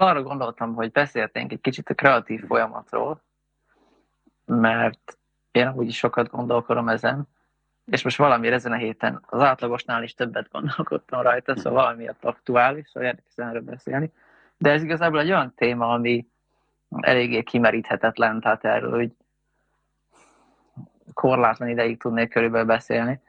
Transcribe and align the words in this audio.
arra 0.00 0.22
gondoltam, 0.22 0.74
hogy 0.74 0.90
beszélténk 0.90 1.52
egy 1.52 1.60
kicsit 1.60 1.88
a 1.88 1.94
kreatív 1.94 2.44
folyamatról, 2.46 3.22
mert 4.44 5.18
én 5.50 5.66
amúgy 5.66 5.86
is 5.86 5.96
sokat 5.96 6.30
gondolkodom 6.30 6.88
ezen, 6.88 7.28
és 7.86 8.02
most 8.02 8.16
valami 8.16 8.48
ezen 8.48 8.72
a 8.72 8.76
héten 8.76 9.22
az 9.26 9.40
átlagosnál 9.40 10.02
is 10.02 10.14
többet 10.14 10.48
gondolkodtam 10.52 11.20
rajta, 11.20 11.56
szóval 11.56 11.82
valamiért 11.82 12.24
aktuális, 12.24 12.88
szóval 12.88 13.08
érdekes 13.08 13.32
erről 13.36 13.62
beszélni. 13.62 14.12
De 14.58 14.70
ez 14.70 14.82
igazából 14.82 15.20
egy 15.20 15.30
olyan 15.30 15.54
téma, 15.54 15.88
ami 15.88 16.26
eléggé 17.00 17.42
kimeríthetetlen, 17.42 18.40
tehát 18.40 18.64
erről 18.64 18.90
hogy 18.90 19.12
korlátlan 21.14 21.68
ideig 21.68 21.98
tudnék 21.98 22.28
körülbelül 22.28 22.66
beszélni. 22.66 23.20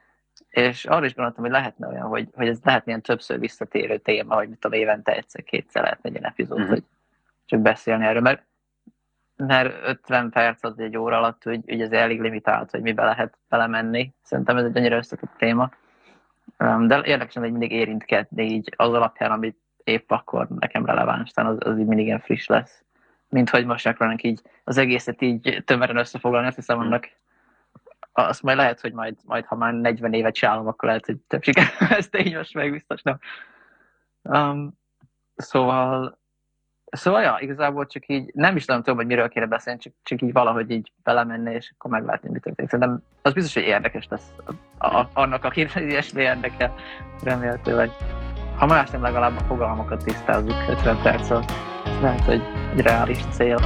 És 0.52 0.86
arra 0.86 1.06
is 1.06 1.14
gondoltam, 1.14 1.44
hogy 1.44 1.54
lehetne 1.54 1.88
olyan, 1.88 2.08
hogy, 2.08 2.28
hogy 2.34 2.48
ez 2.48 2.60
lehet 2.64 2.88
ilyen 2.88 3.02
többször 3.02 3.40
visszatérő 3.40 3.98
téma, 3.98 4.36
hogy 4.36 4.50
mit 4.50 4.60
tudom, 4.60 4.80
évente 4.80 5.16
egyszer-kétszer 5.16 5.82
lehetne 5.82 6.10
egy 6.10 6.16
ilyen 6.16 6.30
epizód, 6.30 6.58
uh-huh. 6.58 6.74
hogy 6.74 6.84
csak 7.46 7.60
beszélni 7.60 8.06
erről, 8.06 8.22
mert, 8.22 8.44
mert 9.36 9.88
50 9.88 10.30
perc 10.30 10.64
az 10.64 10.80
egy 10.80 10.98
óra 10.98 11.18
alatt, 11.18 11.44
hogy, 11.44 11.62
hogy 11.66 11.82
ez 11.82 11.92
elég 11.92 12.22
limitált, 12.22 12.72
hogy 12.72 12.82
mibe 12.82 13.04
lehet 13.04 13.38
belemenni. 13.50 14.14
Szerintem 14.22 14.58
ez 14.58 14.66
egy 14.66 14.78
annyira 14.78 14.98
összetett 14.98 15.34
téma. 15.38 15.72
De 16.58 17.02
érdekes, 17.04 17.34
hogy 17.34 17.52
mindig 17.52 17.72
érintkedni 17.72 18.44
így 18.44 18.74
az 18.76 18.94
alapján, 18.94 19.32
amit 19.32 19.58
épp 19.84 20.12
akkor 20.12 20.48
nekem 20.48 20.86
releváns, 20.86 21.32
az, 21.34 21.58
az 21.60 21.78
így 21.78 21.86
mindig 21.86 22.06
ilyen 22.06 22.20
friss 22.20 22.46
lesz. 22.46 22.84
Mint 23.30 23.50
hogy 23.50 23.66
most 23.66 23.88
akarnak 23.88 24.24
így 24.24 24.42
az 24.64 24.78
egészet 24.78 25.22
így 25.22 25.64
tömören 25.66 25.98
összefoglalni, 25.98 26.48
azt 26.48 26.56
hiszem, 26.56 26.80
annak 26.80 27.10
azt 28.14 28.42
majd 28.42 28.58
lehet, 28.58 28.82
hogy 28.82 28.94
majd, 28.94 29.16
majd 29.26 29.46
ha 29.46 29.56
már 29.56 29.74
40 29.74 30.14
évet 30.14 30.34
csinálom, 30.34 30.68
akkor 30.68 30.88
lehet, 30.88 31.06
hogy 31.06 31.18
több 31.18 31.44
siker 31.44 31.66
ezt 31.90 32.18
így 32.18 32.36
most 32.36 32.54
meg 32.54 32.72
biztos 32.72 33.02
nem. 33.02 33.20
Um, 34.22 34.80
szóval, 35.36 36.20
szóval 36.92 37.22
ja, 37.22 37.38
igazából 37.40 37.86
csak 37.86 38.08
így, 38.08 38.32
nem 38.34 38.56
is 38.56 38.66
tudom, 38.66 38.82
tudom, 38.82 38.98
hogy 38.98 39.06
miről 39.06 39.30
kéne 39.30 39.46
beszélni, 39.46 39.80
csak, 39.80 39.94
csak 40.04 40.22
így 40.22 40.32
valahogy 40.32 40.70
így 40.70 40.92
belemenni, 41.04 41.54
és 41.54 41.74
akkor 41.78 41.92
meglátni, 41.92 42.30
mi 42.30 42.40
történik. 42.40 42.72
Szerintem 42.72 43.04
az 43.22 43.34
biztos, 43.34 43.54
hogy 43.54 43.64
érdekes 43.64 44.08
lesz 44.10 44.32
a, 44.78 44.86
a, 44.86 45.10
annak, 45.14 45.44
aki 45.44 45.68
ilyesmi 45.76 46.22
érdekel, 46.22 46.74
remélhetőleg. 47.24 47.90
Ha 48.58 48.66
más 48.66 48.90
nem, 48.90 49.02
legalább 49.02 49.38
a 49.38 49.44
fogalmakat 49.44 50.04
tisztázzuk 50.04 50.70
50 50.70 51.02
perccel. 51.02 51.44
Ez 51.86 52.02
lehet, 52.02 52.26
hogy 52.26 52.42
egy 52.76 52.82
reális 52.82 53.26
cél. 53.26 53.58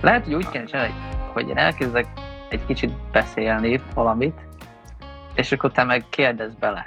Lehet, 0.00 0.24
hogy 0.24 0.34
úgy 0.34 0.48
kell 0.48 0.64
csinálni, 0.64 0.94
hogy 1.32 1.48
én 1.48 1.56
elkezdek 1.56 2.06
egy 2.48 2.66
kicsit 2.66 3.10
beszélni 3.12 3.80
valamit, 3.94 4.40
és 5.34 5.52
akkor 5.52 5.72
te 5.72 5.84
meg 5.84 6.04
kérdezz 6.08 6.54
bele. 6.54 6.86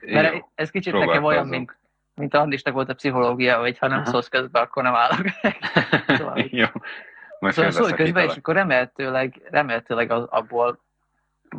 Mert 0.00 0.34
Jó, 0.34 0.38
ez 0.54 0.70
kicsit 0.70 0.92
nekem 0.92 1.24
olyan, 1.24 1.46
mint, 1.46 1.78
mint 2.14 2.34
Andisnak 2.34 2.74
volt 2.74 2.88
a 2.88 2.94
pszichológia, 2.94 3.58
hogy 3.58 3.78
ha 3.78 3.88
nem 3.88 3.98
Aha. 3.98 4.10
szólsz 4.10 4.28
közben, 4.28 4.62
akkor 4.62 4.82
nem 4.82 4.94
állok. 4.94 5.26
Szóval, 6.18 6.44
Jó. 6.50 6.66
Most 7.38 7.54
szóval 7.54 7.70
szólj 7.70 7.92
közben, 7.92 8.28
és 8.28 8.36
akkor 8.36 8.54
remélhetőleg, 8.54 9.40
remélhetőleg 9.50 10.10
az, 10.10 10.24
abból 10.30 10.80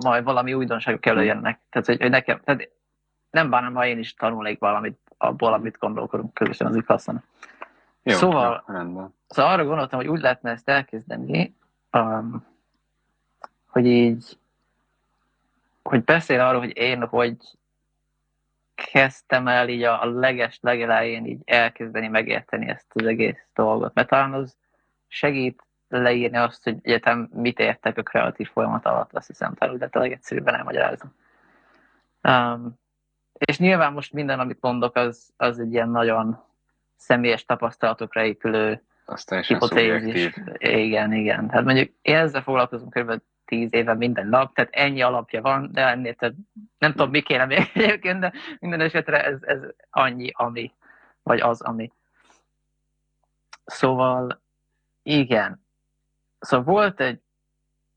majd 0.05 0.23
valami 0.23 0.53
újdonságok 0.53 1.05
előjönnek. 1.05 1.59
Tehát, 1.69 1.87
hogy, 1.87 2.01
hogy 2.01 2.09
nekem, 2.09 2.41
tehát 2.43 2.69
nem 3.29 3.49
bánom, 3.49 3.73
ha 3.73 3.85
én 3.85 3.99
is 3.99 4.13
tanulnék 4.13 4.59
valamit 4.59 4.99
abból, 5.23 5.53
amit 5.53 5.77
gondolkodunk 5.77 6.33
közösen, 6.33 6.67
az. 6.67 7.23
Jó, 8.03 8.15
szóval, 8.15 8.63
jó, 8.67 8.73
rendben. 8.73 9.13
szóval 9.27 9.51
arra 9.51 9.65
gondoltam, 9.65 9.99
hogy 9.99 10.07
úgy 10.07 10.21
lehetne 10.21 10.51
ezt 10.51 10.69
elkezdeni, 10.69 11.55
um, 11.91 12.45
hogy 13.67 13.85
így, 13.85 14.37
hogy 15.83 16.03
beszél 16.03 16.39
arról, 16.39 16.59
hogy 16.59 16.77
én 16.77 17.07
hogy 17.07 17.37
kezdtem 18.91 19.47
el 19.47 19.69
így 19.69 19.83
a 19.83 20.05
leges 20.05 20.59
legelején 20.61 21.25
így 21.25 21.41
elkezdeni 21.45 22.07
megérteni 22.07 22.67
ezt 22.67 22.87
az 22.93 23.05
egész 23.05 23.45
dolgot. 23.53 23.93
Mert 23.93 24.09
talán 24.09 24.33
az 24.33 24.57
segít 25.07 25.63
leírni 25.87 26.37
azt, 26.37 26.63
hogy 26.63 26.77
egyetem 26.81 27.29
mit 27.33 27.59
értek 27.59 27.97
a 27.97 28.03
kreatív 28.03 28.49
folyamat 28.49 28.85
alatt, 28.85 29.13
azt 29.13 29.27
hiszem, 29.27 29.53
talán 29.53 29.77
de 29.77 29.87
tényleg 29.87 30.11
egyszerűbben 30.11 30.55
elmagyarázom. 30.55 31.15
Um, 32.23 32.81
és 33.33 33.57
nyilván 33.59 33.93
most 33.93 34.13
minden, 34.13 34.39
amit 34.39 34.61
mondok, 34.61 34.95
az, 34.95 35.33
az 35.37 35.59
egy 35.59 35.73
ilyen 35.73 35.89
nagyon 35.89 36.43
személyes 36.95 37.45
tapasztalatokra 37.45 38.23
épülő 38.23 38.81
hipotézis. 39.47 40.33
Igen, 40.57 41.13
igen. 41.13 41.49
Hát 41.49 41.63
mondjuk 41.63 41.89
én 42.01 42.15
ezzel 42.15 42.41
foglalkozom 42.41 42.89
kb. 42.89 43.21
tíz 43.45 43.73
éve 43.73 43.93
minden 43.93 44.27
nap, 44.27 44.53
tehát 44.53 44.73
ennyi 44.73 45.01
alapja 45.01 45.41
van, 45.41 45.69
de 45.71 45.87
ennél 45.87 46.13
tehát 46.13 46.35
nem 46.77 46.91
tudom, 46.91 47.09
mi 47.09 47.21
kéne 47.21 47.45
még 47.45 47.71
egyébként, 47.73 48.19
de 48.19 48.33
minden 48.59 48.81
esetre 48.81 49.23
ez, 49.23 49.37
ez 49.41 49.59
annyi, 49.89 50.29
ami, 50.33 50.73
vagy 51.23 51.39
az, 51.39 51.61
ami. 51.61 51.91
Szóval, 53.65 54.41
igen. 55.03 55.65
Szóval 56.39 56.65
volt 56.73 56.99
egy, 56.99 57.21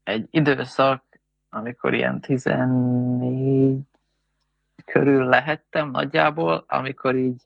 egy 0.02 0.26
időszak, 0.30 1.02
amikor 1.50 1.94
ilyen 1.94 2.20
14 2.20 3.80
körül 4.92 5.24
lehettem 5.24 5.90
nagyjából, 5.90 6.64
amikor 6.68 7.14
így 7.14 7.42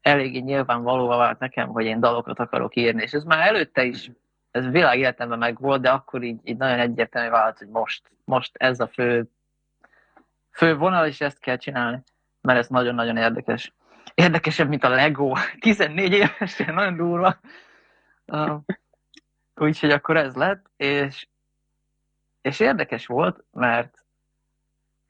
eléggé 0.00 0.38
nyilvánvalóvá 0.38 1.16
vált 1.16 1.38
nekem, 1.38 1.68
hogy 1.68 1.84
én 1.84 2.00
dalokat 2.00 2.38
akarok 2.38 2.76
írni, 2.76 3.02
és 3.02 3.12
ez 3.12 3.24
már 3.24 3.46
előtte 3.46 3.84
is, 3.84 4.10
ez 4.50 4.66
világéletemben 4.66 5.38
meg 5.38 5.60
volt, 5.60 5.80
de 5.80 5.90
akkor 5.90 6.22
így, 6.22 6.40
így 6.44 6.56
nagyon 6.56 6.78
egyértelmű 6.78 7.30
vált, 7.30 7.58
hogy 7.58 7.68
most, 7.68 8.10
most 8.24 8.56
ez 8.56 8.80
a 8.80 8.86
fő, 8.86 9.30
fő 10.50 10.76
vonal, 10.76 11.06
és 11.06 11.20
ezt 11.20 11.38
kell 11.38 11.56
csinálni, 11.56 12.02
mert 12.40 12.58
ez 12.58 12.68
nagyon-nagyon 12.68 13.16
érdekes. 13.16 13.72
Érdekesebb, 14.14 14.68
mint 14.68 14.84
a 14.84 14.88
Lego. 14.88 15.32
14 15.60 16.12
évesen, 16.12 16.74
nagyon 16.74 16.96
durva. 16.96 17.40
Uh, 18.26 18.60
úgyhogy 19.54 19.90
akkor 19.90 20.16
ez 20.16 20.34
lett, 20.34 20.66
és, 20.76 21.26
és 22.40 22.60
érdekes 22.60 23.06
volt, 23.06 23.44
mert 23.50 24.04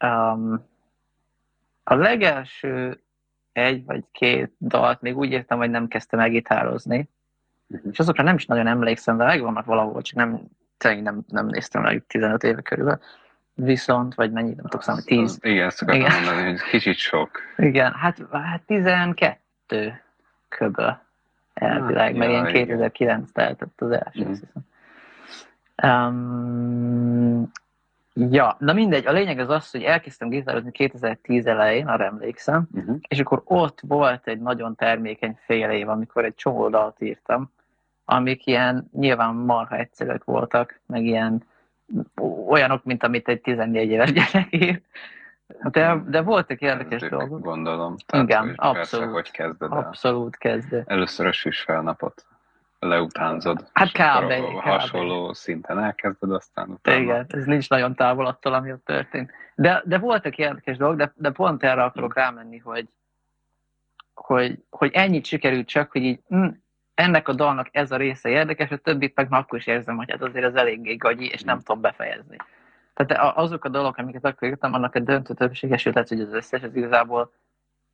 um, 0.04 0.70
a 1.84 1.94
legelső 1.94 3.02
egy 3.52 3.84
vagy 3.84 4.04
két 4.12 4.52
dalt 4.60 5.00
még 5.00 5.16
úgy 5.16 5.30
értem, 5.30 5.58
hogy 5.58 5.70
nem 5.70 5.88
kezdtem 5.88 6.20
el 6.20 6.28
gitározni. 6.28 7.08
Uh-huh. 7.68 7.90
És 7.92 7.98
azokra 7.98 8.22
nem 8.22 8.34
is 8.34 8.46
nagyon 8.46 8.66
emlékszem, 8.66 9.16
de 9.16 9.24
megvannak 9.24 9.64
valahol, 9.64 10.02
csak 10.02 10.16
nem, 10.16 10.40
tényleg 10.78 11.02
nem, 11.02 11.24
nem 11.28 11.46
néztem 11.46 11.82
meg 11.82 12.04
15 12.06 12.42
éve 12.42 12.60
körül. 12.60 12.98
Viszont, 13.54 14.14
vagy 14.14 14.32
mennyi, 14.32 14.54
nem 14.54 14.64
tudok 14.64 14.82
számolni, 14.82 15.06
10. 15.06 15.38
Igen, 15.40 15.66
ezt 15.66 15.82
akartam 15.82 16.06
igen. 16.06 16.22
mondani, 16.22 16.50
hogy 16.50 16.60
kicsit 16.60 16.96
sok. 16.96 17.30
Igen, 17.56 17.92
hát, 17.92 18.18
hát 18.30 18.62
12 18.62 20.02
köböl 20.48 21.00
elvileg, 21.54 22.06
hát, 22.06 22.14
mert 22.16 22.30
ilyen 22.30 22.44
2009 22.44 23.32
teltett 23.32 23.80
az 23.80 23.90
első, 23.90 24.26
hiszem. 24.26 24.48
Um, 25.82 27.50
Ja, 28.14 28.56
na 28.58 28.72
mindegy, 28.72 29.06
a 29.06 29.12
lényeg 29.12 29.38
az 29.38 29.48
az, 29.48 29.70
hogy 29.70 29.82
elkezdtem 29.82 30.28
gitározni 30.28 30.70
2010 30.70 31.46
elején, 31.46 31.86
arra 31.86 32.04
emlékszem, 32.04 32.68
uh-huh. 32.72 32.96
és 33.08 33.20
akkor 33.20 33.42
ott 33.44 33.80
volt 33.86 34.26
egy 34.26 34.40
nagyon 34.40 34.74
termékeny 34.74 35.38
fél 35.44 35.70
év, 35.70 35.88
amikor 35.88 36.24
egy 36.24 36.34
csomó 36.34 36.68
dalt 36.68 37.00
írtam, 37.00 37.52
amik 38.04 38.46
ilyen 38.46 38.88
nyilván 38.92 39.34
marha 39.34 39.76
egyszerűek 39.76 40.24
voltak, 40.24 40.80
meg 40.86 41.04
ilyen 41.04 41.44
olyanok, 42.48 42.84
mint 42.84 43.02
amit 43.02 43.28
egy 43.28 43.40
14 43.40 43.90
éves 43.90 44.12
gyerek 44.32 44.46
ír. 44.50 44.82
De, 45.70 46.02
de 46.06 46.20
voltak 46.20 46.60
érdekes 46.60 47.08
dolgok. 47.08 47.40
Gondolom. 47.40 47.96
Tehát, 48.06 48.26
Igen, 48.26 48.40
hogy 48.40 48.54
abszolút. 48.56 48.76
Persze, 48.76 49.06
hogy 49.06 49.30
kezded 49.30 49.72
el. 49.72 49.78
Abszolút 49.78 50.36
kezdő. 50.36 50.82
Először 50.86 51.26
a 51.26 51.32
süsfelnapot 51.32 52.26
leutánzod. 52.82 53.66
Hát 53.72 53.92
kb. 53.92 54.32
Hasonló 54.60 55.26
kb. 55.26 55.34
szinten 55.34 55.78
elkezded, 55.78 56.32
aztán 56.32 56.68
utána... 56.68 56.98
Igen, 56.98 57.26
ez 57.28 57.44
nincs 57.44 57.68
nagyon 57.68 57.94
távol 57.94 58.26
attól, 58.26 58.52
ami 58.52 58.72
ott 58.72 58.84
történt. 58.84 59.30
De, 59.54 59.82
de 59.84 59.98
voltak 59.98 60.38
érdekes 60.38 60.76
dolgok, 60.76 60.96
de, 60.96 61.12
de 61.16 61.30
pont 61.30 61.62
erre 61.62 61.82
akarok 61.82 62.14
rámenni, 62.14 62.58
hogy, 62.58 62.88
hogy, 64.14 64.58
hogy 64.70 64.90
ennyit 64.92 65.24
sikerült 65.24 65.68
csak, 65.68 65.92
hogy 65.92 66.02
így 66.02 66.20
hm, 66.28 66.48
ennek 66.94 67.28
a 67.28 67.32
dalnak 67.32 67.68
ez 67.70 67.90
a 67.90 67.96
része 67.96 68.28
érdekes, 68.28 68.70
a 68.70 68.76
többit 68.76 69.14
meg 69.14 69.26
akkor 69.30 69.58
is 69.58 69.66
érzem, 69.66 69.96
hogy 69.96 70.10
hát 70.10 70.22
azért 70.22 70.46
az 70.46 70.54
eléggé 70.54 70.94
gagyi, 70.94 71.26
és 71.26 71.42
nem 71.42 71.58
tudom 71.58 71.80
befejezni. 71.80 72.36
Tehát 72.94 73.36
azok 73.36 73.64
a 73.64 73.68
dolgok, 73.68 73.96
amiket 73.96 74.24
akkor 74.24 74.48
írtam, 74.48 74.74
annak 74.74 74.94
a 74.94 74.98
döntő 74.98 75.34
többsége, 75.34 75.76
sőt, 75.76 76.08
hogy 76.08 76.20
az 76.20 76.32
összes, 76.32 76.62
az 76.62 76.76
igazából 76.76 77.32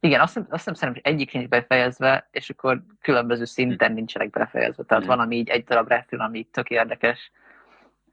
igen, 0.00 0.20
azt, 0.20 0.36
azt 0.36 0.48
hiszem 0.50 0.74
szerintem, 0.74 1.12
egyik 1.12 1.32
nincs 1.32 1.48
befejezve, 1.48 2.28
és 2.30 2.50
akkor 2.50 2.82
különböző 3.00 3.44
szinten 3.44 3.92
nincsenek 3.92 4.30
befejezve. 4.30 4.82
Tehát 4.82 5.04
mm. 5.04 5.06
van, 5.06 5.18
ami 5.20 5.36
így 5.36 5.48
egy 5.48 5.64
darab 5.64 5.88
refül, 5.88 6.20
ami 6.20 6.44
tök 6.44 6.70
érdekes, 6.70 7.32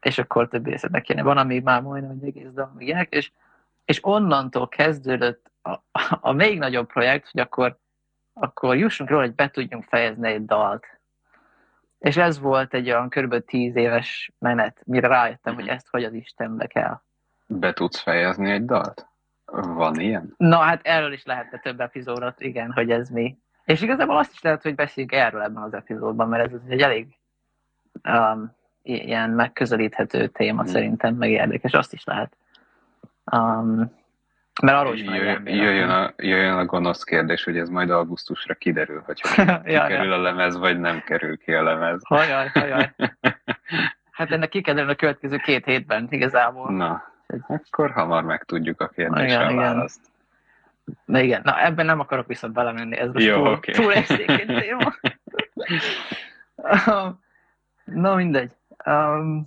és 0.01 0.17
akkor 0.17 0.47
többi 0.47 0.69
részletnek 0.69 1.01
kéne. 1.01 1.23
Van, 1.23 1.37
ami 1.37 1.59
már 1.59 1.81
majdnem 1.81 2.19
egy 2.21 2.27
egész 2.27 2.49
ilyenek, 2.77 3.13
és, 3.13 3.31
és 3.85 3.99
onnantól 4.01 4.67
kezdődött 4.67 5.51
a, 5.61 5.71
a, 5.71 6.17
a 6.21 6.31
még 6.31 6.57
nagyobb 6.57 6.87
projekt, 6.87 7.29
hogy 7.31 7.41
akkor, 7.41 7.77
akkor 8.33 8.77
jussunk 8.77 9.09
róla, 9.09 9.21
hogy 9.21 9.35
be 9.35 9.49
tudjunk 9.49 9.83
fejezni 9.83 10.29
egy 10.29 10.45
dalt. 10.45 10.85
És 11.99 12.17
ez 12.17 12.39
volt 12.39 12.73
egy 12.73 12.89
olyan 12.89 13.09
kb. 13.09 13.45
tíz 13.45 13.75
éves 13.75 14.31
menet, 14.39 14.81
mire 14.85 15.07
rájöttem, 15.07 15.55
hogy 15.55 15.67
ezt 15.67 15.87
hogy 15.89 16.03
az 16.03 16.13
Istenbe 16.13 16.67
kell. 16.67 17.01
Be 17.47 17.73
tudsz 17.73 17.99
fejezni 17.99 18.51
egy 18.51 18.65
dalt? 18.65 19.07
Van 19.51 19.99
ilyen? 19.99 20.33
Na 20.37 20.57
hát 20.57 20.79
erről 20.83 21.13
is 21.13 21.25
lehetne 21.25 21.59
több 21.59 21.79
epizódot, 21.79 22.41
igen, 22.41 22.71
hogy 22.71 22.91
ez 22.91 23.09
mi. 23.09 23.37
És 23.65 23.81
igazából 23.81 24.17
azt 24.17 24.31
is 24.31 24.41
lehet, 24.41 24.61
hogy 24.61 24.75
beszéljünk 24.75 25.15
erről 25.15 25.41
ebben 25.41 25.63
az 25.63 25.73
epizódban, 25.73 26.29
mert 26.29 26.53
ez 26.53 26.59
egy 26.67 26.81
elég 26.81 27.07
um, 28.03 28.55
ilyen 28.81 29.29
megközelíthető 29.29 30.27
téma 30.27 30.61
hmm. 30.61 30.71
szerintem, 30.71 31.15
meg 31.15 31.29
érdekes, 31.29 31.73
azt 31.73 31.93
is 31.93 32.03
lehet. 32.03 32.37
Um, 33.31 33.91
mert 34.61 34.77
arról 34.77 34.93
is 34.93 35.03
jöjjön, 35.03 35.47
jöjjön, 35.47 35.89
a, 35.89 36.13
jöjjön 36.17 36.57
a 36.57 36.65
gonosz 36.65 37.03
kérdés, 37.03 37.43
hogy 37.43 37.57
ez 37.57 37.69
majd 37.69 37.89
augusztusra 37.89 38.53
kiderül, 38.53 39.01
hogy 39.05 39.21
ja, 39.63 39.85
kerül 39.85 40.09
ja. 40.09 40.13
a 40.13 40.21
lemez, 40.21 40.57
vagy 40.57 40.79
nem 40.79 41.01
kerül 41.01 41.37
ki 41.37 41.53
a 41.53 41.63
lemez. 41.63 42.01
Hajaj, 42.07 42.49
hajaj. 42.53 42.93
Hát 44.11 44.31
ennek 44.31 44.49
ki 44.49 44.61
kell 44.61 44.77
a 44.77 44.95
következő 44.95 45.37
két 45.37 45.65
hétben 45.65 46.07
igazából. 46.09 46.71
Na, 46.71 47.03
akkor 47.47 47.91
hamar 47.91 48.23
megtudjuk 48.23 48.81
a 48.81 48.87
kérdésre 48.87 49.25
igen, 49.25 49.47
a 49.47 49.55
választ. 49.55 50.01
Na 51.05 51.19
igen, 51.19 51.41
na 51.43 51.63
ebben 51.63 51.85
nem 51.85 51.99
akarok 51.99 52.27
viszont 52.27 52.53
belemenni, 52.53 52.97
ez 52.97 53.11
most 53.11 53.25
Jó, 53.25 53.35
túl, 53.35 53.51
okay. 53.51 53.73
túl 53.73 53.93
téma. 54.45 54.95
na 57.83 58.15
mindegy. 58.15 58.51
Um, 58.85 59.45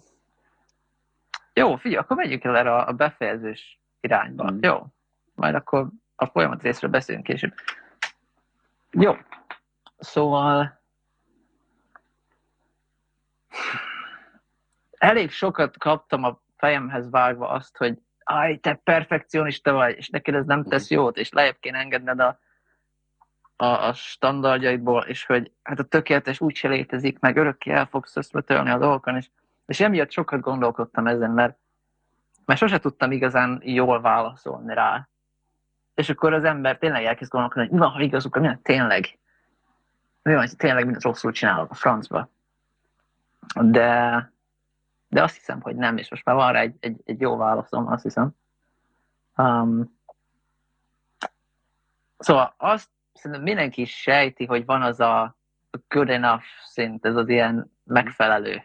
jó, 1.52 1.76
figyelj, 1.76 2.02
akkor 2.02 2.16
megyünk 2.16 2.44
el 2.44 2.56
erre 2.56 2.74
a 2.74 2.92
befejezős 2.92 3.80
irányba. 4.00 4.50
Mm. 4.50 4.58
Jó, 4.60 4.86
majd 5.34 5.54
akkor 5.54 5.88
a 6.16 6.26
folyamat 6.26 6.62
részről 6.62 6.90
beszélünk 6.90 7.24
később. 7.24 7.54
Jó, 8.90 9.16
szóval 9.98 10.80
elég 14.98 15.30
sokat 15.30 15.78
kaptam 15.78 16.24
a 16.24 16.40
fejemhez 16.58 17.10
vágva 17.10 17.48
azt, 17.48 17.76
hogy 17.76 17.98
aj, 18.24 18.56
te 18.56 18.74
perfekcionista 18.74 19.72
vagy, 19.72 19.96
és 19.96 20.08
neked 20.08 20.34
ez 20.34 20.44
nem 20.44 20.64
tesz 20.64 20.90
jót, 20.90 21.16
és 21.16 21.30
lejjebb 21.30 21.56
kéne 21.60 21.78
engedned 21.78 22.20
a, 22.20 22.38
a, 23.56 23.64
a 23.64 23.92
standardjaidból, 23.92 25.02
és 25.02 25.26
hogy 25.26 25.52
hát 25.62 25.78
a 25.78 25.84
tökéletes 25.84 26.40
úgyse 26.40 26.68
létezik, 26.68 27.18
meg 27.18 27.36
örökké 27.36 27.70
el 27.70 27.86
fogsz 27.86 28.16
összetölni 28.16 28.70
a 28.70 28.78
dolgokon, 28.78 29.16
és, 29.16 29.28
és 29.66 29.80
emiatt 29.80 30.10
sokat 30.10 30.40
gondolkodtam 30.40 31.06
ezen, 31.06 31.30
mert, 31.30 31.58
mert 32.44 32.60
sose 32.60 32.78
tudtam 32.78 33.12
igazán 33.12 33.60
jól 33.64 34.00
válaszolni 34.00 34.74
rá. 34.74 35.08
És 35.94 36.08
akkor 36.08 36.32
az 36.32 36.44
ember 36.44 36.78
tényleg 36.78 37.04
elkezd 37.04 37.30
gondolkodni, 37.30 37.62
hogy 37.62 37.78
mi 37.78 37.84
van, 37.84 37.90
ha 37.90 38.00
igazuk, 38.00 38.38
mi 38.38 38.46
van, 38.46 38.62
tényleg, 38.62 39.18
mi 40.22 40.34
van, 40.34 40.46
tényleg 40.56 40.82
mindent 40.82 41.04
rosszul 41.04 41.32
csinálok 41.32 41.70
a 41.70 41.74
francba. 41.74 42.28
De, 43.54 44.32
de 45.08 45.22
azt 45.22 45.36
hiszem, 45.36 45.60
hogy 45.60 45.76
nem, 45.76 45.96
és 45.96 46.10
most 46.10 46.24
már 46.24 46.36
van 46.36 46.52
rá 46.52 46.60
egy, 46.60 46.76
egy, 46.80 47.00
egy 47.04 47.20
jó 47.20 47.36
válaszom, 47.36 47.86
azt 47.86 48.02
hiszem. 48.02 48.30
Um, 49.36 49.98
szóval 52.18 52.54
azt 52.56 52.88
szerintem 53.12 53.42
mindenki 53.42 53.84
sejti, 53.84 54.44
hogy 54.44 54.64
van 54.64 54.82
az 54.82 55.00
a 55.00 55.36
good 55.88 56.10
enough 56.10 56.44
szint, 56.64 57.04
ez 57.04 57.16
az 57.16 57.28
ilyen 57.28 57.72
megfelelő. 57.84 58.62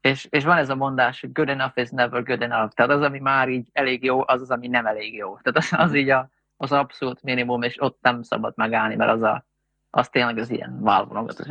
És, 0.00 0.26
és 0.30 0.44
van 0.44 0.56
ez 0.56 0.70
a 0.70 0.74
mondás, 0.74 1.20
hogy 1.20 1.32
good 1.32 1.48
enough 1.48 1.78
is 1.78 1.90
never 1.90 2.22
good 2.22 2.42
enough. 2.42 2.72
Tehát 2.72 2.90
az, 2.90 3.02
ami 3.02 3.18
már 3.18 3.48
így 3.48 3.68
elég 3.72 4.04
jó, 4.04 4.22
az 4.26 4.40
az, 4.40 4.50
ami 4.50 4.68
nem 4.68 4.86
elég 4.86 5.14
jó. 5.14 5.38
Tehát 5.38 5.58
az, 5.58 5.88
az 5.88 5.94
így 5.94 6.10
a, 6.10 6.28
az 6.56 6.72
abszolút 6.72 7.22
minimum, 7.22 7.62
és 7.62 7.82
ott 7.82 7.98
nem 8.00 8.22
szabad 8.22 8.52
megállni, 8.56 8.94
mert 8.94 9.10
az, 9.10 9.22
a, 9.22 9.44
az 9.90 10.08
tényleg 10.08 10.38
az 10.38 10.50
ilyen 10.50 10.82
válvonogat. 10.82 11.46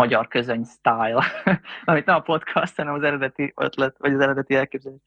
Magyar 0.00 0.28
közöny 0.28 0.64
style, 0.64 1.24
amit 1.84 2.04
nem 2.04 2.16
a 2.16 2.20
podcast, 2.20 2.76
hanem 2.76 2.94
az 2.94 3.02
eredeti 3.02 3.52
ötlet, 3.56 3.98
vagy 3.98 4.14
az 4.14 4.20
eredeti 4.20 4.54
elképzelés. 4.54 5.00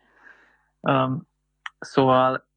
Um, 0.80 1.28
szóval 1.80 2.48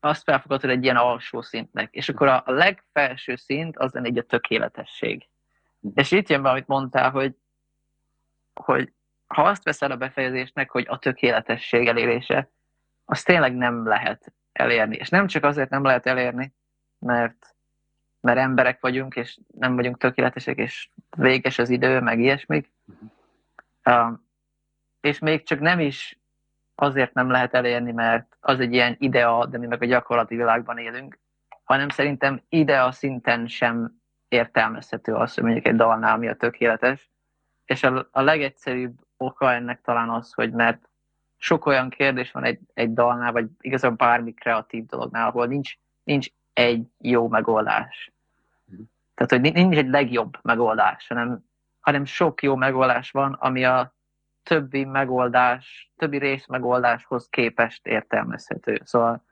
azt 0.00 0.22
felfogadod 0.22 0.70
egy 0.70 0.82
ilyen 0.82 0.96
alsó 0.96 1.42
szintnek, 1.42 1.94
és 1.94 2.08
akkor 2.08 2.28
a 2.28 2.42
legfelső 2.46 3.36
szint 3.36 3.76
az 3.76 3.92
lenne 3.92 4.06
egy 4.06 4.18
a 4.18 4.22
tökéletesség. 4.22 5.28
És 5.94 6.10
itt 6.10 6.28
jön 6.28 6.42
be, 6.42 6.50
amit 6.50 6.66
mondtál, 6.66 7.10
hogy, 7.10 7.36
hogy 8.54 8.92
ha 9.26 9.42
azt 9.42 9.64
veszel 9.64 9.90
a 9.90 9.96
befejezésnek, 9.96 10.70
hogy 10.70 10.86
a 10.88 10.98
tökéletesség 10.98 11.88
elérése, 11.88 12.50
az 13.04 13.22
tényleg 13.22 13.56
nem 13.56 13.86
lehet 13.86 14.32
elérni. 14.52 14.96
És 14.96 15.08
nem 15.08 15.26
csak 15.26 15.44
azért 15.44 15.70
nem 15.70 15.84
lehet 15.84 16.06
elérni, 16.06 16.54
mert 16.98 17.55
mert 18.20 18.38
emberek 18.38 18.80
vagyunk, 18.80 19.14
és 19.14 19.38
nem 19.58 19.74
vagyunk 19.74 19.98
tökéletesek, 19.98 20.56
és 20.56 20.90
véges 21.16 21.58
az 21.58 21.68
idő, 21.68 22.00
meg 22.00 22.20
ilyesmik. 22.20 22.72
Uh, 23.84 24.18
és 25.00 25.18
még 25.18 25.42
csak 25.42 25.60
nem 25.60 25.80
is 25.80 26.18
azért 26.74 27.14
nem 27.14 27.30
lehet 27.30 27.54
elérni, 27.54 27.92
mert 27.92 28.36
az 28.40 28.60
egy 28.60 28.72
ilyen 28.72 28.96
idea, 28.98 29.46
de 29.46 29.58
mi 29.58 29.66
meg 29.66 29.82
a 29.82 29.86
gyakorlati 29.86 30.36
világban 30.36 30.78
élünk, 30.78 31.18
hanem 31.64 31.88
szerintem 31.88 32.42
idea 32.48 32.92
szinten 32.92 33.46
sem 33.46 34.00
értelmezhető 34.28 35.14
az, 35.14 35.34
hogy 35.34 35.44
mondjuk 35.44 35.66
egy 35.66 35.76
dalnál 35.76 36.16
mi 36.16 36.28
a 36.28 36.36
tökéletes. 36.36 37.10
És 37.64 37.82
a, 37.82 38.08
a 38.10 38.20
legegyszerűbb 38.20 38.98
oka 39.16 39.52
ennek 39.52 39.80
talán 39.80 40.10
az, 40.10 40.32
hogy 40.32 40.52
mert 40.52 40.88
sok 41.36 41.66
olyan 41.66 41.90
kérdés 41.90 42.32
van 42.32 42.44
egy, 42.44 42.60
egy 42.74 42.92
dalnál, 42.92 43.32
vagy 43.32 43.46
igazából 43.60 43.96
bármi 43.96 44.32
kreatív 44.32 44.86
dolognál, 44.86 45.28
ahol 45.28 45.46
nincs, 45.46 45.74
nincs 46.04 46.28
egy 46.56 46.86
jó 47.00 47.28
megoldás. 47.28 48.12
Tehát, 49.14 49.30
hogy 49.30 49.52
nincs 49.52 49.76
egy 49.76 49.88
legjobb 49.88 50.38
megoldás, 50.42 51.08
hanem, 51.08 51.44
hanem 51.80 52.04
sok 52.04 52.42
jó 52.42 52.54
megoldás 52.54 53.10
van, 53.10 53.32
ami 53.32 53.64
a 53.64 53.94
többi 54.42 54.84
megoldás, 54.84 55.92
többi 55.96 56.18
rész 56.18 56.46
megoldáshoz 56.46 57.28
képest 57.30 57.86
értelmezhető. 57.86 58.80
Szóval 58.84 59.24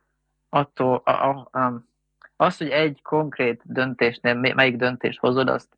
attól, 0.49 1.03
a, 1.05 1.11
a, 1.11 1.49
a, 1.59 1.83
az, 2.37 2.57
hogy 2.57 2.69
egy 2.69 3.03
konkrét 3.03 3.63
döntésnél 3.65 4.35
melyik 4.35 4.77
döntést 4.77 5.19
hozod, 5.19 5.49
azt 5.49 5.77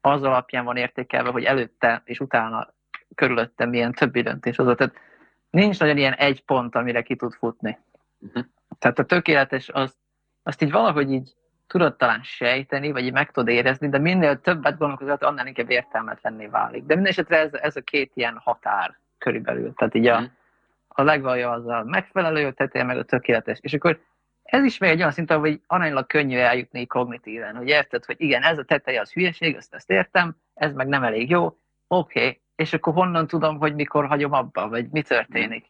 az 0.00 0.22
alapján 0.22 0.64
van 0.64 0.76
értékelve, 0.76 1.30
hogy 1.30 1.44
előtte 1.44 2.02
és 2.04 2.20
utána 2.20 2.68
körülötte 3.14 3.64
milyen 3.64 3.92
többi 3.92 4.22
döntés 4.22 4.56
hozott. 4.56 4.76
Tehát 4.76 4.94
nincs 5.50 5.80
nagyon 5.80 5.96
ilyen 5.96 6.14
egy 6.14 6.44
pont, 6.44 6.74
amire 6.74 7.02
ki 7.02 7.16
tud 7.16 7.32
futni. 7.32 7.78
Uh-huh. 8.18 8.44
Tehát 8.78 8.98
a 8.98 9.04
tökéletes, 9.04 9.68
az, 9.68 9.99
azt 10.42 10.62
így 10.62 10.70
valahogy 10.70 11.10
így 11.10 11.34
tudod 11.66 11.96
talán 11.96 12.22
sejteni, 12.22 12.92
vagy 12.92 13.12
meg 13.12 13.30
tudod 13.30 13.48
érezni, 13.48 13.88
de 13.88 13.98
minél 13.98 14.40
többet 14.40 14.78
gondolkozol, 14.78 15.14
annál 15.20 15.46
inkább 15.46 15.70
értelmetlenné 15.70 16.46
válik. 16.46 16.84
De 16.84 16.94
minden 16.94 17.12
esetre 17.12 17.38
ez, 17.38 17.52
ez 17.52 17.76
a 17.76 17.80
két 17.80 18.10
ilyen 18.14 18.36
határ 18.36 18.98
körülbelül. 19.18 19.74
Tehát 19.74 19.94
így 19.94 20.06
a, 20.06 20.20
mm. 20.20 20.24
a 20.88 21.02
legvalja 21.02 21.50
az 21.50 21.66
a 21.66 21.84
megfelelő 21.86 22.52
teteje, 22.52 22.84
meg 22.84 22.98
a 22.98 23.04
tökéletes. 23.04 23.58
És 23.60 23.72
akkor 23.72 24.00
ez 24.42 24.64
is 24.64 24.78
még 24.78 24.90
egy 24.90 24.98
olyan 24.98 25.10
szint, 25.10 25.32
hogy 25.32 25.60
aránylag 25.66 26.06
könnyű 26.06 26.36
eljutni 26.36 26.86
kognitíven, 26.86 27.56
hogy 27.56 27.68
érted, 27.68 28.04
hogy 28.04 28.16
igen, 28.18 28.42
ez 28.42 28.58
a 28.58 28.64
teteje 28.64 29.00
az 29.00 29.12
hülyeség, 29.12 29.54
ezt, 29.54 29.74
ezt 29.74 29.90
értem, 29.90 30.36
ez 30.54 30.72
meg 30.72 30.88
nem 30.88 31.02
elég 31.02 31.30
jó, 31.30 31.44
oké, 31.46 31.56
okay. 31.88 32.40
és 32.56 32.72
akkor 32.72 32.92
honnan 32.92 33.26
tudom, 33.26 33.58
hogy 33.58 33.74
mikor 33.74 34.06
hagyom 34.06 34.32
abba, 34.32 34.68
vagy 34.68 34.88
mi 34.90 35.02
történik. 35.02 35.69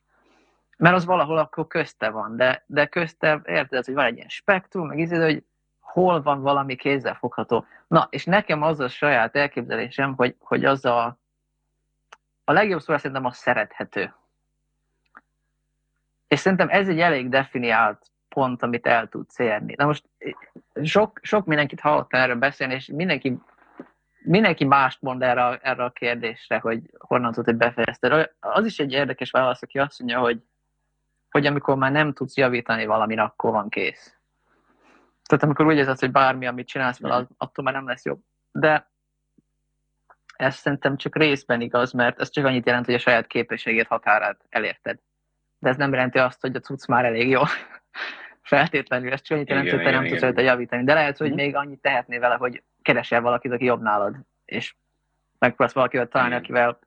Mert 0.80 0.94
az 0.94 1.04
valahol 1.04 1.38
akkor 1.38 1.66
közte 1.66 2.10
van, 2.10 2.36
de, 2.36 2.62
de 2.66 2.86
közte, 2.86 3.40
érted, 3.44 3.84
hogy 3.84 3.94
van 3.94 4.04
egy 4.04 4.16
ilyen 4.16 4.28
spektrum, 4.28 4.86
meg 4.86 4.98
ízed, 4.98 5.22
hogy 5.22 5.44
hol 5.80 6.22
van 6.22 6.40
valami 6.40 6.76
kézzelfogható. 6.76 7.64
Na, 7.86 8.06
és 8.10 8.24
nekem 8.24 8.62
az 8.62 8.80
a 8.80 8.88
saját 8.88 9.36
elképzelésem, 9.36 10.14
hogy, 10.14 10.36
hogy 10.38 10.64
az 10.64 10.84
a, 10.84 11.18
a 12.44 12.52
legjobb 12.52 12.80
szó 12.80 12.96
szerintem 12.96 13.24
a 13.24 13.32
szerethető. 13.32 14.14
És 16.28 16.38
szerintem 16.38 16.68
ez 16.68 16.88
egy 16.88 17.00
elég 17.00 17.28
definiált 17.28 18.10
pont, 18.28 18.62
amit 18.62 18.86
el 18.86 19.08
tudsz 19.08 19.38
érni. 19.38 19.74
Na 19.76 19.84
most 19.86 20.04
sok, 20.82 21.18
sok 21.22 21.46
mindenkit 21.46 21.80
hallottam 21.80 22.20
erről 22.20 22.36
beszélni, 22.36 22.74
és 22.74 22.86
mindenki, 22.86 23.38
mindenki 24.22 24.64
mást 24.64 25.02
mond 25.02 25.22
erre, 25.22 25.58
erre 25.62 25.84
a 25.84 25.90
kérdésre, 25.90 26.58
hogy 26.58 26.80
honnan 26.98 27.32
tudod, 27.32 27.44
hogy 27.44 27.56
befejezted. 27.56 28.30
Az 28.40 28.64
is 28.64 28.78
egy 28.78 28.92
érdekes 28.92 29.30
válasz, 29.30 29.62
aki 29.62 29.78
azt 29.78 29.98
mondja, 29.98 30.18
hogy, 30.18 30.42
hogy 31.30 31.46
amikor 31.46 31.76
már 31.76 31.92
nem 31.92 32.12
tudsz 32.12 32.36
javítani 32.36 32.86
valamin, 32.86 33.18
akkor 33.18 33.50
van 33.50 33.68
kész. 33.68 34.14
Tehát 35.24 35.44
amikor 35.44 35.66
úgy 35.66 35.76
érzed, 35.76 35.98
hogy 35.98 36.10
bármi, 36.10 36.46
amit 36.46 36.66
csinálsz 36.66 36.98
vele, 36.98 37.14
az, 37.14 37.26
attól 37.36 37.64
már 37.64 37.74
nem 37.74 37.86
lesz 37.86 38.04
jobb. 38.04 38.20
De 38.52 38.90
ez 40.36 40.54
szerintem 40.54 40.96
csak 40.96 41.16
részben 41.16 41.60
igaz, 41.60 41.92
mert 41.92 42.20
ez 42.20 42.30
csak 42.30 42.44
annyit 42.44 42.66
jelent, 42.66 42.84
hogy 42.84 42.94
a 42.94 42.98
saját 42.98 43.26
képességét 43.26 43.86
határát 43.86 44.40
elérted. 44.48 44.98
De 45.58 45.68
ez 45.68 45.76
nem 45.76 45.92
jelenti 45.92 46.18
azt, 46.18 46.40
hogy 46.40 46.56
a 46.56 46.60
cucc 46.60 46.86
már 46.86 47.04
elég 47.04 47.28
jó. 47.28 47.42
Feltétlenül, 48.42 49.12
ez 49.12 49.20
csak 49.20 49.36
annyit 49.36 49.48
jelenti, 49.48 49.70
hogy 49.70 49.82
te 49.82 49.90
nem 49.90 50.06
tudsz 50.06 50.20
rajta 50.20 50.40
javítani. 50.40 50.84
De 50.84 50.94
lehet, 50.94 51.16
hogy 51.16 51.30
mm. 51.30 51.34
még 51.34 51.56
annyit 51.56 51.80
tehetnél 51.80 52.20
vele, 52.20 52.34
hogy 52.34 52.62
keresel 52.82 53.20
valakit, 53.20 53.52
aki 53.52 53.64
jobb 53.64 53.82
nálad, 53.82 54.16
és 54.44 54.74
megpróbálsz 55.38 55.74
valakivel 55.74 56.08
találni, 56.08 56.34
akivel 56.34 56.78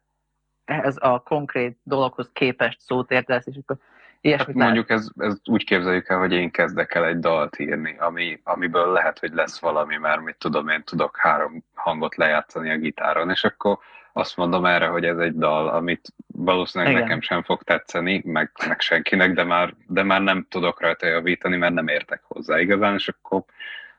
ehhez 0.66 0.98
a 1.00 1.20
konkrét 1.20 1.78
dologhoz 1.84 2.30
képest 2.34 2.80
szót 2.80 3.12
értesz, 3.12 3.48
és 3.48 3.56
akkor 3.62 3.78
ilyesmit 4.24 4.58
hát 4.58 4.66
mondjuk 4.66 4.90
ez, 4.90 5.10
ez 5.18 5.36
úgy 5.46 5.66
képzeljük 5.66 6.10
el, 6.10 6.20
hogy 6.20 6.32
én 6.32 6.52
kezdek 6.52 6.94
el 6.94 7.06
egy 7.06 7.20
dalt 7.20 7.60
írni, 7.60 7.96
ami, 8.00 8.40
amiből 8.44 8.92
lehet, 8.92 9.20
hogy 9.20 9.34
lesz 9.34 9.60
valami, 9.60 9.98
mert 9.98 10.22
mit 10.22 10.36
tudom, 10.38 10.68
én 10.68 10.84
tudok 10.84 11.18
három 11.18 11.64
hangot 11.74 12.16
lejátszani 12.16 12.70
a 12.70 12.78
gitáron, 12.78 13.30
és 13.30 13.44
akkor 13.44 13.78
azt 14.14 14.38
mondom 14.38 14.66
erre, 14.66 14.88
hogy 14.88 15.06
ez 15.06 15.18
egy 15.18 15.38
dal, 15.38 15.68
amit 15.68 16.14
valószínűleg 16.28 16.94
Igen. 16.94 17.04
nekem 17.04 17.22
sem 17.22 17.44
fog 17.44 17.64
tetszeni, 17.64 18.22
meg, 18.26 18.52
meg 18.68 18.80
senkinek, 18.80 19.34
de 19.34 19.44
már, 19.44 19.74
de 19.88 20.04
már 20.04 20.22
nem 20.22 20.46
tudok 20.50 20.82
rajta 20.82 21.06
javítani, 21.06 21.58
mert 21.58 21.74
nem 21.74 21.88
értek 21.88 22.22
hozzá 22.24 22.60
igazán, 22.60 22.94
és 22.94 23.08
akkor 23.08 23.44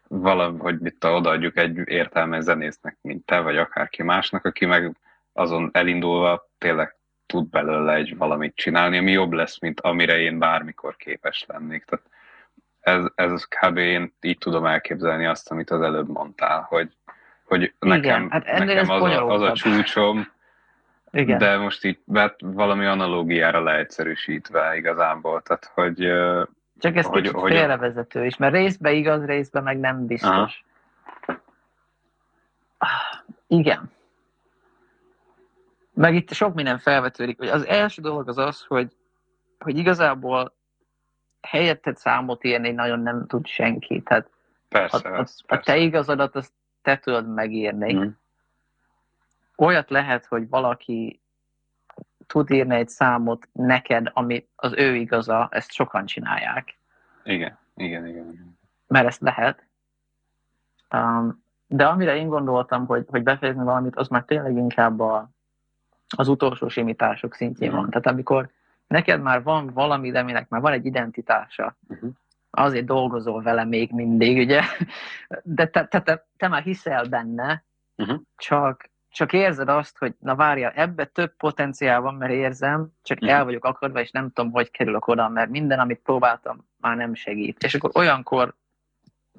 valahogy 0.09 0.79
mit 0.79 1.05
odaadjuk 1.05 1.57
egy 1.57 1.81
értelmes 1.85 2.43
zenésznek, 2.43 2.97
mint 3.01 3.27
te, 3.27 3.41
vagy 3.41 3.57
akárki 3.57 4.03
másnak, 4.03 4.45
aki 4.45 4.67
meg 4.67 4.97
azon 5.33 5.71
elindulva 5.73 6.51
tényleg 6.59 6.97
tud 7.35 7.49
belőle 7.49 7.95
egy 7.95 8.17
valamit 8.17 8.57
csinálni, 8.57 8.99
ami 8.99 9.11
jobb 9.11 9.33
lesz, 9.33 9.59
mint 9.59 9.81
amire 9.81 10.19
én 10.19 10.39
bármikor 10.39 10.97
képes 10.97 11.45
lennék. 11.49 11.85
Tehát 11.85 12.07
ez, 12.81 13.05
ez 13.15 13.45
kb. 13.45 13.77
én 13.77 14.13
így 14.21 14.39
tudom 14.39 14.67
elképzelni 14.67 15.27
azt, 15.27 15.51
amit 15.51 15.71
az 15.71 15.81
előbb 15.81 16.09
mondtál, 16.09 16.67
hogy, 16.69 16.91
hogy 17.45 17.73
nekem, 17.79 18.25
Igen, 18.25 18.31
hát 18.31 18.59
nekem 18.59 18.91
az, 18.91 19.03
a, 19.03 19.27
az 19.27 19.41
a 19.41 19.53
csúcsom, 19.53 20.31
Igen. 21.11 21.39
de 21.39 21.57
most 21.57 21.85
így 21.85 21.99
hát 22.15 22.37
valami 22.41 22.85
analógiára 22.85 23.63
leegyszerűsítve 23.63 24.77
igazából, 24.77 25.43
tehát 25.43 25.71
hogy... 25.75 25.99
Csak 26.79 26.97
ez 26.97 27.07
hogy, 27.07 27.23
kicsit 27.23 27.37
hogy, 27.37 27.53
félrevezető 27.53 28.25
is, 28.25 28.37
mert 28.37 28.55
részben 28.55 28.95
igaz, 28.95 29.25
részben 29.25 29.63
meg 29.63 29.79
nem 29.79 30.07
biztos. 30.07 30.65
Aha. 32.79 33.25
Igen. 33.47 33.93
Meg 35.95 36.15
itt 36.15 36.33
sok 36.33 36.55
minden 36.55 36.79
felvetődik, 36.79 37.39
hogy 37.39 37.49
az 37.49 37.67
első 37.67 38.03
dolog 38.03 38.29
az 38.29 38.39
az, 38.39 38.65
hogy, 38.65 38.97
hogy 39.59 39.79
igazából 39.79 40.55
helyetted 41.41 41.97
számot 41.97 42.45
írni 42.45 42.71
nagyon 42.71 43.01
nem 43.01 43.27
tud 43.27 43.47
senki. 43.47 44.03
Tehát 44.03 44.31
persze, 44.69 45.09
a, 45.09 45.19
a, 45.19 45.27
a 45.47 45.61
te 45.61 45.77
igazadat 45.77 46.37
azt 46.37 46.53
te 46.83 46.99
tudod 46.99 47.29
megírni. 47.29 47.95
Mm. 47.95 48.09
Olyat 49.57 49.91
lehet, 49.91 50.27
hogy 50.27 50.49
valaki 50.49 51.21
tud 52.27 52.51
írni 52.51 52.75
egy 52.75 52.89
számot 52.89 53.49
neked, 53.53 54.11
ami 54.13 54.47
az 54.57 54.73
ő 54.77 54.95
igaza, 54.95 55.49
ezt 55.51 55.73
sokan 55.73 56.07
csinálják. 56.07 56.79
Igen, 57.25 57.59
igen, 57.77 58.07
igen. 58.07 58.33
igen. 58.33 58.59
Mert 58.87 59.07
ezt 59.07 59.21
lehet. 59.21 59.67
Um, 60.91 61.43
de 61.67 61.87
amire 61.87 62.17
én 62.17 62.29
gondoltam, 62.29 62.87
hogy, 62.87 63.05
hogy 63.09 63.23
befejezni 63.23 63.65
valamit, 63.65 63.97
az 63.97 64.09
már 64.09 64.25
tényleg 64.25 64.57
inkább 64.57 65.01
a, 65.01 65.31
az 66.15 66.29
utolsó 66.29 66.69
simítások 66.69 67.35
szintjén 67.35 67.73
van. 67.73 67.91
Tehát 67.91 68.07
amikor 68.07 68.49
neked 68.87 69.23
már 69.23 69.43
van 69.43 69.71
valami, 69.75 70.11
de 70.11 70.19
aminek 70.19 70.49
már 70.49 70.61
van 70.61 70.73
egy 70.73 70.87
identitása, 70.87 71.77
uh-huh. 71.89 72.11
azért 72.51 72.85
dolgozol 72.85 73.43
vele 73.43 73.65
még 73.65 73.91
mindig, 73.93 74.39
ugye? 74.39 74.63
De 75.43 75.67
te, 75.67 75.85
te, 75.87 76.01
te, 76.01 76.27
te 76.37 76.49
már 76.49 76.63
hiszel 76.63 77.05
benne, 77.05 77.65
uh-huh. 77.97 78.21
csak, 78.37 78.91
csak 79.11 79.33
érzed 79.33 79.69
azt, 79.69 79.99
hogy 79.99 80.15
na 80.19 80.35
várja, 80.35 80.71
ebbe 80.71 81.05
több 81.05 81.37
potenciál 81.37 82.01
van, 82.01 82.15
mert 82.15 82.33
érzem, 82.33 82.89
csak 83.03 83.19
uh-huh. 83.21 83.39
el 83.39 83.45
vagyok 83.45 83.65
akadva, 83.65 84.01
és 84.01 84.11
nem 84.11 84.31
tudom, 84.31 84.51
hogy 84.51 84.71
kerülök 84.71 85.07
oda, 85.07 85.29
mert 85.29 85.51
minden, 85.51 85.79
amit 85.79 86.01
próbáltam, 86.03 86.69
már 86.81 86.97
nem 86.97 87.15
segít. 87.15 87.63
És 87.63 87.75
akkor 87.75 87.91
olyankor 87.95 88.55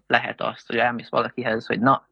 lehet 0.07 0.41
azt, 0.41 0.67
hogy 0.67 0.77
elmész 0.77 1.09
valakihez, 1.09 1.65
hogy 1.65 1.79
na, 1.79 2.07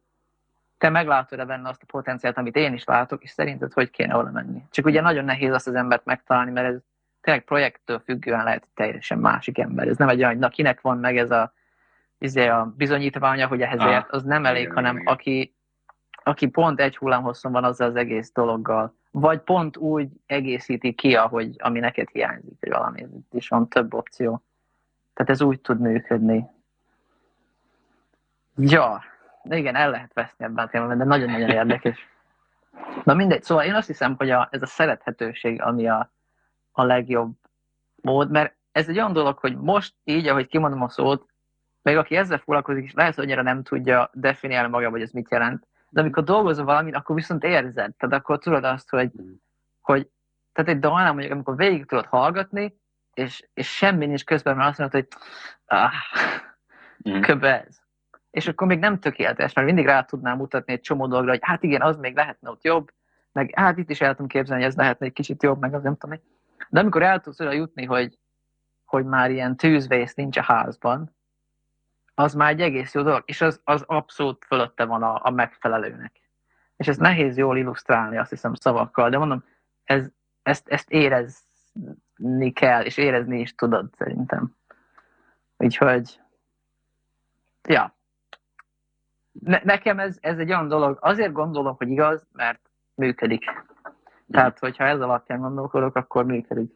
te 0.84 0.90
meglátod-e 0.90 1.44
benne 1.44 1.68
azt 1.68 1.82
a 1.82 1.86
potenciált, 1.86 2.36
amit 2.36 2.56
én 2.56 2.72
is 2.72 2.84
látok, 2.84 3.22
és 3.22 3.30
szerinted 3.30 3.72
hogy 3.72 3.90
kéne 3.90 4.16
oda 4.16 4.30
menni. 4.30 4.62
Csak 4.70 4.86
ugye 4.86 5.00
nagyon 5.00 5.24
nehéz 5.24 5.52
azt 5.52 5.66
az 5.66 5.74
embert 5.74 6.04
megtalálni, 6.04 6.50
mert 6.50 6.74
ez 6.74 6.80
tényleg 7.20 7.44
projekttől 7.44 8.02
függően 8.04 8.44
lehet, 8.44 8.66
teljesen 8.74 9.18
másik 9.18 9.58
ember. 9.58 9.88
Ez 9.88 9.96
nem 9.96 10.08
egy 10.08 10.16
olyan, 10.16 10.30
hogy 10.30 10.38
na 10.38 10.48
kinek 10.48 10.80
van 10.80 10.98
meg 10.98 11.18
ez 11.18 11.30
a, 11.30 11.52
izé 12.18 12.46
a 12.46 12.74
bizonyítványa, 12.76 13.46
hogy 13.46 13.62
ehhez 13.62 13.78
ah, 13.78 13.90
ért, 13.90 14.10
az 14.10 14.22
nem 14.22 14.46
elég, 14.46 14.62
igen, 14.62 14.74
hanem 14.74 14.96
igen. 14.96 15.12
Aki, 15.12 15.54
aki 16.22 16.46
pont 16.46 16.80
egy 16.80 16.96
hullámhosszon 16.96 17.52
van 17.52 17.64
azzal 17.64 17.88
az 17.88 17.96
egész 17.96 18.32
dologgal, 18.32 18.94
vagy 19.10 19.40
pont 19.40 19.76
úgy 19.76 20.08
egészíti 20.26 20.92
ki, 20.92 21.16
ahogy, 21.16 21.56
ami 21.58 21.78
neked 21.78 22.08
hiányzik, 22.08 22.56
vagy 22.60 22.70
valami. 22.70 23.00
Itt 23.00 23.34
is 23.34 23.48
van 23.48 23.68
több 23.68 23.94
opció. 23.94 24.42
Tehát 25.14 25.32
ez 25.32 25.42
úgy 25.42 25.60
tud 25.60 25.80
működni. 25.80 26.46
Ja, 28.56 29.02
de 29.44 29.56
igen, 29.56 29.74
el 29.74 29.90
lehet 29.90 30.12
veszni 30.12 30.44
ebben 30.44 30.64
a 30.64 30.68
témában, 30.68 30.98
de 30.98 31.04
nagyon-nagyon 31.04 31.48
érdekes. 31.48 32.08
Na 33.04 33.14
mindegy, 33.14 33.42
szóval 33.42 33.64
én 33.64 33.74
azt 33.74 33.86
hiszem, 33.86 34.14
hogy 34.16 34.30
a, 34.30 34.48
ez 34.50 34.62
a 34.62 34.66
szerethetőség, 34.66 35.62
ami 35.62 35.88
a, 35.88 36.12
a 36.72 36.82
legjobb 36.82 37.32
mód, 37.94 38.30
mert 38.30 38.54
ez 38.72 38.88
egy 38.88 38.96
olyan 38.96 39.12
dolog, 39.12 39.38
hogy 39.38 39.56
most 39.56 39.94
így, 40.04 40.26
ahogy 40.26 40.46
kimondom 40.46 40.82
a 40.82 40.88
szót, 40.88 41.26
még 41.82 41.96
aki 41.96 42.16
ezzel 42.16 42.38
foglalkozik, 42.38 42.84
és 42.84 42.92
lehet, 42.92 43.14
hogy 43.14 43.24
annyira 43.24 43.42
nem 43.42 43.62
tudja 43.62 44.10
definiálni 44.12 44.70
maga, 44.70 44.90
hogy 44.90 45.02
ez 45.02 45.10
mit 45.10 45.30
jelent, 45.30 45.66
de 45.88 46.00
amikor 46.00 46.24
dolgozol 46.24 46.64
valamit, 46.64 46.94
akkor 46.94 47.14
viszont 47.14 47.44
érzed. 47.44 47.94
Tehát 47.94 48.14
akkor 48.14 48.38
tudod 48.38 48.64
azt, 48.64 48.90
hogy, 48.90 49.10
hogy 49.80 50.08
tehát 50.52 50.70
egy 50.70 50.78
dalnál 50.78 51.12
mondjuk, 51.12 51.32
amikor 51.32 51.56
végig 51.56 51.86
tudod 51.86 52.06
hallgatni, 52.06 52.76
és, 53.14 53.48
és 53.54 53.76
semmi 53.76 54.06
nincs 54.06 54.24
közben, 54.24 54.56
mert 54.56 54.68
azt 54.68 54.78
mondod, 54.78 55.00
hogy 55.00 55.08
ah, 55.66 55.92
mm. 57.08 57.20
És 58.34 58.46
akkor 58.46 58.66
még 58.66 58.78
nem 58.78 58.98
tökéletes, 58.98 59.52
mert 59.52 59.66
mindig 59.66 59.84
rá 59.84 60.02
tudnám 60.02 60.36
mutatni 60.36 60.72
egy 60.72 60.80
csomó 60.80 61.06
dologra, 61.06 61.30
hogy 61.30 61.40
hát 61.42 61.62
igen, 61.62 61.82
az 61.82 61.96
még 61.96 62.14
lehetne 62.14 62.50
ott 62.50 62.64
jobb, 62.64 62.92
meg 63.32 63.50
hát 63.54 63.78
itt 63.78 63.90
is 63.90 64.00
el 64.00 64.10
tudom 64.10 64.26
képzelni, 64.26 64.62
hogy 64.62 64.70
ez 64.70 64.78
lehetne 64.78 65.06
egy 65.06 65.12
kicsit 65.12 65.42
jobb, 65.42 65.60
meg 65.60 65.74
az 65.74 65.82
nem 65.82 65.96
tudom. 65.96 66.20
De 66.68 66.80
amikor 66.80 67.02
el 67.02 67.20
tudsz 67.20 67.40
oda 67.40 67.52
jutni, 67.52 67.84
hogy, 67.84 68.18
hogy 68.84 69.04
már 69.04 69.30
ilyen 69.30 69.56
tűzvész 69.56 70.14
nincs 70.14 70.36
a 70.36 70.42
házban, 70.42 71.14
az 72.14 72.34
már 72.34 72.50
egy 72.50 72.60
egész 72.60 72.94
jó 72.94 73.02
dolog, 73.02 73.22
és 73.26 73.40
az, 73.40 73.60
az 73.64 73.82
abszolút 73.86 74.44
fölötte 74.44 74.84
van 74.84 75.02
a, 75.02 75.20
a 75.22 75.30
megfelelőnek. 75.30 76.20
És 76.76 76.88
ez 76.88 76.96
nehéz 76.96 77.36
jól 77.36 77.56
illusztrálni, 77.56 78.18
azt 78.18 78.30
hiszem, 78.30 78.54
szavakkal, 78.54 79.10
de 79.10 79.18
mondom, 79.18 79.44
ez, 79.84 80.08
ezt, 80.42 80.68
ezt 80.68 80.90
érezni 80.90 82.52
kell, 82.52 82.84
és 82.84 82.96
érezni 82.96 83.40
is 83.40 83.54
tudod, 83.54 83.94
szerintem. 83.96 84.56
Úgyhogy, 85.56 86.20
ja, 87.68 87.94
ne, 89.40 89.60
nekem 89.64 89.98
ez, 89.98 90.18
ez 90.20 90.38
egy 90.38 90.48
olyan 90.48 90.68
dolog, 90.68 90.98
azért 91.00 91.32
gondolom, 91.32 91.76
hogy 91.76 91.90
igaz, 91.90 92.26
mert 92.32 92.60
működik. 92.94 93.44
Tehát, 94.30 94.58
hogyha 94.58 94.84
ez 94.84 95.00
alapján 95.00 95.40
gondolkodok, 95.40 95.96
akkor 95.96 96.24
működik. 96.24 96.72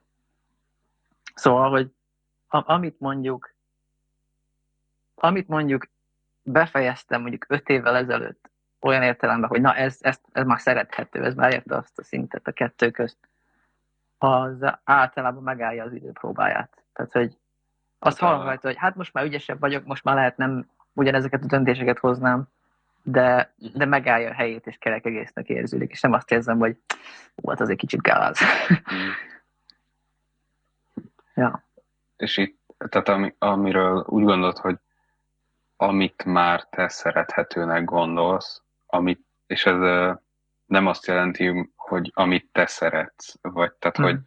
Szóval, 1.35 1.71
hogy 1.71 1.93
amit 2.49 3.01
mondjuk, 3.01 3.55
amit 5.15 5.49
mondjuk 5.49 5.89
befejeztem 6.43 7.21
mondjuk 7.21 7.45
öt 7.49 7.69
évvel 7.69 7.97
ezelőtt, 7.97 8.51
olyan 8.81 9.03
értelemben, 9.03 9.49
hogy 9.49 9.61
na 9.61 9.75
ez, 9.75 9.99
ez, 10.01 10.21
ez 10.33 10.47
már 10.47 10.61
szerethető, 10.61 11.25
ez 11.25 11.35
már 11.35 11.53
érte 11.53 11.77
azt 11.77 11.99
a 11.99 12.03
szintet 12.03 12.47
a 12.47 12.53
kettő 12.53 12.91
közt, 12.91 13.19
az 14.19 14.57
általában 14.85 15.43
megállja 15.43 15.85
az 15.85 15.93
időpróbáját. 15.93 16.83
Tehát, 16.93 17.13
hogy 17.13 17.37
azt 17.99 18.19
hallom 18.19 18.43
rajta, 18.43 18.67
hogy 18.67 18.77
hát 18.77 18.95
most 18.95 19.13
már 19.13 19.25
ügyesebb 19.25 19.61
vagyok, 19.61 19.85
most 19.85 20.05
már 20.05 20.15
lehet 20.15 20.37
nem 20.37 20.69
ugyanezeket 20.99 21.43
a 21.43 21.47
döntéseket 21.47 21.99
hoznám, 21.99 22.49
de, 23.03 23.53
de 23.75 23.85
megállja 23.85 24.31
a 24.31 24.35
helyét, 24.35 24.67
és 24.67 24.77
kerek 24.79 25.05
egésznek 25.05 25.49
érződik, 25.49 25.91
és 25.91 26.01
nem 26.01 26.13
azt 26.13 26.31
érzem, 26.31 26.59
hogy 26.59 26.77
volt 27.35 27.61
az 27.61 27.69
egy 27.69 27.77
kicsit 27.77 28.03
gáz. 28.03 28.39
Mm. 28.95 29.09
ja. 31.35 31.63
És 32.17 32.37
itt, 32.37 32.59
tehát 32.89 33.09
ami, 33.09 33.35
amiről 33.39 34.05
úgy 34.09 34.25
gondolod, 34.25 34.59
hogy 34.59 34.77
amit 35.77 36.25
már 36.25 36.65
te 36.71 36.89
szerethetőnek 36.89 37.85
gondolsz, 37.85 38.63
amit, 38.87 39.25
és 39.47 39.67
ez 39.67 39.79
nem 40.67 40.87
azt 40.87 41.07
jelenti, 41.07 41.71
hogy 41.77 42.11
amit 42.15 42.49
te 42.53 42.67
szeretsz, 42.67 43.35
vagy 43.43 43.73
tehát, 43.73 44.01
mm. 44.01 44.03
hogy 44.03 44.19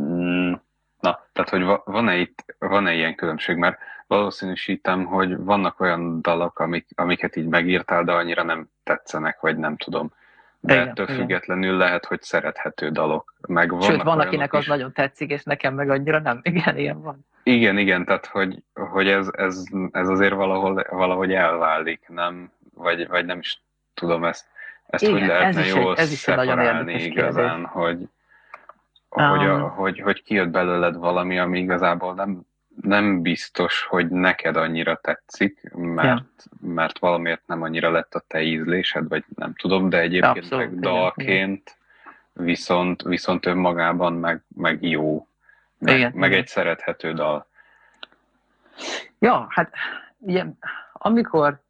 mm, 0.00 0.52
na, 1.00 1.26
tehát, 1.32 1.50
hogy 1.50 1.64
van-e 1.84 2.16
itt, 2.16 2.54
van-e 2.58 2.94
ilyen 2.94 3.14
különbség, 3.14 3.56
mert 3.56 3.78
valószínűsítem, 4.08 5.04
hogy 5.04 5.36
vannak 5.36 5.80
olyan 5.80 6.22
dalok, 6.22 6.58
amik, 6.58 6.86
amiket 6.94 7.36
így 7.36 7.46
megírtál, 7.46 8.04
de 8.04 8.12
annyira 8.12 8.42
nem 8.42 8.68
tetszenek, 8.84 9.40
vagy 9.40 9.56
nem 9.56 9.76
tudom. 9.76 10.12
De 10.60 10.74
igen, 10.74 10.88
ettől 10.88 11.06
igen. 11.06 11.18
függetlenül 11.18 11.76
lehet, 11.76 12.04
hogy 12.04 12.22
szerethető 12.22 12.90
dalok. 12.90 13.34
Meg 13.48 13.70
vannak 13.70 13.90
Sőt, 13.90 14.02
van, 14.02 14.20
akinek 14.20 14.52
az 14.52 14.60
is. 14.60 14.66
nagyon 14.66 14.92
tetszik, 14.92 15.30
és 15.30 15.42
nekem 15.42 15.74
meg 15.74 15.90
annyira 15.90 16.18
nem. 16.18 16.40
Igen, 16.52 16.76
ilyen 16.76 17.02
van. 17.02 17.26
Igen, 17.42 17.78
igen, 17.78 18.04
tehát 18.04 18.26
hogy, 18.26 18.62
hogy 18.74 19.08
ez, 19.08 19.28
ez, 19.32 19.64
ez 19.92 20.08
azért 20.08 20.34
valahol, 20.34 20.86
valahogy 20.90 21.32
elválik, 21.32 22.08
nem? 22.08 22.50
Vagy, 22.74 23.08
vagy 23.08 23.26
nem 23.26 23.38
is 23.38 23.62
tudom 23.94 24.24
ezt, 24.24 24.46
ezt 24.86 25.02
igen, 25.02 25.18
hogy 25.18 25.28
lehetne 25.28 25.60
ez 25.60 25.74
jól 25.74 25.92
egy, 25.92 25.98
ez 25.98 26.12
is 26.12 26.18
szeparálni 26.18 27.02
igazán, 27.02 27.54
kérdés. 27.54 27.70
hogy, 27.72 28.08
hogy, 29.08 29.46
a, 29.46 29.54
um, 29.54 29.70
hogy, 29.70 30.00
hogy 30.00 30.22
kijött 30.22 30.48
belőled 30.48 30.96
valami, 30.96 31.38
ami 31.38 31.58
igazából 31.58 32.14
nem 32.14 32.40
nem 32.80 33.22
biztos, 33.22 33.82
hogy 33.82 34.08
neked 34.08 34.56
annyira 34.56 34.96
tetszik, 34.96 35.70
mert, 35.72 36.06
ja. 36.06 36.26
mert 36.68 36.98
valamiért 36.98 37.46
nem 37.46 37.62
annyira 37.62 37.90
lett 37.90 38.14
a 38.14 38.24
te 38.26 38.42
ízlésed, 38.42 39.08
vagy 39.08 39.24
nem 39.36 39.54
tudom, 39.54 39.88
de 39.88 40.00
egyébként 40.00 40.36
Abszolút, 40.36 40.70
meg 40.70 40.80
dalként 40.80 41.78
viszont, 42.32 43.02
viszont 43.02 43.46
önmagában 43.46 44.12
meg, 44.12 44.42
meg 44.56 44.82
jó, 44.82 45.26
meg, 45.78 45.96
igen, 45.96 46.12
meg 46.14 46.28
igen. 46.30 46.42
egy 46.42 46.48
szerethető 46.48 47.12
dal. 47.12 47.46
Ja, 49.18 49.46
hát 49.48 49.72
ilyen, 50.26 50.58
amikor, 50.92 51.62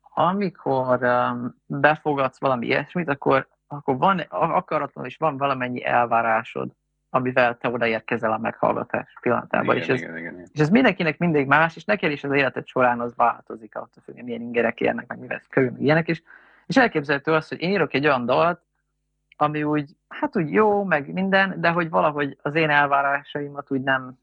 amikor 0.00 1.02
um, 1.02 1.56
befogadsz 1.66 2.40
valami 2.40 2.66
ilyesmit, 2.66 3.08
akkor, 3.08 3.48
akkor 3.66 3.98
van 3.98 4.18
akaratlan 4.28 5.04
és 5.04 5.16
van 5.16 5.36
valamennyi 5.36 5.84
elvárásod, 5.84 6.70
amivel 7.14 7.58
te 7.58 7.68
odaérkezel 7.68 8.32
a 8.32 8.38
meghallgatás 8.38 9.14
pillanatában. 9.20 9.76
Igen, 9.76 9.88
és, 9.88 9.88
ez, 9.88 10.00
igen, 10.00 10.16
igen, 10.16 10.32
igen. 10.32 10.48
és 10.52 10.60
ez 10.60 10.68
mindenkinek 10.68 11.18
mindig 11.18 11.46
más, 11.46 11.76
és 11.76 11.84
neked 11.84 12.10
is 12.10 12.24
az 12.24 12.32
életed 12.32 12.66
során 12.66 13.00
az 13.00 13.16
változik, 13.16 13.76
attól 13.76 14.02
függ, 14.02 14.22
milyen 14.22 14.40
ingerek 14.40 14.80
érnek, 14.80 15.06
meg 15.06 15.18
mivel 15.18 15.42
körül, 15.48 15.76
ilyenek 15.78 16.08
is. 16.08 16.22
És 16.66 16.76
elképzelhető 16.76 17.32
az, 17.32 17.48
hogy 17.48 17.60
én 17.60 17.70
írok 17.70 17.94
egy 17.94 18.04
olyan 18.04 18.26
dalt, 18.26 18.60
ami 19.36 19.62
úgy, 19.62 19.96
hát 20.08 20.36
úgy 20.36 20.52
jó, 20.52 20.84
meg 20.84 21.12
minden, 21.12 21.60
de 21.60 21.70
hogy 21.70 21.90
valahogy 21.90 22.38
az 22.42 22.54
én 22.54 22.70
elvárásaimat 22.70 23.70
úgy 23.70 23.82
nem, 23.82 24.18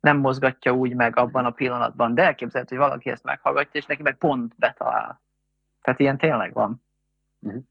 nem 0.00 0.16
mozgatja 0.16 0.72
úgy 0.72 0.94
meg 0.94 1.16
abban 1.16 1.44
a 1.44 1.50
pillanatban. 1.50 2.14
De 2.14 2.22
elképzelhető, 2.22 2.76
hogy 2.76 2.84
valaki 2.84 3.10
ezt 3.10 3.24
meghallgatja, 3.24 3.80
és 3.80 3.86
neki 3.86 4.02
meg 4.02 4.16
pont 4.16 4.54
betalál. 4.56 5.20
Tehát 5.82 6.00
ilyen 6.00 6.18
tényleg 6.18 6.52
van. 6.52 6.82
Uh-huh. 7.40 7.62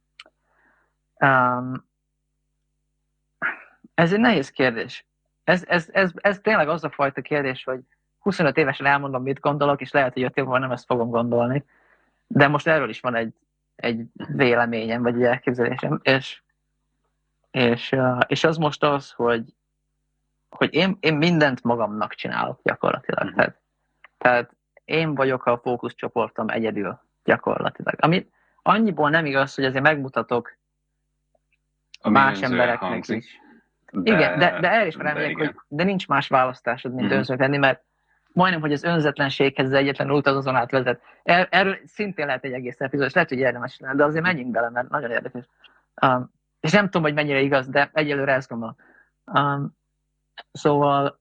Um, 1.20 1.90
ez 3.94 4.14
egy 4.14 4.20
nehéz 4.20 4.50
kérdés. 4.50 5.06
Ez, 5.44 5.64
ez, 5.68 5.90
ez, 5.92 6.12
ez 6.16 6.40
tényleg 6.40 6.70
az 6.70 6.84
a 6.84 6.90
fajta 6.90 7.22
kérdés, 7.22 7.64
hogy 7.64 7.80
25 8.20 8.58
évesen 8.58 8.86
elmondom, 8.86 9.24
mit 9.24 9.40
gondolok, 9.40 9.82
és 9.82 9.92
lehet, 9.92 10.14
hogy 10.14 10.24
5 10.24 10.38
év 10.38 10.46
nem 10.46 10.72
ezt 10.72 10.86
fogom 10.86 11.10
gondolni. 11.10 11.66
De 12.28 12.48
most 12.48 12.68
erről 12.68 12.90
is 12.90 13.00
van 13.00 13.16
egy, 13.16 13.34
egy 13.76 14.06
véleményem, 14.16 15.02
vagy 15.02 15.16
egy 15.16 15.24
elképzelésem, 15.24 16.00
és, 16.04 16.42
és, 17.52 17.96
és 18.28 18.44
az 18.44 18.58
most 18.58 18.84
az, 18.84 19.12
hogy, 19.12 19.44
hogy 20.50 20.74
én, 20.74 20.98
én 21.00 21.16
mindent 21.16 21.64
magamnak 21.64 22.14
csinálok 22.14 22.60
gyakorlatilag. 22.64 23.26
Mm-hmm. 23.26 23.36
Tehát, 23.36 23.60
tehát 24.18 24.52
én 24.86 25.16
vagyok 25.16 25.46
a 25.46 25.58
fókuszcsoportom 25.58 26.50
egyedül 26.50 27.00
gyakorlatilag. 27.24 27.96
Ami 27.98 28.30
annyiból 28.62 29.10
nem 29.10 29.26
igaz, 29.26 29.56
hogy 29.56 29.66
azért 29.66 29.84
megmutatok 29.84 30.58
Ami 32.02 32.14
más 32.14 32.42
embereknek 32.42 32.90
hangzik. 32.90 33.18
is. 33.18 33.40
De, 33.92 34.12
igen, 34.12 34.40
de, 34.40 34.60
de 34.60 34.72
erre 34.72 34.88
is 34.88 34.96
remélek, 34.96 35.38
hogy 35.38 35.56
de 35.68 35.84
nincs 35.84 36.08
más 36.08 36.28
választásod, 36.28 36.94
mint 36.94 37.08
mm-hmm. 37.08 37.18
önzők 37.18 37.40
lenni, 37.40 37.58
mert 37.58 37.84
majdnem, 38.34 38.62
hogy 38.62 38.74
az 38.74 38.84
önzetlenséghez 38.84 39.66
az 39.66 39.74
egyetlen 39.74 40.12
út 40.12 40.28
az 40.28 40.36
azon 40.36 40.56
át 40.56 40.72
vezet. 40.72 41.02
Er, 41.24 41.48
erről 41.52 41.78
szintén 41.86 42.26
lehet 42.26 42.44
egy 42.44 42.54
egész 42.54 42.82
epizód, 42.82 43.06
és 43.06 43.14
lehet, 43.14 43.30
hogy 43.30 43.38
érdemes 43.38 43.80
lenne, 43.80 43.96
de 43.96 44.04
azért 44.04 44.24
menjünk 44.24 44.52
bele, 44.52 44.70
mert 44.70 44.90
nagyon 44.90 45.12
érdekes. 45.12 45.46
Um, 46.02 46.32
és 46.60 46.72
nem 46.72 46.86
tudom, 46.86 47.02
hogy 47.02 47.14
mennyire 47.14 47.40
igaz, 47.40 47.68
de 47.68 47.90
egyelőre 47.94 48.34
ezt 48.34 48.50
gondolom. 48.50 48.76
Um, 49.26 49.78
szóval, 50.52 51.20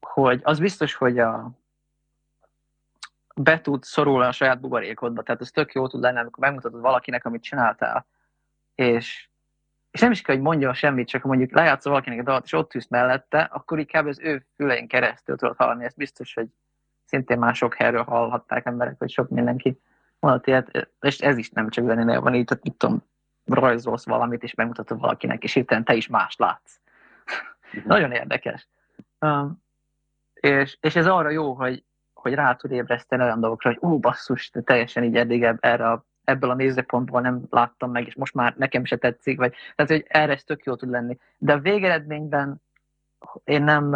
hogy 0.00 0.40
az 0.42 0.58
biztos, 0.58 0.94
hogy 0.94 1.18
a, 1.18 1.50
be 3.36 3.60
tud 3.60 3.82
szorulni 3.82 4.26
a 4.26 4.32
saját 4.32 4.60
buborékodba, 4.60 5.22
tehát 5.22 5.40
ez 5.40 5.50
tök 5.50 5.72
jó 5.72 5.86
tud 5.86 6.00
lenni, 6.00 6.18
amikor 6.18 6.44
megmutatod 6.44 6.80
valakinek, 6.80 7.24
amit 7.24 7.42
csináltál, 7.42 8.06
és 8.74 9.28
és 9.96 10.02
nem 10.02 10.10
is 10.10 10.22
kell, 10.22 10.34
hogy 10.34 10.44
mondjon 10.44 10.74
semmit, 10.74 11.08
csak 11.08 11.22
mondjuk 11.22 11.52
lejátszol 11.52 11.92
valakinek 11.92 12.20
a 12.20 12.22
dalt, 12.22 12.44
és 12.44 12.52
ott 12.52 12.68
tűz 12.68 12.86
mellette, 12.88 13.40
akkor 13.40 13.78
inkább 13.78 14.06
az 14.06 14.20
ő 14.20 14.46
fülein 14.56 14.88
keresztül 14.88 15.36
tudod 15.36 15.56
hallani. 15.56 15.84
Ez 15.84 15.94
biztos, 15.94 16.34
hogy 16.34 16.46
szintén 17.04 17.38
már 17.38 17.54
sok 17.54 17.74
helyről 17.74 18.02
hallhatták 18.02 18.66
emberek, 18.66 18.94
hogy 18.98 19.10
sok 19.10 19.28
mindenki 19.28 19.80
mondott 20.18 20.46
ilyet, 20.46 20.88
és 21.00 21.18
ez 21.18 21.36
is 21.36 21.50
nem 21.50 21.68
csak 21.68 21.84
zenénél 21.84 22.20
van 22.20 22.34
így, 22.34 22.44
tehát 22.44 22.64
mit 22.64 22.74
tudom, 22.74 23.02
rajzolsz 23.44 24.06
valamit, 24.06 24.42
és 24.42 24.54
megmutatod 24.54 25.00
valakinek, 25.00 25.42
és 25.42 25.52
hirtelen 25.52 25.84
te 25.84 25.94
is 25.94 26.08
más 26.08 26.36
látsz. 26.36 26.80
Uh-huh. 27.66 27.84
Nagyon 27.84 28.12
érdekes. 28.12 28.68
Um, 29.20 29.62
és, 30.34 30.78
és 30.80 30.96
ez 30.96 31.06
arra 31.06 31.30
jó, 31.30 31.52
hogy, 31.52 31.84
hogy 32.14 32.34
rá 32.34 32.54
tud 32.54 32.70
ébreszteni 32.70 33.22
olyan 33.22 33.40
dolgokra, 33.40 33.70
hogy 33.70 33.90
ú, 33.90 33.98
basszus, 33.98 34.50
te 34.50 34.60
teljesen 34.60 35.04
így 35.04 35.16
eddig 35.16 35.42
erre 35.60 35.90
a 35.90 36.04
ebből 36.26 36.50
a 36.50 36.54
nézőpontból 36.54 37.20
nem 37.20 37.42
láttam 37.50 37.90
meg, 37.90 38.06
és 38.06 38.14
most 38.14 38.34
már 38.34 38.54
nekem 38.56 38.84
se 38.84 38.96
tetszik, 38.96 39.38
vagy, 39.38 39.54
tehát, 39.74 39.92
hogy 39.92 40.04
erre 40.08 40.32
ez 40.32 40.44
tök 40.44 40.64
jó 40.64 40.74
tud 40.74 40.90
lenni. 40.90 41.18
De 41.38 41.52
a 41.52 41.58
végeredményben 41.58 42.62
én 43.44 43.62
nem, 43.62 43.90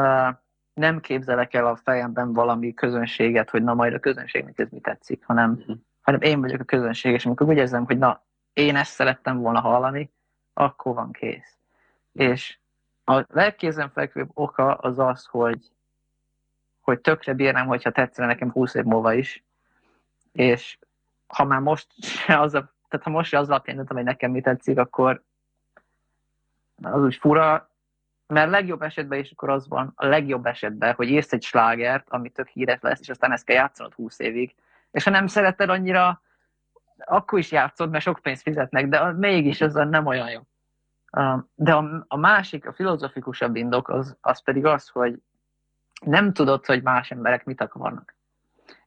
nem 0.75 1.01
képzelek 1.01 1.55
el 1.55 1.67
a 1.67 1.77
fejemben 1.77 2.33
valami 2.33 2.75
közönséget, 2.75 3.51
hogy 3.51 3.63
na 3.63 3.75
majd 3.75 3.95
a 3.95 3.99
közönségnek 3.99 4.59
ez 4.59 4.69
mi 4.71 4.81
tetszik, 4.81 5.25
hanem, 5.25 5.51
uh-huh. 5.51 5.77
hanem 6.01 6.21
én 6.21 6.41
vagyok 6.41 6.61
a 6.61 6.65
közönség, 6.65 7.13
és 7.13 7.27
amikor 7.27 7.49
úgy 7.49 7.57
érzem, 7.57 7.85
hogy 7.85 7.99
na, 7.99 8.23
én 8.53 8.77
ezt 8.77 8.93
szerettem 8.93 9.39
volna 9.39 9.61
hallani, 9.61 10.11
akkor 10.53 10.95
van 10.95 11.13
kész. 11.13 11.59
És 12.13 12.59
a 13.05 13.25
legkézenfekvőbb 13.29 14.31
oka 14.35 14.75
az 14.75 14.99
az, 14.99 15.27
hogy, 15.27 15.59
hogy 16.81 17.01
tökre 17.01 17.35
bírnám, 17.35 17.67
hogyha 17.67 17.91
tetszene 17.91 18.27
nekem 18.27 18.51
20 18.51 18.75
év 18.75 18.85
múlva 18.85 19.13
is, 19.13 19.45
és 20.33 20.79
ha 21.31 21.45
már 21.45 21.61
most 21.61 21.87
se 22.03 22.41
az 22.41 22.55
a, 22.55 22.73
tehát 22.89 23.07
ha 23.07 23.11
most 23.11 23.31
se 23.31 23.39
az 23.39 23.49
alapján 23.49 23.77
döntöm, 23.77 23.97
hogy 23.97 24.07
nekem 24.07 24.31
mi 24.31 24.41
tetszik, 24.41 24.79
akkor 24.79 25.23
az 26.83 27.03
úgy 27.03 27.17
fura, 27.17 27.71
mert 28.27 28.51
legjobb 28.51 28.83
esetben 28.83 29.19
is 29.19 29.31
akkor 29.31 29.51
az 29.51 29.69
van, 29.69 29.93
a 29.97 30.07
legjobb 30.07 30.47
esetben, 30.47 30.95
hogy 30.95 31.09
írsz 31.09 31.33
egy 31.33 31.43
slágert, 31.43 32.07
ami 32.09 32.29
tök 32.29 32.49
híres 32.49 32.79
lesz, 32.81 33.01
és 33.01 33.09
aztán 33.09 33.33
ezt 33.33 33.45
kell 33.45 33.57
játszanod 33.57 33.95
20 33.95 34.19
évig, 34.19 34.55
és 34.91 35.05
ha 35.05 35.11
nem 35.11 35.27
szereted 35.27 35.69
annyira, 35.69 36.23
akkor 37.05 37.39
is 37.39 37.51
játszod, 37.51 37.91
mert 37.91 38.05
sok 38.05 38.19
pénzt 38.23 38.43
fizetnek, 38.43 38.89
de 38.89 39.13
mégis 39.13 39.61
az 39.61 39.75
nem 39.75 40.07
olyan 40.07 40.31
jó. 40.31 40.41
De 41.55 41.75
a, 41.75 42.05
a 42.09 42.17
másik, 42.17 42.67
a 42.67 42.73
filozofikusabb 42.73 43.57
indok 43.57 43.89
az, 43.89 44.17
az 44.21 44.43
pedig 44.43 44.65
az, 44.65 44.89
hogy 44.89 45.23
nem 46.05 46.33
tudod, 46.33 46.67
hogy 46.67 46.83
más 46.83 47.11
emberek 47.11 47.45
mit 47.45 47.61
akarnak. 47.61 48.15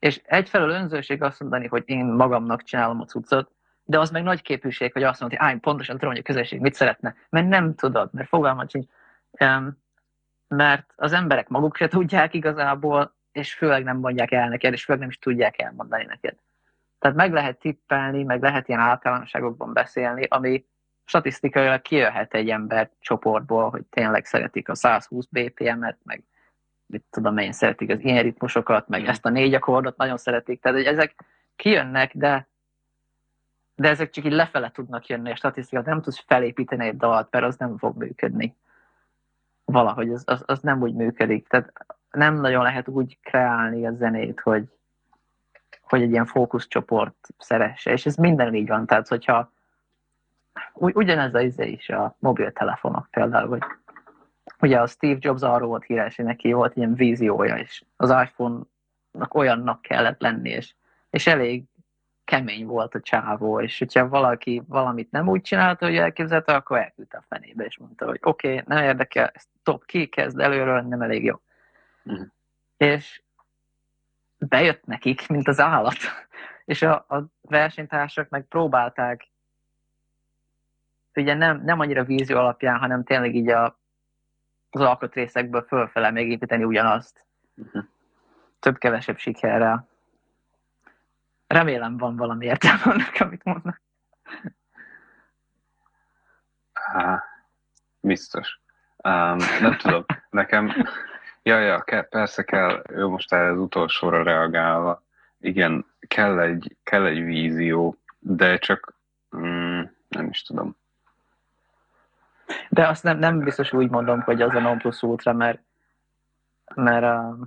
És 0.04 0.22
egyfelől 0.26 0.70
önzőség 0.70 1.22
azt 1.22 1.39
mondani, 1.39 1.68
hogy 1.68 1.84
én 1.86 2.06
magamnak 2.06 2.63
csinálom 2.63 3.02
a 3.02 3.06
cuccot, 3.06 3.52
de 3.84 4.00
az 4.00 4.10
meg 4.10 4.24
nagy 4.24 4.42
képűség, 4.42 4.94
hogy 4.94 5.04
azt 5.04 5.20
mondod, 5.20 5.39
hogy 5.39 5.60
pontosan 5.60 5.96
tudom, 5.96 6.10
hogy 6.10 6.20
a 6.20 6.24
közösség 6.24 6.60
mit 6.60 6.74
szeretne, 6.74 7.16
mert 7.30 7.48
nem 7.48 7.76
tudod, 7.76 8.10
mert 8.13 8.28
fogalmat 8.28 8.70
sincs. 8.70 8.86
Mert 10.48 10.94
az 10.96 11.13
emberek 11.13 11.48
maguk 11.48 11.76
se 11.76 11.88
tudják 11.88 12.34
igazából, 12.34 13.16
és 13.32 13.54
főleg 13.54 13.84
nem 13.84 13.98
mondják 13.98 14.32
el 14.32 14.50
neked, 14.50 14.74
és 14.74 14.84
főleg 14.84 15.02
nem 15.02 15.10
is 15.10 15.20
tudják 15.20 15.62
elmondani 15.62 16.06
neked. 16.06 16.36
Tehát 17.00 17.18
meg 17.18 17.34
lehet 17.34 17.60
tippelni, 17.60 18.24
meg 18.24 18.42
lehet 18.42 18.68
ilyen 18.68 18.80
általánosságokban 18.80 19.74
beszélni, 19.74 20.26
ami 20.30 20.66
statisztikailag 21.06 21.82
kijöhet 21.82 22.34
egy 22.34 22.50
ember 22.50 22.89
csoportból, 23.00 23.70
hogy 23.70 23.84
tényleg 23.86 24.26
szeretik 24.26 24.70
a 24.70 24.76
120 24.76 25.26
BPM-et, 25.30 25.98
meg 26.04 26.24
mit 26.93 27.03
tudom 27.10 27.38
én, 27.38 27.51
szeretik 27.51 27.89
az 27.89 27.99
ilyen 28.03 28.23
ritmusokat, 28.23 28.88
meg 28.88 29.01
mm. 29.01 29.06
ezt 29.06 29.25
a 29.25 29.29
négy 29.29 29.53
akkordot 29.53 29.97
nagyon 29.97 30.17
szeretik, 30.17 30.62
tehát 30.62 30.77
hogy 30.77 30.88
ezek 30.88 31.15
kijönnek, 31.56 32.17
de 32.17 32.47
de 33.75 33.89
ezek 33.89 34.10
csak 34.10 34.25
így 34.25 34.32
lefele 34.32 34.71
tudnak 34.71 35.08
jönni 35.08 35.32
a 35.32 35.36
statisztikát, 35.36 35.86
nem 35.86 36.01
tudsz 36.01 36.23
felépíteni 36.25 36.88
egy 36.88 36.97
dalt, 36.97 37.27
mert 37.32 37.45
az 37.45 37.56
nem 37.58 37.77
fog 37.77 37.97
működni. 37.97 38.56
Valahogy 39.65 40.10
az, 40.10 40.23
az, 40.25 40.43
az 40.45 40.60
nem 40.60 40.82
úgy 40.82 40.93
működik. 40.93 41.47
Tehát 41.47 41.73
nem 42.12 42.36
nagyon 42.36 42.63
lehet 42.63 42.88
úgy 42.88 43.17
kreálni 43.21 43.86
a 43.86 43.93
zenét, 43.93 44.39
hogy, 44.39 44.69
hogy 45.82 46.01
egy 46.01 46.12
ilyen 46.12 46.25
fókuszcsoport 46.25 47.27
szeresse. 47.38 47.91
És 47.91 48.06
ez 48.06 48.15
minden 48.15 48.53
így 48.53 48.67
van. 48.67 48.86
Tehát, 48.86 49.08
hogyha 49.08 49.51
ugyanez 50.73 51.34
az 51.34 51.41
izé 51.41 51.67
is 51.67 51.89
a 51.89 52.15
mobiltelefonok 52.19 53.08
például, 53.12 53.47
hogy 53.47 53.63
ugye 54.63 54.80
a 54.80 54.88
Steve 54.88 55.17
Jobs 55.19 55.41
arról 55.41 55.67
volt 55.67 55.84
híres, 55.84 56.15
hogy 56.15 56.26
neki 56.26 56.52
volt 56.52 56.76
ilyen 56.76 56.95
víziója, 56.95 57.58
és 57.58 57.84
az 57.95 58.10
iPhone-nak 58.10 59.34
olyannak 59.34 59.82
kellett 59.82 60.21
lenni, 60.21 60.49
és, 60.49 60.73
és 61.10 61.28
elég 61.28 61.63
kemény 62.23 62.65
volt 62.65 62.95
a 62.95 62.99
csávó, 62.99 63.62
és 63.62 63.80
hogyha 63.80 64.08
valaki 64.08 64.63
valamit 64.67 65.12
nem 65.12 65.28
úgy 65.28 65.41
csinálta, 65.41 65.86
hogy 65.86 65.95
elképzelte, 65.95 66.54
akkor 66.54 66.78
elküldte 66.78 67.17
a 67.17 67.26
fenébe, 67.30 67.65
és 67.65 67.78
mondta, 67.78 68.06
hogy 68.06 68.19
oké, 68.21 68.47
okay, 68.47 68.63
nem 68.67 68.84
érdekel, 68.84 69.32
ezt 69.34 69.47
top 69.63 69.86
ki, 69.86 70.06
kezd 70.06 70.39
előről, 70.39 70.82
nem 70.82 71.02
elég 71.02 71.23
jó. 71.23 71.36
Uh-huh. 72.04 72.28
És 72.78 73.21
bejött 74.38 74.86
nekik, 74.86 75.28
mint 75.28 75.47
az 75.47 75.60
állat. 75.60 75.97
És 76.65 76.82
a, 76.82 76.93
a 76.93 77.26
versenytársak 77.41 78.30
meg 78.30 78.45
próbálták 78.45 79.28
ugye 81.15 81.34
nem, 81.34 81.62
nem 81.63 81.80
annyira 81.80 82.04
vízió 82.04 82.38
alapján, 82.38 82.80
hanem 82.80 83.04
tényleg 83.04 83.36
így 83.36 83.49
a 83.49 83.82
az 84.74 84.82
alkatrészekből 84.82 85.62
fölfele 85.62 86.12
még 86.12 86.30
építeni 86.30 86.64
ugyanazt. 86.64 87.26
Uh-huh. 87.56 87.84
Több-kevesebb 88.60 89.18
sikerrel. 89.18 89.88
Remélem 91.48 91.98
van 91.98 92.16
valami 92.16 92.46
értelme 92.46 92.82
annak, 92.84 93.16
amit 93.20 93.44
mondnak. 93.44 93.82
Há, 96.74 97.24
biztos. 98.00 98.60
Um, 99.04 99.38
nem 99.62 99.78
tudom, 99.78 100.06
nekem, 100.30 100.86
ja, 101.44 101.60
ja, 101.60 101.82
ke, 101.82 102.02
persze 102.02 102.44
kell, 102.44 102.84
ő 102.90 103.08
most 103.08 103.34
erre 103.34 103.52
az 103.52 103.58
utolsóra 103.58 104.24
reagálva, 104.24 105.04
igen, 105.40 105.86
kell 106.08 106.40
egy, 106.40 106.78
kell 106.84 107.06
egy 107.06 107.24
vízió, 107.24 107.98
de 108.20 108.58
csak, 108.58 108.96
mm, 109.36 109.82
nem 110.08 110.28
is 110.28 110.42
tudom, 110.42 110.76
De 112.70 112.88
azt 112.88 113.04
nem, 113.04 113.18
nem 113.18 113.39
biztos 113.39 113.74
úgy 113.74 113.89
mondom, 113.89 114.22
hogy 114.22 114.42
az 114.42 114.56
a 114.56 114.60
non 114.60 114.78
plus 114.78 115.02
ultra, 115.02 115.34
mert, 115.34 115.60
mert 116.76 117.04
uh, 117.04 117.46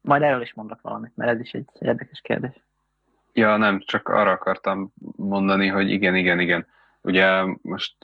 majd 0.00 0.22
erről 0.22 0.42
is 0.42 0.54
mondok 0.54 0.80
valamit, 0.80 1.16
mert 1.16 1.30
ez 1.30 1.40
is 1.40 1.52
egy 1.52 1.68
érdekes 1.78 2.20
kérdés. 2.20 2.62
Ja, 3.32 3.56
nem, 3.56 3.80
csak 3.80 4.08
arra 4.08 4.30
akartam 4.30 4.92
mondani, 5.16 5.66
hogy 5.66 5.90
igen, 5.90 6.14
igen, 6.14 6.40
igen. 6.40 6.66
Ugye 7.00 7.44
most 7.62 7.94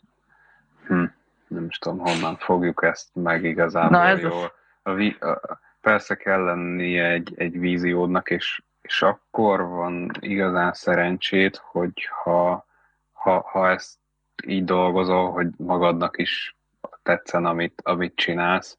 hm, 0.87 1.05
nem 1.49 1.65
is 1.65 1.79
tudom, 1.79 1.99
honnan 1.99 2.37
fogjuk 2.37 2.83
ezt 2.83 3.09
meg 3.13 3.45
igazából 3.45 3.99
Na, 3.99 4.05
ez 4.05 4.21
jól. 4.21 4.53
A, 4.83 4.91
a, 4.91 5.29
a, 5.29 5.61
persze 5.81 6.15
kell 6.15 6.45
lennie 6.45 7.09
egy, 7.09 7.33
egy 7.37 7.59
víziódnak, 7.59 8.31
és, 8.31 8.63
és 8.83 9.03
akkor 9.03 9.63
van 9.63 10.11
igazán 10.21 10.73
szerencsét, 10.73 11.57
hogy 11.57 12.09
ha, 12.23 12.67
ha, 13.13 13.41
ha 13.41 13.71
ezt 13.71 13.99
így 14.47 14.65
dolgozol, 14.65 15.31
hogy 15.31 15.49
magadnak 15.57 16.19
is 16.19 16.57
tetszen, 17.03 17.45
amit, 17.45 17.81
amit 17.85 18.17
csinálsz, 18.17 18.79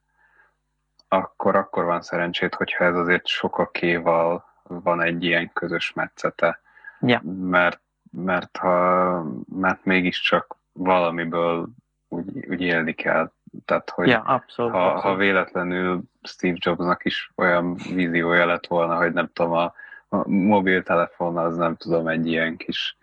akkor, 1.08 1.56
akkor 1.56 1.84
van 1.84 2.02
szerencsét, 2.02 2.56
hogyha 2.56 2.84
ez 2.84 2.96
azért 2.96 3.28
sokakéval 3.28 4.46
van 4.64 5.02
egy 5.02 5.24
ilyen 5.24 5.54
közös 5.54 5.94
metszete. 5.94 6.60
Ja. 7.00 7.22
Mert, 7.40 7.80
mert, 8.12 8.58
ha, 8.58 9.24
mert 9.56 9.86
mégiscsak 9.86 10.56
valamiből 10.74 11.70
úgy, 12.08 12.46
úgy 12.50 12.62
élni 12.62 12.94
kell. 12.94 13.32
Tehát, 13.66 13.90
hogy 13.90 14.08
ja, 14.08 14.20
abszolút, 14.20 14.72
ha, 14.72 14.86
abszolút. 14.86 15.02
ha 15.04 15.16
véletlenül 15.16 16.02
Steve 16.24 16.58
Jobsnak 16.60 17.06
is 17.06 17.32
olyan 17.36 17.74
víziója 17.74 18.46
lett 18.46 18.68
volna, 18.68 18.96
hogy 18.96 19.14
nem 19.14 19.30
tudom, 19.34 19.52
a, 19.52 19.74
a 20.10 20.30
mobiltelefon 20.30 21.38
az 21.38 21.58
nem 21.58 21.76
tudom, 21.76 22.08
egy 22.08 22.28
ilyen 22.28 22.58
kis 22.58 22.98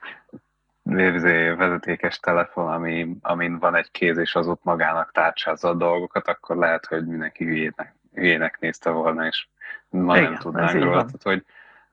vezetékes 1.56 2.18
telefon, 2.18 2.72
ami, 2.72 3.16
amin 3.22 3.58
van 3.58 3.74
egy 3.74 3.90
kéz, 3.90 4.18
és 4.18 4.34
az 4.34 4.48
ott 4.48 4.64
magának 4.64 5.12
tárcsázza 5.12 5.68
a 5.68 5.74
dolgokat, 5.74 6.28
akkor 6.28 6.56
lehet, 6.56 6.86
hogy 6.86 7.06
mindenki 7.06 7.44
hülyének, 7.44 7.94
hülyének 8.14 8.58
nézte 8.60 8.90
volna, 8.90 9.26
és 9.26 9.46
ma 9.88 10.16
Igen, 10.16 10.30
nem 10.30 10.40
tudnánk 10.40 10.72
róla. 10.72 11.04
Tehát, 11.04 11.22
hogy, 11.22 11.44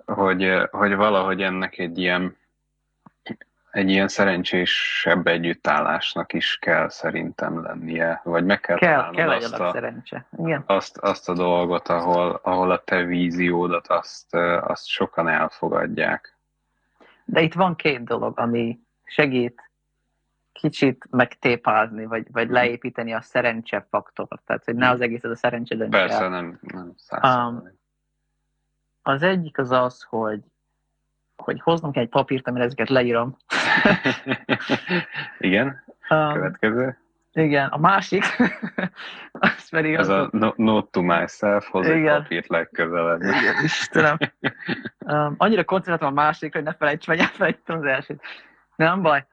hogy, 0.05 0.67
hogy 0.71 0.95
valahogy 0.95 1.41
ennek 1.41 1.77
egy 1.77 1.97
ilyen 1.97 2.37
egy 3.71 3.89
ilyen 3.89 4.07
szerencsésebb 4.07 5.27
együttállásnak 5.27 6.33
is 6.33 6.57
kell 6.61 6.89
szerintem 6.89 7.63
lennie, 7.63 8.21
vagy 8.23 8.45
meg 8.45 8.59
kell, 8.59 8.77
kell 8.77 8.89
találnod 8.89 9.15
kell 9.15 9.29
azt, 9.29 9.59
a, 9.59 9.71
szerencse. 9.71 10.25
Igen. 10.37 10.63
Azt, 10.65 10.97
azt 10.97 11.29
a 11.29 11.33
dolgot, 11.33 11.87
ahol, 11.87 12.39
ahol 12.43 12.71
a 12.71 12.83
te 12.83 13.03
víziódat 13.03 13.87
azt, 13.87 14.35
azt 14.61 14.87
sokan 14.87 15.27
elfogadják. 15.27 16.37
De 17.25 17.41
itt 17.41 17.53
van 17.53 17.75
két 17.75 18.03
dolog, 18.03 18.39
ami 18.39 18.79
segít 19.09 19.69
kicsit 20.51 21.05
megtépázni, 21.09 22.05
vagy, 22.05 22.27
vagy 22.31 22.45
mhm. 22.45 22.53
leépíteni 22.53 23.13
a 23.13 23.21
szerencse 23.21 23.87
faktort. 23.89 24.41
Tehát, 24.45 24.63
hogy 24.63 24.75
ne 24.75 24.85
mhm. 24.85 24.93
az 24.93 25.01
egész 25.01 25.23
ez 25.23 25.31
a 25.31 25.35
szerencse 25.35 25.75
döntse 25.75 25.97
Persze, 25.97 26.27
nem, 26.27 26.59
nem 26.61 26.93
um, 27.23 27.71
Az 29.01 29.23
egyik 29.23 29.57
az 29.57 29.71
az, 29.71 30.03
hogy 30.03 30.39
hogy 31.43 31.61
hoznom 31.61 31.91
kell 31.91 32.03
egy 32.03 32.09
papírt, 32.09 32.47
amire 32.47 32.63
ezeket 32.63 32.89
leírom. 32.89 33.37
igen, 35.39 35.83
um, 36.09 36.33
következő. 36.33 36.97
Igen, 37.33 37.67
a 37.67 37.77
másik, 37.77 38.23
az 39.31 39.69
pedig 39.69 39.93
Ez 39.93 40.09
az, 40.09 40.17
a 40.17 40.29
no, 40.31 40.51
note 40.55 40.87
to 40.91 41.01
myself, 41.01 41.67
hoz 41.67 41.87
egy 41.87 42.05
papírt 42.05 42.47
legközelebb. 42.47 43.21
Igen, 43.21 43.63
Istenem. 43.63 44.17
Um, 44.99 45.35
annyira 45.37 45.63
koncentráltam 45.63 46.07
a 46.07 46.21
másikra, 46.21 46.59
hogy 46.59 46.67
ne 46.67 46.75
felejts 46.75 47.07
meg, 47.07 47.19
elfelejtem 47.19 47.77
az 47.77 47.83
elsőt. 47.83 48.21
Nem 48.79 49.01
baj. 49.01 49.25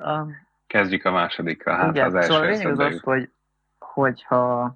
Um, 0.00 0.46
Kezdjük 0.66 1.04
a 1.04 1.10
másodikkal, 1.10 1.76
hát 1.76 1.94
igen, 1.94 2.06
az 2.06 2.14
első 2.14 2.32
Szóval 2.32 2.46
a 2.46 2.50
lényeg 2.50 2.66
az 2.66 2.78
az, 2.78 3.00
hogy, 3.00 3.30
hogyha... 3.78 4.74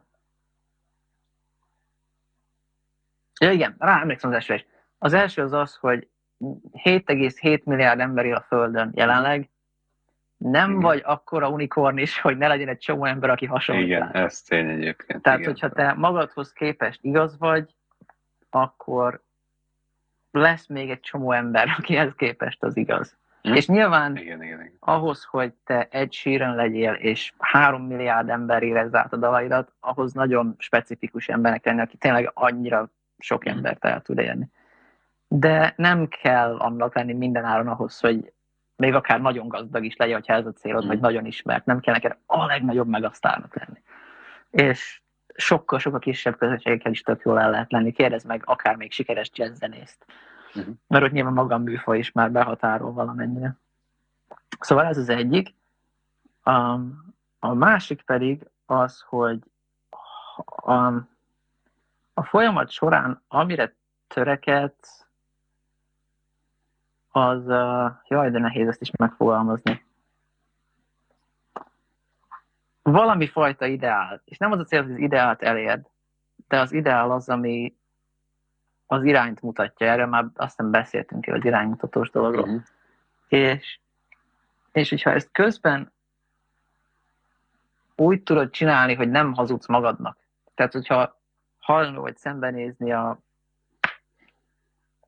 Ja 3.41 3.51
igen, 3.51 3.77
rá 3.79 4.01
emlékszem 4.01 4.31
az 4.31 4.37
első 4.37 4.55
is. 4.55 4.67
Az 4.99 5.13
első 5.13 5.43
az 5.43 5.53
az, 5.53 5.77
hogy 5.77 6.09
7,7 6.73 7.65
milliárd 7.65 8.01
ember 8.01 8.25
él 8.25 8.35
a 8.35 8.45
Földön 8.49 8.91
jelenleg, 8.95 9.51
nem 10.37 10.69
igen. 10.69 10.81
vagy 10.81 11.03
akkora 11.05 11.49
unikorn 11.49 11.99
is, 11.99 12.21
hogy 12.21 12.37
ne 12.37 12.49
legyen 12.49 12.69
egy 12.69 12.79
csomó 12.79 13.05
ember, 13.05 13.31
aki 13.31 13.47
hasonlít. 13.47 13.87
Igen, 13.87 14.11
rá. 14.13 14.25
ez 14.25 14.43
tény 14.43 14.69
egyébként. 14.69 15.23
Tehát, 15.23 15.39
igen. 15.39 15.51
hogyha 15.51 15.69
te 15.69 15.93
magadhoz 15.93 16.53
képest 16.53 16.99
igaz 17.03 17.39
vagy, 17.39 17.75
akkor 18.51 19.23
lesz 20.31 20.67
még 20.67 20.91
egy 20.91 21.01
csomó 21.01 21.33
ember, 21.33 21.69
akihez 21.79 22.15
képest 22.17 22.63
az 22.63 22.77
igaz. 22.77 23.21
Hm? 23.43 23.55
És 23.55 23.67
nyilván 23.67 24.17
igen, 24.17 24.43
igen, 24.43 24.61
igen. 24.61 24.77
ahhoz, 24.81 25.25
hogy 25.25 25.53
te 25.65 25.89
egy 25.91 26.13
síren 26.13 26.55
legyél, 26.55 26.93
és 26.93 27.33
három 27.39 27.83
milliárd 27.83 28.29
ember 28.29 28.63
érezz 28.63 28.95
át 28.95 29.13
a 29.13 29.17
dalaidat, 29.17 29.73
ahhoz 29.81 30.13
nagyon 30.13 30.55
specifikus 30.59 31.29
embernek 31.29 31.65
lenni, 31.65 31.81
aki 31.81 31.97
tényleg 31.97 32.31
annyira 32.35 32.91
sok 33.19 33.43
hm. 33.43 33.49
embert 33.49 33.85
el 33.85 34.01
tud 34.01 34.19
érni 34.19 34.51
de 35.39 35.75
nem 35.77 36.09
kell 36.09 36.57
annak 36.57 36.95
lenni 36.95 37.13
minden 37.13 37.45
áron 37.45 37.69
ahhoz, 37.69 38.01
hogy 38.01 38.33
még 38.77 38.95
akár 38.95 39.21
nagyon 39.21 39.49
gazdag 39.49 39.85
is 39.85 39.97
legyen, 39.97 40.15
hogyha 40.15 40.35
ez 40.35 40.47
a 40.47 40.53
célod, 40.53 40.85
mm. 40.85 40.89
vagy 40.89 41.01
nagyon 41.01 41.27
ismert, 41.27 41.65
nem 41.65 41.81
kell 41.81 41.95
neked 41.95 42.17
a 42.27 42.45
legnagyobb 42.45 42.89
megasztárnak 42.89 43.55
lenni. 43.55 43.83
És 44.51 45.01
sokkal-sokkal 45.35 45.99
kisebb 45.99 46.37
közösségekkel 46.37 46.93
is 46.93 47.03
tök 47.03 47.23
jól 47.25 47.41
el 47.41 47.51
lehet 47.51 47.73
lenni. 47.73 47.93
Kérdezd 47.93 48.27
meg 48.27 48.43
akár 48.45 48.77
még 48.77 48.93
sikeres 48.93 49.31
jazzzenészt. 49.35 50.05
Mm. 50.59 50.73
Mert 50.87 51.05
ott 51.05 51.11
nyilván 51.11 51.33
magam 51.33 51.63
műfaj 51.63 51.99
is 51.99 52.13
már 52.13 52.33
behatárol 52.33 52.93
valamennyire. 52.93 53.57
Szóval 54.61 54.85
ez 54.85 54.99
az 54.99 55.09
egyik. 55.09 55.55
A, 56.43 56.79
a 57.39 57.55
másik 57.55 58.03
pedig 58.03 58.47
az, 58.67 59.05
hogy 59.07 59.39
a, 60.47 60.87
a 62.15 62.23
folyamat 62.23 62.71
során 62.71 63.23
amire 63.29 63.75
törekedsz, 64.09 65.07
az, 67.15 67.47
uh, 67.47 67.91
jaj, 68.09 68.31
de 68.31 68.39
nehéz 68.39 68.69
ezt 68.69 68.81
is 68.81 68.91
megfogalmazni. 68.91 69.85
Valami 72.83 73.27
fajta 73.27 73.67
ideál, 73.67 74.23
és 74.25 74.39
nem 74.39 74.53
az 74.53 74.59
a 74.59 74.65
cél, 74.65 74.83
hogy 74.83 74.93
az 74.93 74.99
ideált 74.99 75.43
elérd, 75.43 75.87
de 76.49 76.61
az 76.61 76.73
ideál 76.73 77.11
az, 77.11 77.29
ami 77.29 77.77
az 78.93 79.05
irányt 79.05 79.43
mutatja. 79.43 79.87
Erről 79.87 80.07
már 80.07 80.25
azt 80.35 80.59
nem 80.59 80.71
beszéltünk 80.71 81.27
az 81.27 81.45
iránymutatós 81.45 82.11
dologról. 82.11 82.45
Uh-huh. 82.45 82.63
És, 83.29 83.79
és 84.73 84.89
hogyha 84.89 85.11
ezt 85.11 85.29
közben 85.33 85.93
úgy 87.97 88.23
tudod 88.23 88.51
csinálni, 88.51 88.95
hogy 88.95 89.11
nem 89.11 89.33
hazudsz 89.33 89.67
magadnak. 89.67 90.17
Tehát, 90.55 90.73
hogyha 90.73 91.17
hajlandó 91.59 92.01
vagy 92.01 92.17
szembenézni 92.17 92.93
a 92.93 93.19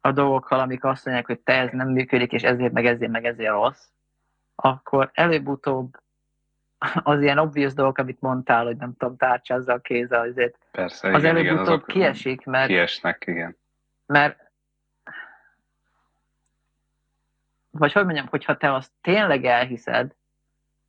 a 0.01 0.12
dolgokkal, 0.12 0.61
amik 0.61 0.85
azt 0.85 1.05
mondják, 1.05 1.27
hogy 1.27 1.40
te 1.40 1.53
ez 1.53 1.70
nem 1.73 1.88
működik, 1.88 2.33
és 2.33 2.42
ezért, 2.42 2.73
meg 2.73 2.87
ezért, 2.87 3.11
meg 3.11 3.25
ezért 3.25 3.51
rossz, 3.51 3.87
akkor 4.55 5.11
előbb-utóbb 5.12 5.97
az 7.03 7.23
ilyen 7.23 7.38
obvious 7.38 7.75
dolgok, 7.75 7.99
amit 7.99 8.20
mondtál, 8.20 8.64
hogy 8.64 8.77
nem 8.77 8.94
tudom, 8.99 9.16
tárcsázza 9.16 9.73
a 9.73 9.79
kézzel, 9.79 10.20
azért 10.20 10.59
Persze, 10.70 11.12
az 11.12 11.23
igen, 11.23 11.37
előbb-utóbb 11.37 11.87
kiesik, 11.87 12.44
mert... 12.44 12.66
Kiesnek, 12.66 13.25
igen. 13.27 13.57
Mert 14.14 14.38
vagy 17.70 17.92
hogy 17.92 18.05
mondjam, 18.05 18.27
hogyha 18.27 18.57
te 18.57 18.74
azt 18.74 18.92
tényleg 19.00 19.44
elhiszed, 19.44 20.14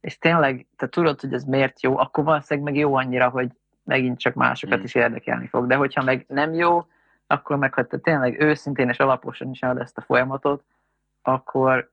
és 0.01 0.17
tényleg 0.17 0.67
te 0.75 0.87
tudod, 0.87 1.21
hogy 1.21 1.33
ez 1.33 1.43
miért 1.43 1.81
jó, 1.81 1.97
akkor 1.97 2.23
valószínűleg 2.23 2.71
meg 2.71 2.81
jó 2.81 2.95
annyira, 2.95 3.29
hogy 3.29 3.51
megint 3.83 4.19
csak 4.19 4.33
másokat 4.33 4.79
mm. 4.79 4.83
is 4.83 4.95
érdekelni 4.95 5.47
fog. 5.47 5.67
De 5.67 5.75
hogyha 5.75 6.03
meg 6.03 6.25
nem 6.27 6.53
jó, 6.53 6.85
akkor 7.27 7.57
meg, 7.57 7.73
ha 7.73 7.83
te 7.83 7.97
tényleg 7.97 8.41
őszintén 8.41 8.89
és 8.89 8.99
alaposan 8.99 9.49
is 9.49 9.61
ezt 9.61 9.97
a 9.97 10.01
folyamatot, 10.01 10.63
akkor, 11.21 11.91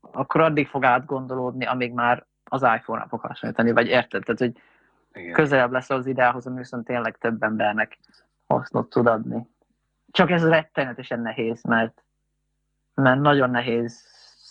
akkor 0.00 0.40
addig 0.40 0.68
fog 0.68 0.84
átgondolódni, 0.84 1.66
amíg 1.66 1.92
már 1.92 2.26
az 2.44 2.62
iPhone-ra 2.62 3.08
fog 3.08 3.20
hasonlítani, 3.20 3.72
vagy 3.72 3.86
érted? 3.86 4.22
Tehát, 4.22 4.40
hogy 4.40 4.62
Igen. 5.12 5.32
közelebb 5.32 5.72
lesz 5.72 5.90
az 5.90 6.06
ideához, 6.06 6.46
ami 6.46 6.56
viszont 6.56 6.84
tényleg 6.84 7.16
több 7.18 7.42
embernek 7.42 7.98
hasznot 8.46 8.90
tud 8.90 9.06
adni. 9.06 9.46
Csak 10.10 10.30
ez 10.30 10.48
rettenetesen 10.48 11.20
nehéz, 11.20 11.62
mert, 11.62 12.04
mert 12.94 13.20
nagyon 13.20 13.50
nehéz 13.50 14.06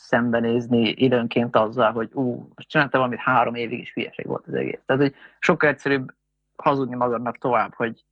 szembenézni 0.07 0.89
időnként 0.89 1.55
azzal, 1.55 1.91
hogy 1.91 2.09
ú, 2.13 2.49
csináltam 2.55 2.99
valamit 2.99 3.23
három 3.23 3.55
évig, 3.55 3.79
is 3.79 3.93
hülyeség 3.93 4.25
volt 4.25 4.47
az 4.47 4.53
egész. 4.53 4.79
Tehát, 4.85 5.01
hogy 5.01 5.15
sokkal 5.39 5.69
egyszerűbb 5.69 6.13
hazudni 6.55 6.95
magadnak 6.95 7.37
tovább, 7.37 7.73
hogy 7.73 8.03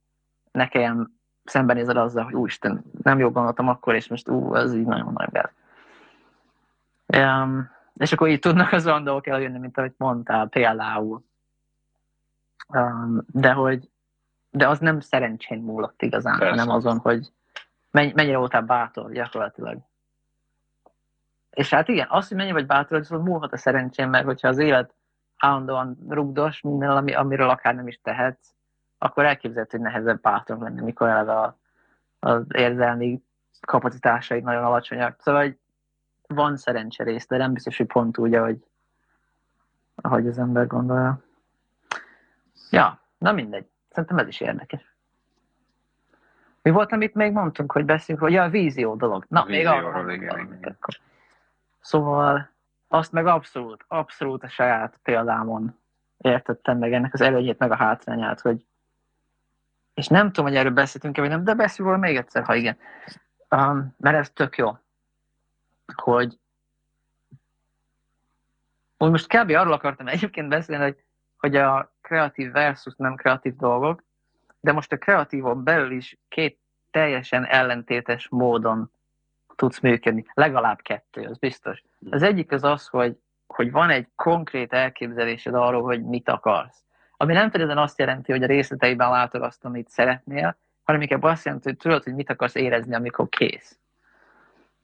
ne 0.52 0.68
kelljen 0.68 1.20
szembenézel 1.44 1.98
azzal, 1.98 2.24
hogy 2.24 2.34
úristen, 2.34 2.84
nem 3.02 3.20
jól 3.20 3.32
gondoltam 3.32 3.68
akkor, 3.68 3.96
és 3.96 4.08
most 4.08 4.30
ú, 4.30 4.56
ez 4.56 4.76
így 4.76 4.86
nagyon 4.86 5.14
nagy 5.14 5.30
gáz. 5.32 5.52
Um, 7.18 7.70
és 7.98 8.12
akkor 8.12 8.28
így 8.28 8.40
tudnak 8.40 8.72
az 8.72 8.88
olyan 8.88 9.04
dolgok 9.04 9.28
eljönni, 9.28 9.58
mint 9.58 9.78
amit 9.78 9.98
mondtál, 9.98 10.48
például. 10.48 11.24
Um, 12.68 13.22
de 13.32 13.52
hogy 13.52 13.90
de 14.56 14.68
az 14.68 14.80
nem 14.80 15.00
szerencsén 15.00 15.60
múlott 15.60 16.02
igazán, 16.02 16.38
Persze. 16.38 16.60
hanem 16.60 16.76
azon, 16.76 16.98
hogy 16.98 17.32
mennyire 17.92 18.38
voltál 18.38 18.62
bátor 18.62 19.12
gyakorlatilag. 19.12 19.78
És 21.50 21.70
hát 21.70 21.88
igen, 21.88 22.08
az, 22.10 22.28
hogy 22.28 22.38
mennyi 22.38 22.52
vagy 22.52 22.66
bátor, 22.66 22.98
az 22.98 23.10
múlhat 23.10 23.54
a 23.54 23.58
szerencsén, 23.58 24.10
mert 24.10 24.26
hogyha 24.26 24.48
az 24.48 24.58
élet 24.58 24.94
állandóan 25.38 25.98
rugdos 26.10 26.62
minden, 26.62 26.90
ami, 26.90 27.14
amiről 27.14 27.50
akár 27.50 27.76
nem 27.76 27.88
is 27.88 28.00
tehetsz, 28.04 28.54
akkor 28.98 29.26
elképzelhető, 29.26 29.78
hogy 29.78 29.88
nehezebb 29.88 30.22
bátran 30.22 30.60
lenni, 30.62 30.82
mikor 30.82 31.08
eleve 31.08 31.34
a, 31.40 31.58
az 32.20 32.44
érzelmi 32.54 33.22
kapacitásaid 33.62 34.44
nagyon 34.44 34.64
alacsonyak. 34.64 35.22
Szóval 35.22 35.42
hogy 35.42 35.58
van 36.28 36.58
szerencserész, 36.58 37.28
de 37.28 37.38
nem 37.38 37.54
biztos, 37.54 37.78
hogy 37.78 37.88
pont 37.88 38.18
úgy, 38.18 38.34
ahogy, 38.34 38.66
ahogy 39.96 40.28
az 40.28 40.38
ember 40.38 40.68
gondolja. 40.68 41.20
Ja, 42.70 43.00
na 43.18 43.32
mindegy. 43.32 43.68
Szerintem 43.96 44.18
ez 44.18 44.28
is 44.28 44.40
érdekes. 44.40 44.94
Mi 46.62 46.72
volt, 46.72 46.92
amit 46.92 47.14
még 47.14 47.32
mondtunk, 47.32 47.72
hogy 47.72 47.86
beszélünk, 47.86 48.24
hogy 48.24 48.36
a 48.36 48.50
vízió 48.50 48.96
dolog. 48.96 49.26
Na, 49.28 49.42
A 49.42 49.46
még 49.46 49.66
arról 49.66 50.12
igen, 50.12 50.40
igen. 50.40 50.78
Szóval 51.80 52.50
azt 52.88 53.12
meg 53.12 53.28
abszolút, 53.28 53.86
abszolút 53.88 54.44
a 54.44 54.48
saját 54.48 55.00
példámon 55.04 55.80
értettem 56.18 56.78
meg 56.78 56.94
ennek 56.94 57.14
az 57.14 57.22
előnyét, 57.22 57.58
meg 57.58 57.72
a 57.72 57.76
hátrányát, 57.76 58.40
hogy 58.40 58.66
és 59.94 60.08
nem 60.08 60.28
tudom, 60.28 60.46
hogy 60.46 60.56
erről 60.56 60.72
beszéltünk-e, 60.72 61.22
vagy 61.22 61.30
nem, 61.30 61.44
de 61.44 61.54
beszélünk 61.54 61.96
róla 61.96 62.08
még 62.08 62.18
egyszer, 62.18 62.44
ha 62.44 62.56
igen. 62.56 62.78
Um, 63.50 63.96
mert 63.98 64.18
ez 64.18 64.30
tök 64.30 64.58
jó, 64.58 64.78
hogy 65.96 66.40
úgy 68.98 69.10
most 69.10 69.28
kb. 69.28 69.50
arról 69.50 69.74
akartam 69.74 70.08
egyébként 70.08 70.50
beszélni, 70.50 70.84
hogy, 70.84 71.04
hogy 71.46 71.56
a 71.56 71.92
kreatív 72.02 72.52
versus 72.52 72.94
nem 72.98 73.16
kreatív 73.16 73.56
dolgok, 73.56 74.04
de 74.60 74.72
most 74.72 74.92
a 74.92 74.98
kreatívon 74.98 75.64
belül 75.64 75.92
is 75.92 76.18
két 76.30 76.60
teljesen 76.92 77.46
ellentétes 77.46 78.28
módon 78.30 78.92
tudsz 79.56 79.80
működni. 79.80 80.26
Legalább 80.34 80.82
kettő, 80.82 81.22
az 81.22 81.38
biztos. 81.38 81.84
Az 82.10 82.22
egyik 82.22 82.52
az 82.52 82.64
az, 82.64 82.88
hogy, 82.88 83.18
hogy 83.48 83.72
van 83.72 83.90
egy 83.90 84.08
konkrét 84.16 84.74
elképzelésed 84.74 85.54
arról, 85.54 85.84
hogy 85.84 86.04
mit 86.04 86.30
akarsz. 86.30 86.84
Ami 87.18 87.34
nem 87.34 87.50
feltétlenül 87.50 87.84
azt 87.84 88.00
jelenti, 88.00 88.32
hogy 88.32 88.44
a 88.44 88.48
részleteiben 88.48 89.10
látod 89.10 89.42
azt, 89.42 89.66
amit 89.66 89.90
szeretnél, 89.90 90.58
hanem 90.84 91.02
inkább 91.02 91.24
azt 91.24 91.46
jelenti, 91.46 91.70
hogy 91.70 91.78
tudod, 91.78 92.04
hogy 92.04 92.16
mit 92.16 92.30
akarsz 92.30 92.56
érezni, 92.56 92.96
amikor 92.96 93.30
kész. 93.30 93.78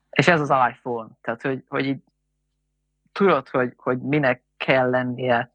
És 0.09 0.27
ez 0.27 0.41
az 0.41 0.53
iPhone. 0.69 1.09
Tehát, 1.21 1.41
hogy, 1.41 1.63
hogy 1.67 1.85
így 1.85 1.99
tudod, 3.11 3.49
hogy, 3.49 3.73
hogy 3.77 4.01
minek 4.01 4.41
kell 4.57 4.89
lennie 4.89 5.51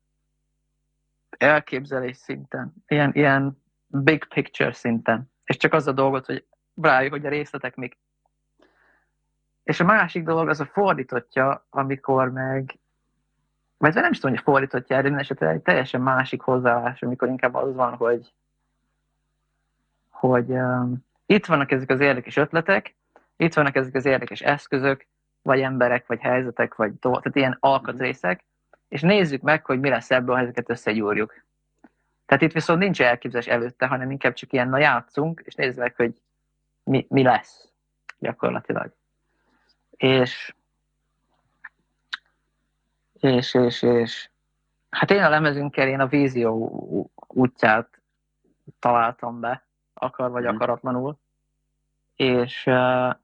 elképzelés 1.39 2.17
szinten, 2.17 2.75
ilyen, 2.87 3.11
ilyen 3.15 3.63
big 3.87 4.25
picture 4.25 4.73
szinten. 4.73 5.31
És 5.45 5.57
csak 5.57 5.73
az 5.73 5.87
a 5.87 5.93
dolgot, 5.93 6.27
hogy 6.27 6.45
rájuk, 6.83 7.13
hogy 7.13 7.27
a 7.27 7.29
részletek 7.29 7.77
mik. 7.77 7.99
És 9.63 9.81
a 9.81 9.85
másik 9.85 10.25
dolog 10.25 10.49
az 10.49 10.61
a 10.61 10.65
fordítottja, 10.65 11.67
amikor 11.71 12.31
meg, 12.31 12.79
vagy 13.79 13.95
nem 13.95 14.11
is 14.11 14.19
tudom, 14.19 14.35
hogy 14.35 14.45
fordítottja, 14.45 14.97
de 14.97 15.03
minden 15.03 15.21
esetre 15.21 15.49
egy 15.49 15.63
teljesen 15.63 16.01
másik 16.01 16.41
hozzáállás, 16.41 17.03
amikor 17.03 17.29
inkább 17.29 17.55
az 17.55 17.75
van, 17.75 17.95
hogy, 17.95 18.33
hogy 20.11 20.51
um, 20.51 21.05
itt 21.27 21.47
vannak 21.47 21.71
ezek 21.71 21.91
az 21.91 22.01
érdekes 22.01 22.37
ötletek, 22.37 22.95
itt 23.37 23.55
vannak 23.55 23.77
ezek 23.77 23.95
az 23.95 24.05
érdekes 24.05 24.41
eszközök, 24.41 25.07
vagy 25.43 25.61
emberek, 25.61 26.07
vagy 26.07 26.21
helyzetek, 26.21 26.75
vagy 26.75 26.99
dolgok, 26.99 27.23
tehát 27.23 27.37
ilyen 27.37 27.57
alkatrészek, 27.61 28.45
és 28.89 29.01
nézzük 29.01 29.43
meg, 29.43 29.65
hogy 29.65 29.81
mi 29.81 29.89
lesz 29.89 30.11
ebből, 30.11 30.35
ha 30.35 30.41
ezeket 30.41 30.71
összegyúrjuk. 30.71 31.45
Tehát 32.27 32.43
itt 32.43 32.53
viszont 32.53 32.79
nincs 32.79 33.03
elképzelés 33.03 33.47
előtte, 33.47 33.87
hanem 33.87 34.11
inkább 34.11 34.33
csak 34.33 34.53
ilyen, 34.53 34.69
na 34.69 34.79
játszunk, 34.79 35.43
és 35.45 35.55
nézzük 35.55 35.79
meg, 35.79 35.95
hogy 35.97 36.21
mi, 36.83 37.07
mi 37.09 37.23
lesz 37.23 37.69
gyakorlatilag. 38.19 38.93
És, 39.91 40.55
és, 43.21 43.55
és, 43.55 43.83
és 43.83 44.29
hát 44.91 45.11
én 45.11 45.23
a 45.23 45.29
lemezünkkel 45.29 45.89
én 45.89 46.01
a 46.01 46.07
vízió 46.07 47.11
útját 47.27 47.89
találtam 48.79 49.41
be, 49.41 49.63
akar 49.95 50.31
vagy 50.31 50.45
Mhm. 50.45 50.55
akaratlanul, 50.55 51.19
és 52.17 52.67
uh, 52.67 53.15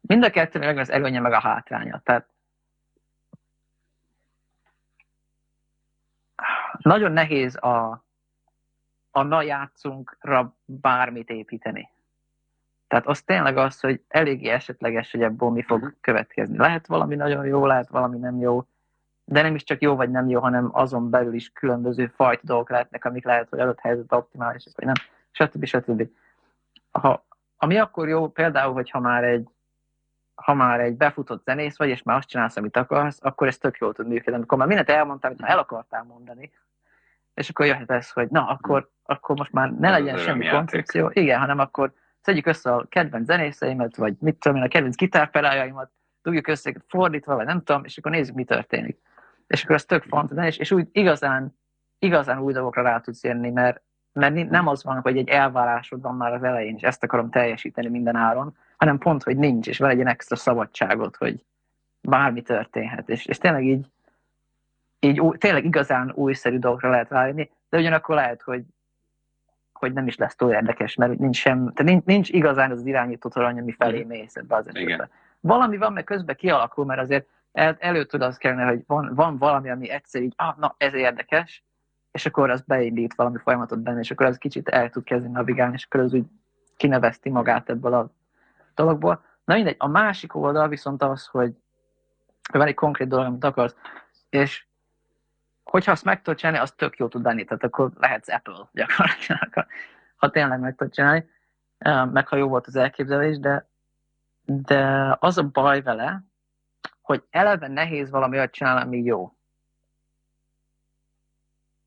mind 0.00 0.24
a 0.24 0.30
kettőnek 0.30 0.66
megvan 0.66 0.82
az 0.82 0.90
előnye 0.90 1.20
meg 1.20 1.32
a 1.32 1.40
hátránya. 1.40 2.00
Tehát 2.04 2.26
nagyon 6.78 7.12
nehéz 7.12 7.56
a, 7.62 8.04
a 9.10 9.22
na 9.22 9.42
játszunkra 9.42 10.54
bármit 10.64 11.30
építeni. 11.30 11.88
Tehát 12.88 13.06
az 13.06 13.22
tényleg 13.22 13.56
az, 13.56 13.80
hogy 13.80 14.02
eléggé 14.08 14.48
esetleges, 14.48 15.10
hogy 15.10 15.22
ebből 15.22 15.50
mi 15.50 15.62
fog 15.62 15.80
Mhm. 15.80 15.88
következni. 16.00 16.56
Lehet 16.56 16.86
valami 16.86 17.14
nagyon 17.14 17.46
jó, 17.46 17.66
lehet 17.66 17.88
valami 17.88 18.18
nem 18.18 18.38
jó, 18.40 18.64
de 19.24 19.42
nem 19.42 19.54
is 19.54 19.64
csak 19.64 19.80
jó 19.80 19.96
vagy 19.96 20.10
nem 20.10 20.28
jó, 20.28 20.40
hanem 20.40 20.68
azon 20.72 21.10
belül 21.10 21.34
is 21.34 21.50
különböző 21.52 22.06
fajta 22.06 22.42
dolgok 22.44 22.70
lehetnek, 22.70 23.04
amik 23.04 23.24
lehet, 23.24 23.48
hogy 23.48 23.60
adott 23.60 23.80
helyzetben 23.80 24.18
optimálisak, 24.18 24.76
vagy 24.76 24.84
nem, 24.86 24.94
stb. 25.30 25.64
stb. 25.64 26.08
Ha, 26.90 27.24
ami 27.56 27.76
akkor 27.78 28.08
jó, 28.08 28.28
például, 28.28 28.72
hogyha 28.72 29.00
már 29.00 29.24
egy 29.24 29.48
ha 30.34 30.54
már 30.54 30.80
egy 30.80 30.96
befutott 30.96 31.44
zenész 31.44 31.76
vagy, 31.76 31.88
és 31.88 32.02
már 32.02 32.16
azt 32.16 32.28
csinálsz, 32.28 32.56
amit 32.56 32.76
akarsz, 32.76 33.18
akkor 33.22 33.46
ez 33.46 33.58
tök 33.58 33.76
jól 33.78 33.92
tud 33.92 34.06
működni. 34.06 34.32
Amikor 34.34 34.58
már 34.58 34.66
mindent 34.66 34.88
elmondtál, 34.88 35.30
amit 35.30 35.42
már 35.42 35.50
el 35.50 35.58
akartál 35.58 36.02
mondani, 36.02 36.52
és 37.38 37.48
akkor 37.48 37.66
jöhet 37.66 37.90
ez, 37.90 38.10
hogy 38.10 38.28
na, 38.30 38.46
akkor, 38.46 38.90
akkor 39.02 39.36
most 39.36 39.52
már 39.52 39.70
ne 39.70 39.88
Ez 39.88 39.98
legyen 39.98 40.14
az 40.14 40.20
semmi 40.20 40.48
koncepció. 40.48 41.10
Igen, 41.12 41.38
hanem 41.38 41.58
akkor 41.58 41.92
szedjük 42.20 42.46
össze 42.46 42.74
a 42.74 42.86
kedvenc 42.88 43.26
zenészeimet, 43.26 43.96
vagy 43.96 44.14
mit 44.20 44.36
tudom 44.36 44.56
én, 44.56 44.62
a 44.62 44.68
kedvenc 44.68 44.96
gitárpedáljaimat, 44.96 45.90
dugjuk 46.22 46.46
össze 46.46 46.74
fordítva, 46.86 47.34
vagy 47.34 47.46
nem 47.46 47.62
tudom, 47.62 47.84
és 47.84 47.98
akkor 47.98 48.10
nézzük, 48.10 48.34
mi 48.34 48.44
történik. 48.44 48.98
És 49.46 49.64
akkor 49.64 49.74
ez 49.74 49.84
tök 49.84 50.02
fontos, 50.02 50.46
és, 50.46 50.56
és 50.56 50.70
úgy 50.70 50.88
igazán, 50.92 51.58
igazán 51.98 52.38
új 52.38 52.52
dolgokra 52.52 52.82
rá 52.82 53.00
tudsz 53.00 53.24
jönni, 53.24 53.50
mert, 53.50 53.82
mert 54.12 54.50
nem 54.50 54.66
az 54.66 54.84
van, 54.84 55.00
hogy 55.00 55.16
egy 55.16 55.28
elvárásod 55.28 56.02
van 56.02 56.14
már 56.14 56.32
az 56.32 56.42
elején, 56.42 56.74
és 56.74 56.82
ezt 56.82 57.04
akarom 57.04 57.30
teljesíteni 57.30 57.88
minden 57.88 58.16
áron, 58.16 58.56
hanem 58.76 58.98
pont, 58.98 59.22
hogy 59.22 59.36
nincs, 59.36 59.68
és 59.68 59.78
van 59.78 59.90
egy 59.90 60.00
extra 60.00 60.36
szabadságot, 60.36 61.16
hogy 61.16 61.44
bármi 62.00 62.42
történhet. 62.42 63.08
És, 63.08 63.26
és 63.26 63.38
tényleg 63.38 63.64
így, 63.64 63.86
így 65.00 65.20
új, 65.20 65.36
tényleg 65.36 65.64
igazán 65.64 66.12
újszerű 66.14 66.58
dolgokra 66.58 66.90
lehet 66.90 67.10
rájönni, 67.10 67.50
de 67.68 67.78
ugyanakkor 67.78 68.14
lehet, 68.14 68.42
hogy, 68.42 68.64
hogy 69.72 69.92
nem 69.92 70.06
is 70.06 70.16
lesz 70.16 70.36
túl 70.36 70.52
érdekes, 70.52 70.94
mert 70.94 71.18
nincs, 71.18 71.36
sem, 71.36 71.72
tehát 71.72 71.92
nincs, 71.92 72.04
nincs 72.04 72.28
igazán 72.28 72.70
az 72.70 72.86
irányító 72.86 73.28
torony, 73.28 73.58
ami 73.58 73.72
felé 73.72 74.02
mész 74.02 74.36
ebbe 74.36 74.56
az 74.56 74.68
esetben. 74.68 74.94
Igen. 74.94 75.10
Valami 75.40 75.76
van, 75.76 75.92
meg 75.92 76.04
közben 76.04 76.36
kialakul, 76.36 76.84
mert 76.84 77.00
azért 77.00 77.26
el, 77.52 77.76
elő 77.78 78.04
tud 78.04 78.22
az 78.22 78.36
kellene, 78.36 78.64
hogy 78.64 78.82
van, 78.86 79.14
van 79.14 79.38
valami, 79.38 79.70
ami 79.70 79.90
egyszer 79.90 80.22
így, 80.22 80.34
ah, 80.36 80.56
na, 80.56 80.74
ez 80.78 80.94
érdekes, 80.94 81.62
és 82.10 82.26
akkor 82.26 82.50
az 82.50 82.60
beindít 82.60 83.14
valami 83.14 83.38
folyamatot 83.38 83.78
benne, 83.78 84.00
és 84.00 84.10
akkor 84.10 84.26
az 84.26 84.38
kicsit 84.38 84.68
el 84.68 84.90
tud 84.90 85.04
kezdeni 85.04 85.32
navigálni, 85.32 85.74
és 85.74 85.84
akkor 85.84 86.00
az 86.00 86.14
úgy 86.14 86.24
kinevezti 86.76 87.30
magát 87.30 87.70
ebből 87.70 87.94
a 87.94 88.10
dologból. 88.74 89.24
Na 89.44 89.54
mindegy, 89.54 89.76
a 89.78 89.88
másik 89.88 90.34
oldal 90.34 90.68
viszont 90.68 91.02
az, 91.02 91.26
hogy 91.26 91.52
van 92.52 92.66
egy 92.66 92.74
konkrét 92.74 93.08
dolog, 93.08 93.26
amit 93.26 93.44
akarsz, 93.44 93.76
és 94.30 94.67
hogyha 95.70 95.92
azt 95.92 96.04
meg 96.04 96.22
tudod 96.22 96.38
csinálni, 96.38 96.58
az 96.58 96.72
tök 96.72 96.96
jó 96.96 97.08
tud 97.08 97.24
lenni, 97.24 97.44
tehát 97.44 97.64
akkor 97.64 97.90
lehetsz 97.96 98.28
Apple 98.28 98.68
gyakorlatilag, 98.72 99.66
ha- 100.16 100.30
tényleg 100.30 100.60
meg 100.60 100.74
tudod 100.76 100.92
csinálni, 100.94 101.28
meg 102.12 102.28
ha 102.28 102.36
jó 102.36 102.48
volt 102.48 102.66
az 102.66 102.76
elképzelés, 102.76 103.38
de, 103.38 103.66
de 104.44 105.16
az 105.20 105.38
a 105.38 105.42
baj 105.42 105.82
vele, 105.82 106.22
hogy 107.02 107.22
eleve 107.30 107.68
nehéz 107.68 108.10
valami 108.10 108.36
olyat 108.36 108.52
csinálni, 108.52 108.80
ami 108.82 108.98
jó. 109.02 109.32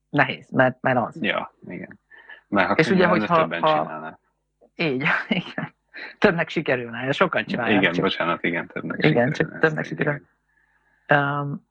Nehéz, 0.09 0.49
mert, 0.49 0.81
mert 0.81 0.97
az. 0.97 1.17
Ja, 1.23 1.53
igen. 1.67 1.99
Mert 2.47 2.67
ha 2.67 2.73
És 2.75 2.89
ugye, 2.89 3.07
hogyha- 3.07 3.35
többen 3.35 3.61
ha- 3.61 3.67
csinálnak. 3.81 4.19
Így, 4.75 5.03
igen. 5.29 5.73
Többnek 6.17 6.49
sikerülne, 6.49 7.11
sokan 7.11 7.45
csinálják. 7.45 7.81
Igen, 7.81 7.93
csak- 7.93 8.03
bocsánat, 8.03 8.43
igen, 8.43 8.67
többnek 8.67 8.97
Igen, 8.97 9.09
sikerülne 9.09 9.35
csak 9.35 9.59
többnek 9.59 9.83
így, 9.85 9.89
sikerül. 9.91 10.21
igen. 11.07 11.39
Um, 11.39 11.69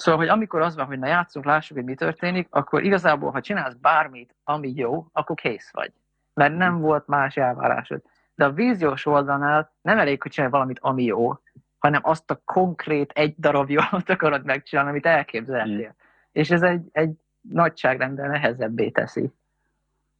szóval, 0.00 0.20
hogy 0.20 0.28
amikor 0.28 0.60
az 0.60 0.76
van, 0.76 0.86
hogy 0.86 0.98
na 0.98 1.06
játszunk, 1.06 1.44
lássuk, 1.44 1.76
hogy 1.76 1.86
mi 1.86 1.94
történik, 1.94 2.46
akkor 2.50 2.82
igazából, 2.82 3.30
ha 3.30 3.40
csinálsz 3.40 3.74
bármit, 3.74 4.34
ami 4.44 4.72
jó, 4.76 5.06
akkor 5.12 5.36
kész 5.36 5.70
vagy. 5.72 5.92
Mert 6.34 6.56
nem 6.56 6.80
volt 6.80 7.06
más 7.06 7.36
elvárásod. 7.36 8.02
De 8.34 8.44
a 8.44 8.52
víziós 8.52 9.06
oldalnál 9.06 9.72
nem 9.82 9.98
elég, 9.98 10.22
hogy 10.22 10.30
csinálj 10.30 10.52
valamit, 10.52 10.78
ami 10.80 11.02
jó, 11.04 11.38
hanem 11.78 12.00
azt 12.04 12.30
a 12.30 12.40
konkrét 12.44 13.10
egy 13.14 13.34
darab 13.38 13.70
jót 13.70 14.10
akarod 14.10 14.44
megcsinálni, 14.44 14.90
amit 14.90 15.06
elképzeltél. 15.06 15.94
És 16.32 16.50
ez 16.50 16.62
egy, 16.62 16.88
egy 16.92 17.10
nagyságrendel 17.40 18.28
nehezebbé 18.28 18.88
teszi. 18.88 19.30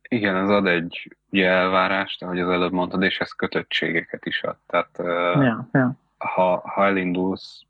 Igen, 0.09 0.37
ez 0.37 0.49
ad 0.49 0.66
egy 0.66 1.16
ugye, 1.31 1.49
elvárást, 1.49 2.23
ahogy 2.23 2.40
az 2.40 2.49
előbb 2.49 2.73
mondtad, 2.73 3.03
és 3.03 3.19
ez 3.19 3.33
kötöttségeket 3.33 4.27
is 4.27 4.43
ad. 4.43 4.57
Tehát 4.66 4.99
uh, 4.99 5.45
Ja, 5.45 5.69
ja. 5.73 5.93
ha, 6.19 6.61
ha 6.69 6.85
elindulsz, 6.85 7.64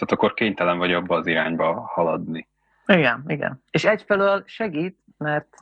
tehát 0.00 0.12
akkor 0.12 0.34
kénytelen 0.34 0.78
vagy 0.78 0.92
abba 0.92 1.16
az 1.16 1.26
irányba 1.26 1.80
haladni. 1.80 2.48
Igen, 2.86 3.24
igen. 3.26 3.62
És 3.70 3.84
egyfelől 3.84 4.42
segít, 4.46 4.98
mert 5.18 5.56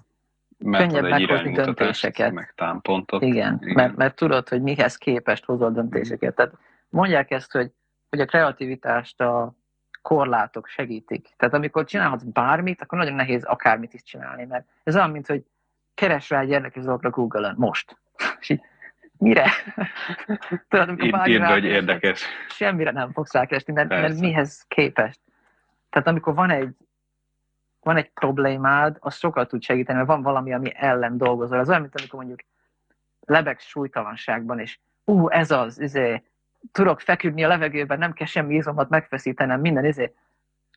Mert 0.59 0.87
Könnyebb 0.87 1.11
meghozni 1.11 1.53
döntéseket. 1.53 2.33
meg 2.33 2.53
támpontot. 2.57 3.23
Igen, 3.23 3.59
Igen. 3.63 3.75
Mert, 3.75 3.97
mert 3.97 4.17
tudod, 4.17 4.49
hogy 4.49 4.63
mihez 4.63 4.97
képest 4.97 5.45
hozol 5.45 5.71
döntéseket. 5.71 6.35
Tehát 6.35 6.53
mondják 6.89 7.31
ezt, 7.31 7.53
hogy, 7.53 7.71
hogy 8.11 8.21
a 8.21 8.25
kreativitást 8.25 9.21
a 9.21 9.55
korlátok 10.03 10.67
segítik. 10.67 11.29
Tehát 11.37 11.55
amikor 11.55 11.85
csinálhatsz 11.85 12.23
bármit, 12.23 12.83
akkor 12.83 12.99
nagyon 12.99 13.15
nehéz 13.15 13.45
akármit 13.45 13.95
is 13.95 14.03
csinálni, 14.03 14.45
mert 14.45 14.67
ez 14.85 14.95
olyan, 14.95 15.11
mint 15.11 15.27
hogy 15.27 15.45
keres 15.95 16.31
rá 16.31 16.41
egy 16.41 16.51
érdekes 16.51 16.85
dologra 16.85 17.11
Google-ön 17.11 17.55
most. 17.59 17.97
És 18.41 18.49
így, 18.49 18.61
mire? 19.19 19.51
Tudod, 20.69 20.89
amikor 20.89 21.29
Írd, 21.29 21.45
hogy 21.45 21.65
érdekes. 21.65 22.25
Semmire 22.49 22.91
nem 22.91 23.13
fogsz 23.13 23.33
rákeresni, 23.33 23.73
mert, 23.73 23.89
mert 23.89 24.19
mihez 24.19 24.65
képest. 24.69 25.21
Tehát 25.91 26.09
amikor 26.09 26.35
van 26.35 26.51
egy 26.51 26.75
van 27.81 27.97
egy 27.97 28.11
problémád, 28.13 28.97
az 29.01 29.17
sokkal 29.17 29.47
tud 29.47 29.63
segíteni, 29.63 29.97
mert 29.97 30.11
van 30.11 30.23
valami, 30.23 30.53
ami 30.53 30.73
ellen 30.75 31.17
dolgozol. 31.17 31.59
Ez 31.59 31.69
olyan, 31.69 31.81
mint 31.81 31.95
amikor 31.99 32.19
mondjuk 32.19 32.41
lebegsz 33.21 33.65
súlytalanságban, 33.65 34.59
és 34.59 34.79
ú, 35.05 35.25
uh, 35.25 35.39
ez 35.39 35.51
az, 35.51 35.81
izé, 35.81 36.23
tudok 36.73 37.01
feküdni 37.01 37.45
a 37.45 37.49
levegőben, 37.49 37.99
nem 37.99 38.13
kell 38.13 38.27
semmi 38.27 38.55
izmomat 38.55 38.89
megfeszítenem, 38.89 39.61
minden 39.61 39.85
izé. 39.85 40.15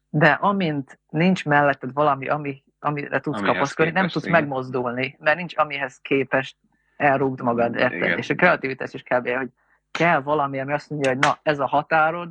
De 0.10 0.32
amint 0.32 1.00
nincs 1.10 1.46
melletted 1.46 1.94
valami, 1.94 2.28
ami, 2.28 2.64
amire 2.80 3.20
tudsz 3.20 3.38
amihez 3.38 3.54
kapaszkodni, 3.54 3.92
nem 3.92 4.08
tudsz 4.08 4.26
igen. 4.26 4.40
megmozdulni, 4.40 5.18
mert 5.20 5.38
nincs 5.38 5.58
amihez 5.58 6.00
képest 6.02 6.58
elrúgd 7.02 7.42
magad, 7.42 7.76
érted? 7.76 8.18
És 8.18 8.30
a 8.30 8.36
kreativitás 8.36 8.94
is 8.94 9.04
kb. 9.04 9.30
hogy 9.30 9.50
kell 9.92 10.22
valami, 10.22 10.60
ami 10.60 10.74
azt 10.74 10.90
mondja, 10.90 11.10
hogy 11.10 11.20
na, 11.20 11.40
ez 11.44 11.60
a 11.60 11.68
határod, 11.68 12.30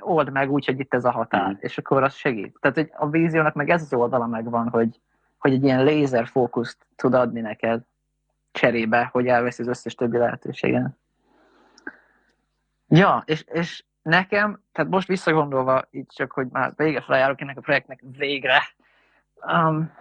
old 0.00 0.30
meg 0.30 0.50
úgy, 0.50 0.66
hogy 0.66 0.80
itt 0.80 0.94
ez 0.94 1.04
a 1.04 1.10
határ, 1.10 1.50
mm. 1.50 1.56
és 1.58 1.78
akkor 1.78 2.02
az 2.02 2.14
segít. 2.14 2.56
Tehát 2.60 2.76
hogy 2.76 2.90
a 2.92 3.08
víziónak 3.08 3.54
meg 3.54 3.70
ez 3.70 3.82
az 3.82 3.92
oldala 3.92 4.26
megvan, 4.26 4.68
hogy, 4.68 5.00
hogy 5.38 5.52
egy 5.52 5.64
ilyen 5.64 5.84
lézer 5.84 6.26
fókuszt 6.26 6.86
tud 6.96 7.14
adni 7.14 7.40
neked 7.40 7.82
cserébe, 8.52 9.08
hogy 9.12 9.26
elveszi 9.26 9.62
az 9.62 9.68
összes 9.68 9.94
többi 9.94 10.16
lehetőségen. 10.16 10.98
Ja, 12.88 13.22
és, 13.26 13.44
és 13.52 13.84
nekem, 14.02 14.60
tehát 14.72 14.90
most 14.90 15.08
visszagondolva, 15.08 15.82
így 15.90 16.06
csak, 16.06 16.32
hogy 16.32 16.46
már 16.50 16.72
vége 16.76 17.00
feljárok 17.00 17.40
ennek 17.40 17.58
a 17.58 17.60
projektnek 17.60 18.00
végre, 18.16 18.62
um, 19.46 19.92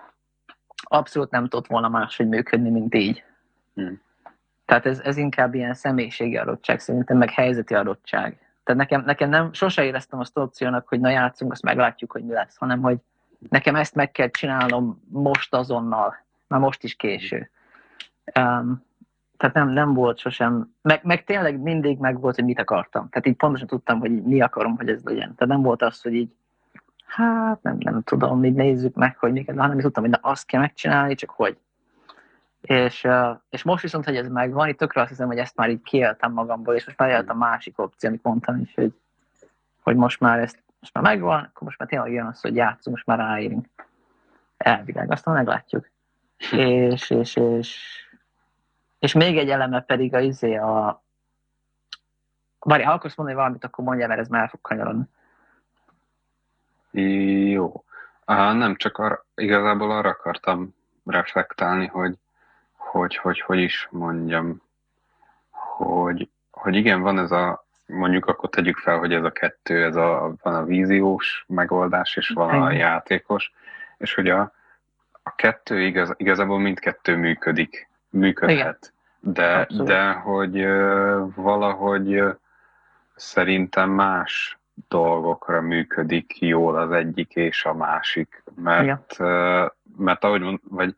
abszolút 0.81 1.31
nem 1.31 1.47
tudott 1.47 1.67
volna 1.67 1.89
máshogy 1.89 2.27
működni, 2.27 2.69
mint 2.69 2.95
így. 2.95 3.23
Hmm. 3.79 4.01
Tehát 4.65 4.85
ez, 4.85 4.99
ez 4.99 5.17
inkább 5.17 5.53
ilyen 5.53 5.73
személyiségi 5.73 6.37
adottság, 6.37 6.79
szerintem 6.79 7.17
meg 7.17 7.29
helyzeti 7.29 7.73
adottság. 7.73 8.37
Tehát 8.63 8.81
nekem, 8.81 9.03
nekem 9.05 9.29
nem, 9.29 9.53
sose 9.53 9.83
éreztem 9.83 10.19
azt 10.19 10.37
opciónak, 10.37 10.87
hogy 10.87 10.99
na 10.99 11.09
játszunk, 11.09 11.51
azt 11.51 11.63
meglátjuk, 11.63 12.11
hogy 12.11 12.25
mi 12.25 12.33
lesz, 12.33 12.57
hanem 12.57 12.81
hogy 12.81 12.97
nekem 13.49 13.75
ezt 13.75 13.95
meg 13.95 14.11
kell 14.11 14.29
csinálnom 14.29 15.01
most 15.07 15.53
azonnal, 15.53 16.15
már 16.47 16.59
most 16.59 16.83
is 16.83 16.95
késő. 16.95 17.49
Um, 18.39 18.87
tehát 19.37 19.55
nem, 19.55 19.69
nem 19.69 19.93
volt 19.93 20.17
sosem, 20.17 20.75
meg, 20.81 20.99
meg 21.03 21.23
tényleg 21.23 21.59
mindig 21.59 21.97
meg 21.97 22.19
volt, 22.19 22.35
hogy 22.35 22.43
mit 22.43 22.59
akartam. 22.59 23.09
Tehát 23.09 23.27
így 23.27 23.35
pontosan 23.35 23.67
tudtam, 23.67 23.99
hogy 23.99 24.23
mi 24.23 24.41
akarom, 24.41 24.75
hogy 24.77 24.89
ez 24.89 25.03
legyen. 25.03 25.35
Tehát 25.35 25.53
nem 25.53 25.61
volt 25.61 25.81
az, 25.81 26.01
hogy 26.01 26.13
így, 26.13 26.31
hát 27.05 27.61
nem, 27.61 27.77
nem 27.79 28.01
tudom, 28.01 28.43
így 28.43 28.53
nézzük 28.53 28.95
meg, 28.95 29.17
hogy 29.17 29.31
miket, 29.31 29.57
hanem 29.57 29.77
így 29.77 29.83
tudtam, 29.83 30.03
hogy 30.03 30.11
na 30.11 30.29
azt 30.29 30.45
kell 30.45 30.59
megcsinálni, 30.59 31.15
csak 31.15 31.29
hogy. 31.29 31.57
És, 32.61 33.07
és 33.49 33.63
most 33.63 33.81
viszont, 33.81 34.05
hogy 34.05 34.15
ez 34.15 34.27
megvan, 34.27 34.67
itt 34.67 34.77
tökre 34.77 35.01
azt 35.01 35.09
hiszem, 35.09 35.27
hogy 35.27 35.37
ezt 35.37 35.55
már 35.55 35.69
így 35.69 35.81
kiéltem 35.81 36.31
magamból, 36.31 36.75
és 36.75 36.85
most 36.85 36.97
már 36.97 37.09
jött 37.09 37.29
a 37.29 37.33
másik 37.33 37.79
opció, 37.79 38.09
amit 38.09 38.23
mondtam 38.23 38.61
is, 38.61 38.73
hogy, 38.75 38.93
hogy 39.81 39.95
most 39.95 40.19
már 40.19 40.39
ezt 40.39 40.63
most 40.79 40.93
már 40.93 41.03
megvan, 41.03 41.39
akkor 41.39 41.61
most 41.61 41.79
már 41.79 41.87
tényleg 41.87 42.11
jön 42.11 42.25
az, 42.25 42.41
hogy 42.41 42.55
játszunk, 42.55 42.95
most 42.95 43.05
már 43.05 43.17
ráérünk. 43.17 43.67
Elvileg, 44.57 45.11
aztán 45.11 45.33
meglátjuk. 45.33 45.89
és, 46.51 47.09
és, 47.09 47.35
és, 47.35 48.01
és 48.99 49.13
még 49.13 49.37
egy 49.37 49.49
eleme 49.49 49.81
pedig 49.81 50.13
a 50.13 50.19
izé 50.19 50.55
a... 50.55 51.03
Várj, 52.59 52.83
ha 52.83 52.91
akarsz 52.91 53.15
mondani 53.15 53.37
valamit, 53.37 53.63
akkor 53.63 53.83
mondja, 53.85 54.07
mert 54.07 54.19
ez 54.19 54.27
már 54.27 54.49
fog 54.49 54.61
kanyarodni. 54.61 55.03
Jó. 57.51 57.83
Á, 58.25 58.53
nem, 58.53 58.75
csak 58.75 58.97
arra, 58.97 59.25
igazából 59.35 59.91
arra 59.91 60.09
akartam 60.09 60.75
reflektálni, 61.05 61.87
hogy 61.87 62.17
hogy, 62.91 63.15
hogy, 63.15 63.39
hogy 63.41 63.59
is 63.59 63.87
mondjam, 63.91 64.61
hogy, 65.49 66.29
hogy 66.51 66.75
igen, 66.75 67.01
van 67.01 67.19
ez 67.19 67.31
a, 67.31 67.65
mondjuk 67.85 68.25
akkor 68.25 68.49
tegyük 68.49 68.77
fel, 68.77 68.97
hogy 68.97 69.13
ez 69.13 69.23
a 69.23 69.31
kettő, 69.31 69.83
ez 69.83 69.95
a, 69.95 70.33
van 70.41 70.55
a 70.55 70.63
víziós 70.63 71.45
megoldás, 71.47 72.15
és 72.15 72.29
van 72.29 72.61
a 72.61 72.71
játékos, 72.71 73.51
és 73.97 74.13
hogy 74.13 74.29
a, 74.29 74.53
a 75.23 75.35
kettő 75.35 75.81
igaz, 75.81 76.13
igazából 76.17 76.59
mindkettő 76.59 77.15
működik, 77.15 77.89
működhet. 78.09 78.93
Igen. 79.21 79.33
De, 79.33 79.67
de 79.83 80.11
hogy 80.11 80.65
valahogy 81.35 82.23
szerintem 83.15 83.89
más 83.89 84.57
dolgokra 84.87 85.61
működik 85.61 86.41
jól 86.41 86.77
az 86.77 86.91
egyik 86.91 87.35
és 87.35 87.65
a 87.65 87.73
másik, 87.73 88.43
mert, 88.55 88.83
Igen. 88.83 89.71
mert 89.97 90.23
ahogy 90.23 90.41
mond, 90.41 90.59
vagy 90.63 90.95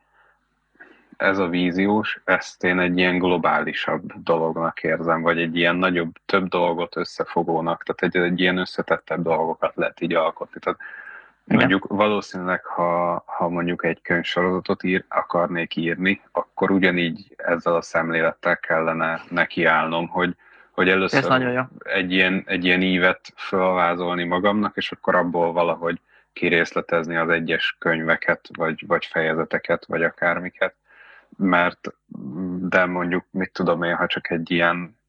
ez 1.22 1.38
a 1.38 1.48
víziós, 1.48 2.22
ezt 2.24 2.64
én 2.64 2.80
egy 2.80 2.98
ilyen 2.98 3.18
globálisabb 3.18 4.14
dolognak 4.24 4.84
érzem, 4.84 5.22
vagy 5.22 5.40
egy 5.40 5.58
ilyen 5.58 5.76
nagyobb, 5.76 6.16
több 6.26 6.48
dolgot 6.48 6.96
összefogónak, 6.96 7.84
tehát 7.84 8.16
egy, 8.16 8.32
egy 8.32 8.40
ilyen 8.40 8.58
összetettebb 8.58 9.24
dolgokat 9.24 9.76
lehet 9.76 10.02
így 10.02 10.14
alkotni. 10.14 10.60
Tehát 10.60 10.80
Igen. 11.46 11.60
mondjuk 11.60 11.88
valószínűleg, 11.88 12.66
ha, 12.66 13.24
ha 13.26 13.50
mondjuk 13.50 13.86
egy 13.86 14.02
könyvsorozatot 14.02 14.84
ír, 14.84 15.06
akarnék 15.08 15.76
írni, 15.76 16.22
akkor 16.32 16.72
ugyanígy 16.72 17.34
ezzel 17.38 17.76
a 17.76 17.82
szemlélettel 17.82 18.58
kellene 18.58 19.22
nekiállnom, 19.30 20.08
hogy, 20.08 20.36
hogy 20.72 20.90
először 20.90 21.58
egy 21.84 22.12
ilyen, 22.12 22.44
egy 22.46 22.66
ilyen 22.66 22.82
ívet 22.82 23.34
felvázolni 23.36 24.24
magamnak, 24.24 24.78
és 24.78 24.92
akkor 24.92 25.16
abból 25.16 25.52
valahogy 25.52 26.00
kirészletezni 26.34 27.16
az 27.16 27.30
egyes 27.30 27.76
könyveket, 27.80 28.50
vagy, 28.58 28.84
vagy 28.88 29.06
fejezeteket, 29.06 29.86
vagy 29.86 30.04
akármiket 30.04 30.74
mert 31.38 31.94
de 32.60 32.86
mondjuk, 32.86 33.26
mit 33.30 33.52
tudom 33.52 33.84
én, 33.84 33.96
ha 33.96 34.08
csak 34.08 34.30
egy 34.30 34.52
ilyen, 34.52 35.00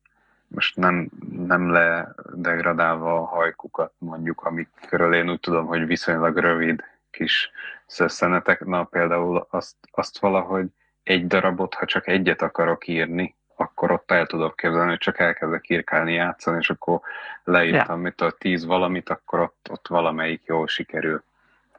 most 0.47 0.77
nem, 0.77 1.09
nem 1.47 1.71
ledegradálva 1.71 3.17
a 3.17 3.25
hajkukat 3.25 3.93
mondjuk, 3.99 4.43
amikről 4.43 5.15
én 5.15 5.31
úgy 5.31 5.41
tudom, 5.41 5.67
hogy 5.67 5.87
viszonylag 5.87 6.37
rövid 6.37 6.85
kis 7.11 7.51
szösszenetek, 7.87 8.65
na 8.65 8.85
például 8.85 9.47
azt, 9.51 9.77
azt 9.91 10.19
valahogy 10.19 10.67
egy 11.03 11.27
darabot, 11.27 11.75
ha 11.75 11.85
csak 11.85 12.07
egyet 12.07 12.43
akarok 12.43 12.87
írni, 12.87 13.37
akkor 13.57 13.91
ott 13.91 14.11
el 14.11 14.27
tudok 14.27 14.57
képzelni, 14.57 14.89
hogy 14.89 14.99
csak 14.99 15.19
elkezdek 15.19 15.69
írkálni, 15.69 16.13
játszani, 16.13 16.59
és 16.59 16.71
akkor 16.71 17.01
leírtam, 17.45 17.97
ja. 17.97 18.03
mit 18.03 18.21
a 18.21 18.31
tíz 18.31 18.65
valamit, 18.65 19.09
akkor 19.09 19.41
ott, 19.41 19.67
ott 19.71 19.89
valamelyik 19.89 20.43
jól 20.45 20.67
sikerül. 20.67 21.23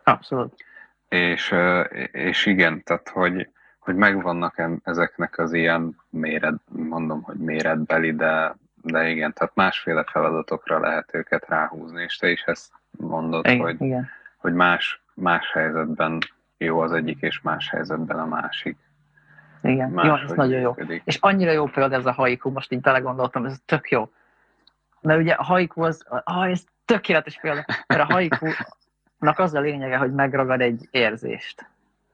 Abszolút. 0.03 0.65
És, 1.09 1.55
és 2.11 2.45
igen, 2.45 2.83
tehát 2.83 3.09
hogy, 3.09 3.49
hogy 3.83 3.95
megvannak 3.95 4.61
ezeknek 4.83 5.37
az 5.37 5.53
ilyen 5.53 5.95
méret, 6.09 6.53
mondom, 6.69 7.21
hogy 7.21 7.35
méretbeli, 7.35 8.15
de, 8.15 8.55
de 8.81 9.09
igen, 9.09 9.33
tehát 9.33 9.55
másféle 9.55 10.03
feladatokra 10.03 10.79
lehet 10.79 11.09
őket 11.11 11.45
ráhúzni, 11.47 12.03
és 12.03 12.17
te 12.17 12.29
is 12.29 12.41
ezt 12.41 12.71
mondod, 12.91 13.45
igen, 13.45 13.59
hogy, 13.59 13.81
igen. 13.81 14.09
hogy 14.37 14.53
más, 14.53 15.01
más 15.13 15.51
helyzetben 15.51 16.17
jó 16.57 16.79
az 16.79 16.91
egyik, 16.91 17.21
és 17.21 17.41
más 17.41 17.69
helyzetben 17.69 18.19
a 18.19 18.25
másik. 18.25 18.77
Igen, 19.61 19.89
más, 19.89 20.05
jó, 20.05 20.15
ez 20.15 20.31
nagyon 20.31 20.61
működik. 20.61 20.97
jó. 20.97 21.01
És 21.05 21.17
annyira 21.21 21.51
jó 21.51 21.65
például 21.65 21.99
ez 21.99 22.05
a 22.05 22.11
haiku, 22.11 22.49
most 22.49 22.71
így 22.71 22.81
belegondoltam, 22.81 23.45
ez 23.45 23.59
tök 23.65 23.89
jó. 23.89 24.11
Mert 25.01 25.19
ugye 25.19 25.33
a 25.33 25.43
haiku 25.43 25.83
az, 25.83 26.05
ah, 26.23 26.49
ez 26.49 26.63
tökéletes 26.85 27.39
példa, 27.41 27.65
mert 27.87 28.01
a 28.01 28.13
haikunak 28.13 29.35
az 29.35 29.53
a 29.53 29.59
lényege, 29.59 29.97
hogy 29.97 30.13
megragad 30.13 30.61
egy 30.61 30.87
érzést. 30.91 31.65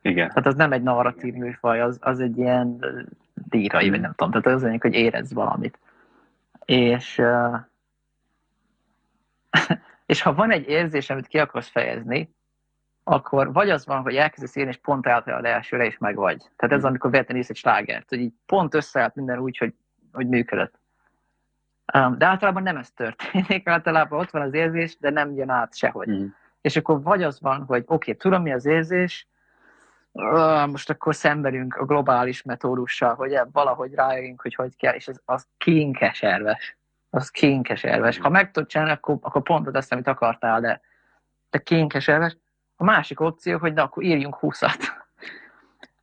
Igen. 0.01 0.27
Tehát 0.27 0.45
az 0.45 0.55
nem 0.55 0.71
egy 0.71 0.83
narratív 0.83 1.33
műfaj, 1.33 1.81
az, 1.81 1.97
az 2.01 2.19
egy 2.19 2.37
ilyen 2.37 2.85
dírai, 3.33 3.89
vagy 3.89 4.01
nem 4.01 4.13
tudom, 4.15 4.41
tehát 4.41 4.57
az 4.57 4.63
lényeg, 4.63 4.81
hogy 4.81 4.93
érez 4.93 5.33
valamit. 5.33 5.79
És, 6.65 7.17
uh, 7.17 7.59
és 10.05 10.21
ha 10.21 10.33
van 10.33 10.51
egy 10.51 10.67
érzés, 10.67 11.09
amit 11.09 11.27
ki 11.27 11.39
akarsz 11.39 11.69
fejezni, 11.69 12.29
akkor 13.03 13.53
vagy 13.53 13.69
az 13.69 13.85
van, 13.85 14.01
hogy 14.01 14.15
elkezdesz 14.15 14.55
írni, 14.55 14.69
és 14.69 14.77
pont 14.77 15.07
eltalálod 15.07 15.45
elsőre, 15.45 15.85
és 15.85 15.97
meg 15.97 16.15
vagy. 16.15 16.49
Tehát 16.55 16.75
ez 16.75 16.83
mm. 16.83 16.87
amikor 16.87 17.11
véletlenül 17.11 17.43
egy 17.47 17.55
slágert, 17.55 18.09
hogy 18.09 18.19
így 18.19 18.33
pont 18.45 18.73
összeállt 18.73 19.15
minden 19.15 19.39
úgy, 19.39 19.57
hogy, 19.57 19.73
hogy 20.11 20.27
működött. 20.27 20.79
Um, 21.93 22.17
de 22.17 22.25
általában 22.25 22.63
nem 22.63 22.77
ez 22.77 22.91
történik, 22.91 23.67
általában 23.75 24.19
ott 24.19 24.29
van 24.29 24.41
az 24.41 24.53
érzés, 24.53 24.97
de 24.97 25.09
nem 25.09 25.33
jön 25.33 25.49
át 25.49 25.75
sehogy. 25.75 26.09
Mm. 26.09 26.25
És 26.61 26.77
akkor 26.77 27.01
vagy 27.01 27.23
az 27.23 27.41
van, 27.41 27.63
hogy 27.63 27.83
oké, 27.85 27.93
okay, 27.93 28.15
tudom 28.15 28.41
mi 28.41 28.51
az 28.51 28.65
érzés, 28.65 29.27
most 30.67 30.89
akkor 30.89 31.15
szemberünk 31.15 31.75
a 31.75 31.85
globális 31.85 32.41
metódussal, 32.41 33.15
hogy 33.15 33.39
valahogy 33.51 33.93
rájövünk, 33.93 34.41
hogy 34.41 34.55
hogy 34.55 34.75
kell, 34.75 34.93
és 34.93 35.07
ez 35.07 35.19
az 35.25 35.47
kinkeserves. 35.57 36.77
Az 37.09 37.29
kinkeserves. 37.29 38.17
Ha 38.17 38.29
meg 38.29 38.51
tudod 38.51 38.69
csinálni, 38.69 38.93
akkor, 38.93 39.17
akkor 39.21 39.41
pont 39.41 39.75
azt, 39.75 39.91
amit 39.91 40.07
akartál, 40.07 40.61
de, 40.61 40.81
de 41.49 41.59
kinkeserves. 41.59 42.37
A 42.75 42.83
másik 42.83 43.19
opció, 43.19 43.57
hogy 43.57 43.73
de 43.73 43.81
akkor 43.81 44.03
írjunk 44.03 44.35
húszat. 44.35 44.77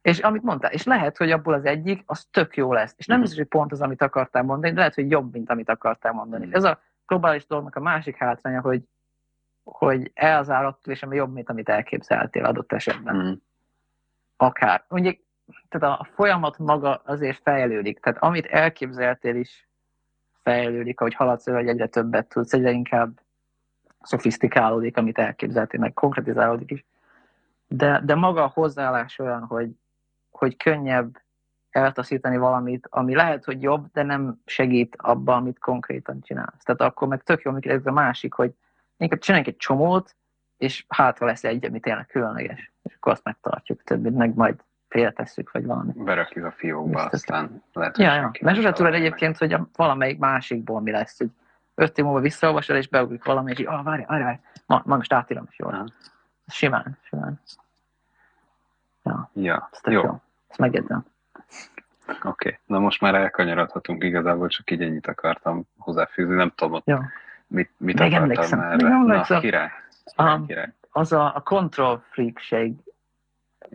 És 0.03 0.19
amit 0.19 0.43
mondtál, 0.43 0.73
és 0.73 0.85
lehet, 0.85 1.17
hogy 1.17 1.31
abból 1.31 1.55
az 1.55 1.65
egyik, 1.65 2.03
az 2.07 2.25
tök 2.31 2.57
jó 2.57 2.73
lesz. 2.73 2.95
És 2.97 3.07
nem 3.07 3.21
biztos, 3.21 3.39
hogy 3.39 3.47
pont 3.47 3.73
az, 3.73 3.81
amit 3.81 4.03
akartál 4.03 4.43
mondani, 4.43 4.73
de 4.73 4.79
lehet, 4.79 4.95
hogy 4.95 5.11
jobb, 5.11 5.33
mint 5.33 5.51
amit 5.51 5.69
akartál 5.69 6.13
mondani. 6.13 6.49
Ez 6.51 6.65
a 6.65 6.81
globális 7.07 7.47
dolognak 7.47 7.77
a 7.77 7.81
másik 7.81 8.17
hátránya, 8.17 8.61
hogy 8.61 8.83
hogy 9.71 10.11
elzár 10.15 10.65
attól 10.65 10.93
is, 10.93 11.03
ami 11.03 11.17
jobb, 11.17 11.33
mint 11.33 11.51
amit 11.51 11.69
elképzeltél 11.69 12.45
adott 12.45 12.73
esetben. 12.73 13.17
Mm. 13.17 13.33
Akár. 14.37 14.85
Ugye, 14.89 15.17
tehát 15.69 16.01
a 16.01 16.09
folyamat 16.15 16.59
maga 16.59 17.03
azért 17.05 17.41
fejlődik. 17.43 18.01
Tehát 18.01 18.23
amit 18.23 18.47
elképzeltél 18.47 19.37
is 19.37 19.69
fejlődik, 20.43 21.01
ahogy 21.01 21.15
haladsz, 21.15 21.45
hogy 21.45 21.69
egyre 21.69 21.87
többet 21.87 22.29
tudsz, 22.29 22.53
egyre 22.53 22.71
inkább 22.71 23.21
szofisztikálódik, 24.01 24.97
amit 24.97 25.19
elképzeltél, 25.19 25.81
meg 25.81 25.93
konkretizálódik 25.93 26.71
is. 26.71 26.85
De, 27.67 28.01
de 28.05 28.15
maga 28.15 28.43
a 28.43 28.51
hozzáállás 28.55 29.19
olyan, 29.19 29.45
hogy, 29.45 29.71
hogy 30.31 30.57
könnyebb 30.57 31.21
eltaszítani 31.71 32.37
valamit, 32.37 32.87
ami 32.91 33.15
lehet, 33.15 33.45
hogy 33.45 33.63
jobb, 33.63 33.87
de 33.93 34.03
nem 34.03 34.41
segít 34.45 34.97
abba, 34.99 35.35
amit 35.35 35.59
konkrétan 35.59 36.21
csinálsz. 36.21 36.63
Tehát 36.63 36.81
akkor 36.81 37.09
meg 37.09 37.23
tök 37.23 37.43
jó, 37.43 37.51
amikor 37.51 37.81
a 37.85 37.93
másik, 37.93 38.33
hogy 38.33 38.55
inkább 38.97 39.19
csináljunk 39.19 39.53
egy 39.53 39.61
csomót, 39.61 40.15
és 40.59 40.85
hátra 40.89 41.27
lesz 41.27 41.45
egy, 41.45 41.65
ami 41.65 41.81
tényleg 41.81 42.07
különleges. 42.07 42.73
És 42.83 42.95
akkor 42.95 43.13
azt 43.13 43.25
megtartjuk, 43.25 43.83
többit 43.83 44.15
meg 44.17 44.35
majd 44.35 44.55
félretesszük, 44.89 45.51
vagy 45.53 45.67
valami. 45.67 45.93
Berakjuk 45.95 46.45
a 46.45 46.51
fiókba, 46.51 46.93
Biztos. 46.95 47.13
aztán 47.13 47.63
lehet, 47.73 47.97
hogy 47.97 48.05
Ja, 48.05 48.15
ja. 48.15 48.31
Mert 48.41 48.57
sose 48.57 48.73
tudod 48.73 48.95
egyébként, 48.95 49.37
hogy 49.39 49.53
a 49.53 49.69
valamelyik 49.77 50.19
másikból 50.19 50.81
mi 50.81 50.91
lesz, 50.91 51.19
hogy 51.19 51.29
öt 51.75 51.99
év 51.99 52.05
múlva 52.05 52.21
visszaolvasod, 52.21 52.77
és 52.77 52.89
beugrik 52.89 53.25
valami, 53.25 53.51
és 53.51 53.59
így, 53.59 53.67
ah, 53.67 53.85
várj, 53.85 54.05
várj, 54.07 54.23
várj, 54.23 54.39
ma, 54.67 54.83
ma 54.85 54.97
most 54.97 55.13
átírom, 55.13 55.47
és 55.51 55.59
jól. 55.59 55.73
Aha. 55.73 55.87
Simán, 56.49 56.99
simán. 57.03 57.41
Ja, 59.03 59.31
Ja, 59.33 59.69
ez 59.73 59.93
jó, 59.93 60.01
jó. 60.01 60.09
oké. 60.09 60.17
Ezt 60.49 60.59
megjegyzem. 60.59 61.05
Na 62.67 62.79
most 62.79 63.01
már 63.01 63.15
elkanyarodhatunk, 63.15 64.05
igazából 64.05 64.49
csak 64.49 64.71
így 64.71 64.83
ennyit 64.83 65.07
akartam 65.07 65.63
hozzáfűzni, 65.79 66.35
nem 66.35 66.53
tudom, 66.55 66.73
ott 66.73 66.87
Jó. 66.87 66.97
mit, 67.47 67.71
mit 67.77 67.99
Még 67.99 68.07
akartam 68.13 68.23
emlékszem, 68.23 68.61
erre. 68.61 68.75
még 68.77 68.85
emlékszem. 68.87 69.37
Na, 69.37 69.43
király. 69.43 69.71
Az 70.91 71.13
a, 71.13 71.35
a 71.35 71.41
control 71.41 72.05
freakség, 72.11 72.75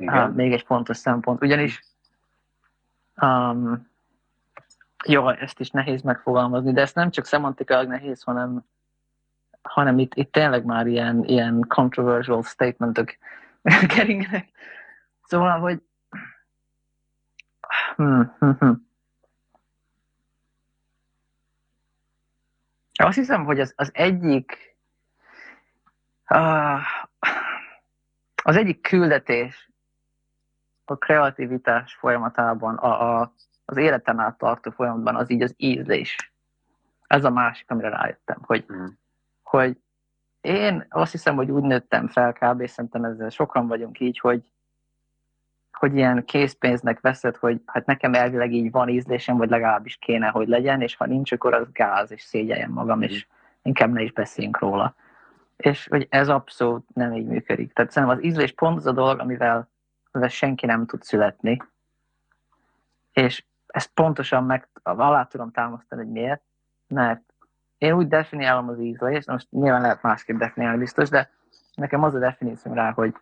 hát, 0.06 0.36
még 0.36 0.54
egy 0.54 0.64
fontos 0.66 0.98
szempont, 0.98 1.42
ugyanis 1.42 1.84
um, 3.22 3.90
jó, 5.06 5.30
ezt 5.30 5.60
is 5.60 5.70
nehéz 5.70 6.02
megfogalmazni, 6.02 6.72
de 6.72 6.82
ezt 6.82 6.96
nem 6.96 7.10
csak 7.10 7.26
szemantikailag 7.26 7.88
nehéz, 7.88 8.24
hanem, 8.24 8.66
hanem 9.62 10.00
itt, 10.00 10.16
itt 10.16 10.32
tényleg 10.32 10.66
már 10.66 10.88
ilyen, 10.88 11.24
ilyen 11.24 11.66
controversial 11.68 12.44
statementok 12.44 13.18
keringenek. 13.96 14.50
Szóval, 15.24 15.60
hogy 15.60 15.82
hmm, 17.96 18.36
hmm, 18.40 18.56
hmm. 18.60 18.90
Azt 22.94 23.18
hiszem, 23.18 23.46
hogy 23.46 23.60
az, 23.60 23.74
az 23.76 23.90
egyik 23.94 24.71
az 28.44 28.56
egyik 28.56 28.82
küldetés 28.82 29.70
a 30.86 30.96
kreativitás 30.96 31.94
folyamatában, 31.94 32.76
a, 32.76 33.20
a, 33.22 33.34
az 33.66 33.78
életem 33.78 34.20
át 34.20 34.38
tartó 34.38 34.72
folyamatban 34.72 35.16
az 35.16 35.30
így 35.32 35.42
az 35.42 35.54
ízlés. 35.58 36.34
Ez 37.08 37.24
a 37.24 37.30
másik, 37.30 37.72
amire 37.72 37.90
rájöttem, 37.90 38.38
hogy, 38.42 38.66
Mhm. 38.68 38.86
hogy 39.44 39.78
én 40.42 40.86
azt 40.90 41.12
hiszem, 41.12 41.36
hogy 41.36 41.52
úgy 41.52 41.64
nőttem 41.64 42.08
fel, 42.08 42.34
kb. 42.34 42.68
szerintem 42.68 43.04
ezzel 43.04 43.30
sokan 43.30 43.68
vagyunk 43.68 44.00
így, 44.00 44.20
hogy, 44.20 44.52
hogy 45.72 45.96
ilyen 45.96 46.26
készpénznek 46.26 47.00
veszed, 47.00 47.36
hogy 47.36 47.62
hát 47.66 47.86
nekem 47.86 48.14
elvileg 48.14 48.54
így 48.54 48.72
van 48.72 48.90
ízlésem, 48.90 49.38
vagy 49.38 49.50
legalábbis 49.50 49.96
kéne, 49.98 50.28
hogy 50.28 50.48
legyen, 50.48 50.82
és 50.82 50.96
ha 50.96 51.06
nincs, 51.06 51.32
akkor 51.32 51.54
az 51.54 51.72
gáz, 51.72 52.12
és 52.12 52.22
szégyeljem 52.22 52.72
magam, 52.72 53.02
és 53.02 53.28
inkább 53.62 53.92
ne 53.92 54.02
is 54.02 54.12
beszéljünk 54.12 54.60
róla. 54.60 54.96
És 55.62 55.88
hogy 55.88 56.08
ez 56.10 56.30
abszolút 56.30 56.94
nem 56.94 57.14
így 57.14 57.26
működik. 57.26 57.74
Tehát 57.74 57.92
szerintem 57.92 58.18
az 58.18 58.24
ízlés 58.24 58.52
pont 58.52 58.78
az 58.78 58.86
a 58.86 58.92
dolog, 58.92 59.20
amivel, 59.20 59.70
amivel 60.12 60.30
senki 60.30 60.66
nem 60.66 60.86
tud 60.86 61.04
születni. 61.04 61.62
És 63.14 63.46
ezt 63.68 63.92
pontosan 63.94 64.44
meg 64.44 64.68
alá 64.84 65.24
tudom 65.24 65.52
támasztani, 65.52 66.02
hogy 66.04 66.12
miért. 66.12 66.42
Mert 66.88 67.22
én 67.78 67.94
úgy 67.94 68.08
definiálom 68.08 68.70
az 68.70 68.80
ízlést, 68.80 69.28
most 69.28 69.52
nyilván 69.52 69.82
lehet 69.82 70.02
másképp 70.02 70.38
definiálni 70.38 70.78
biztos, 70.78 71.10
de 71.10 71.30
nekem 71.76 72.04
az 72.04 72.14
a 72.14 72.20
definícióm 72.20 72.76
rá, 72.76 72.92
hogy, 72.92 73.16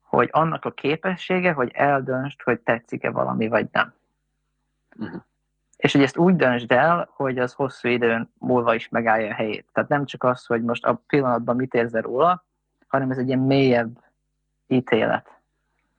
hogy 0.00 0.28
annak 0.32 0.64
a 0.64 0.72
képessége, 0.72 1.52
hogy 1.52 1.70
eldöntsd, 1.74 2.42
hogy 2.42 2.60
tetszik-e 2.60 3.10
valami, 3.10 3.48
vagy 3.48 3.68
nem. 3.72 3.94
Mhm. 4.96 5.16
És 5.78 5.92
hogy 5.92 6.02
ezt 6.02 6.16
úgy 6.16 6.36
döntsd 6.36 6.72
el, 6.72 7.08
hogy 7.10 7.38
az 7.38 7.52
hosszú 7.52 7.88
időn 7.88 8.32
múlva 8.38 8.74
is 8.74 8.88
megállja 8.88 9.30
a 9.30 9.34
helyét. 9.34 9.66
Tehát 9.72 9.88
nem 9.88 10.04
csak 10.04 10.24
az, 10.24 10.46
hogy 10.46 10.62
most 10.62 10.84
a 10.84 11.02
pillanatban 11.06 11.56
mit 11.56 11.74
érzel 11.74 12.02
róla, 12.02 12.44
hanem 12.86 13.10
ez 13.10 13.18
egy 13.18 13.26
ilyen 13.26 13.38
mélyebb 13.38 14.04
ítélet. 14.66 15.38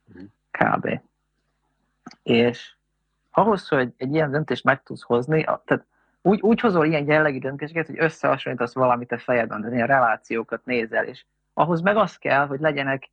Mhm. 0.05 0.23
Kb. 0.51 0.99
És 2.23 2.73
ahhoz, 3.32 3.67
hogy 3.67 3.93
egy 3.97 4.13
ilyen 4.13 4.32
döntést 4.32 4.63
meg 4.63 4.84
tudsz 4.84 5.01
hozni, 5.01 5.43
tehát 5.43 5.86
úgy, 6.21 6.41
úgy 6.41 6.59
hozol 6.59 6.86
ilyen 6.86 7.05
jellegű 7.05 7.39
döntéseket, 7.39 7.88
hogy 7.88 7.99
összehasonlítasz 7.99 8.73
valamit 8.73 9.11
a 9.11 9.19
fejedben, 9.19 9.59
tehát 9.59 9.75
ilyen 9.75 9.88
relációkat 9.88 10.65
nézel, 10.65 11.05
és 11.05 11.25
ahhoz 11.53 11.82
meg 11.82 11.97
az 11.97 12.17
kell, 12.17 12.47
hogy 12.47 12.59
legyenek 12.59 13.09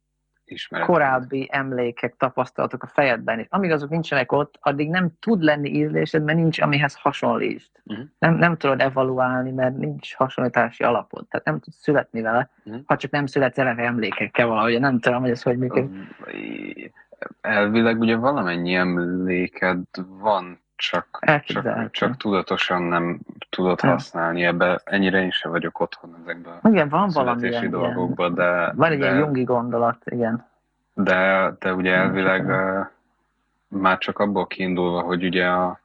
Ismeret. 0.49 0.87
korábbi 0.87 1.49
emlékek, 1.53 2.17
tapasztalatok 2.17 2.83
a 2.83 2.87
fejedben, 2.87 3.39
és 3.39 3.47
amíg 3.51 3.71
azok 3.71 3.91
nincsenek 3.91 4.33
ott, 4.33 4.59
addig 4.61 4.89
nem 4.91 5.11
tud 5.21 5.43
lenni 5.43 5.69
ízlésed, 5.69 6.25
mert 6.25 6.39
nincs, 6.39 6.61
amihez 6.61 6.95
hasonlítsd. 6.95 7.71
Mhm. 7.83 8.01
Nem, 8.19 8.35
nem 8.35 8.57
tudod 8.57 8.81
evaluálni, 8.81 9.51
mert 9.51 9.77
nincs 9.77 10.15
hasonlítási 10.15 10.85
alapod, 10.85 11.27
tehát 11.29 11.47
nem 11.47 11.61
tudsz 11.61 11.81
születni 11.83 12.21
vele, 12.21 12.51
Mhm. 12.65 12.77
ha 12.87 12.97
csak 12.97 13.11
nem 13.11 13.27
születsz 13.27 13.59
eleve 13.59 13.83
emlékekkel 13.83 14.47
valahogy, 14.47 14.81
nem 14.81 14.99
tudom, 15.01 15.21
hogy 15.21 15.31
ez 15.31 15.43
hogy 15.43 15.59
működik. 15.59 15.91
Elvileg 17.41 18.01
ugye 18.01 18.17
valamennyi 18.17 18.75
emléked 18.75 19.79
van, 20.09 20.61
csak, 20.77 21.19
csak, 21.45 21.91
csak 21.91 22.17
tudatosan 22.17 22.83
nem 22.83 23.19
tudod 23.51 23.81
Ja. 23.83 23.91
használni 23.91 24.45
ebbe. 24.45 24.81
Ennyire 24.85 25.23
én 25.23 25.31
sem 25.31 25.51
vagyok 25.51 25.81
otthon 25.81 26.17
ezekben 26.23 26.59
a 26.63 26.69
Igen, 26.69 26.89
van 26.89 27.09
valami 27.13 27.39
születési 27.41 27.69
dolgokban, 27.69 28.35
de, 28.35 28.73
van 28.75 28.91
egy 28.91 28.99
de, 28.99 29.05
ilyen 29.05 29.19
jungi 29.19 29.43
gondolat, 29.45 29.99
igen. 30.05 30.47
de, 30.95 31.53
de 31.59 31.75
ugye 31.75 31.95
elvileg 31.95 32.51
eh, 32.51 32.87
már 33.69 33.99
csak 33.99 34.19
abból 34.19 34.47
kiindulva, 34.47 35.01
hogy 35.01 35.25
ugye 35.25 35.47
a, 35.47 35.81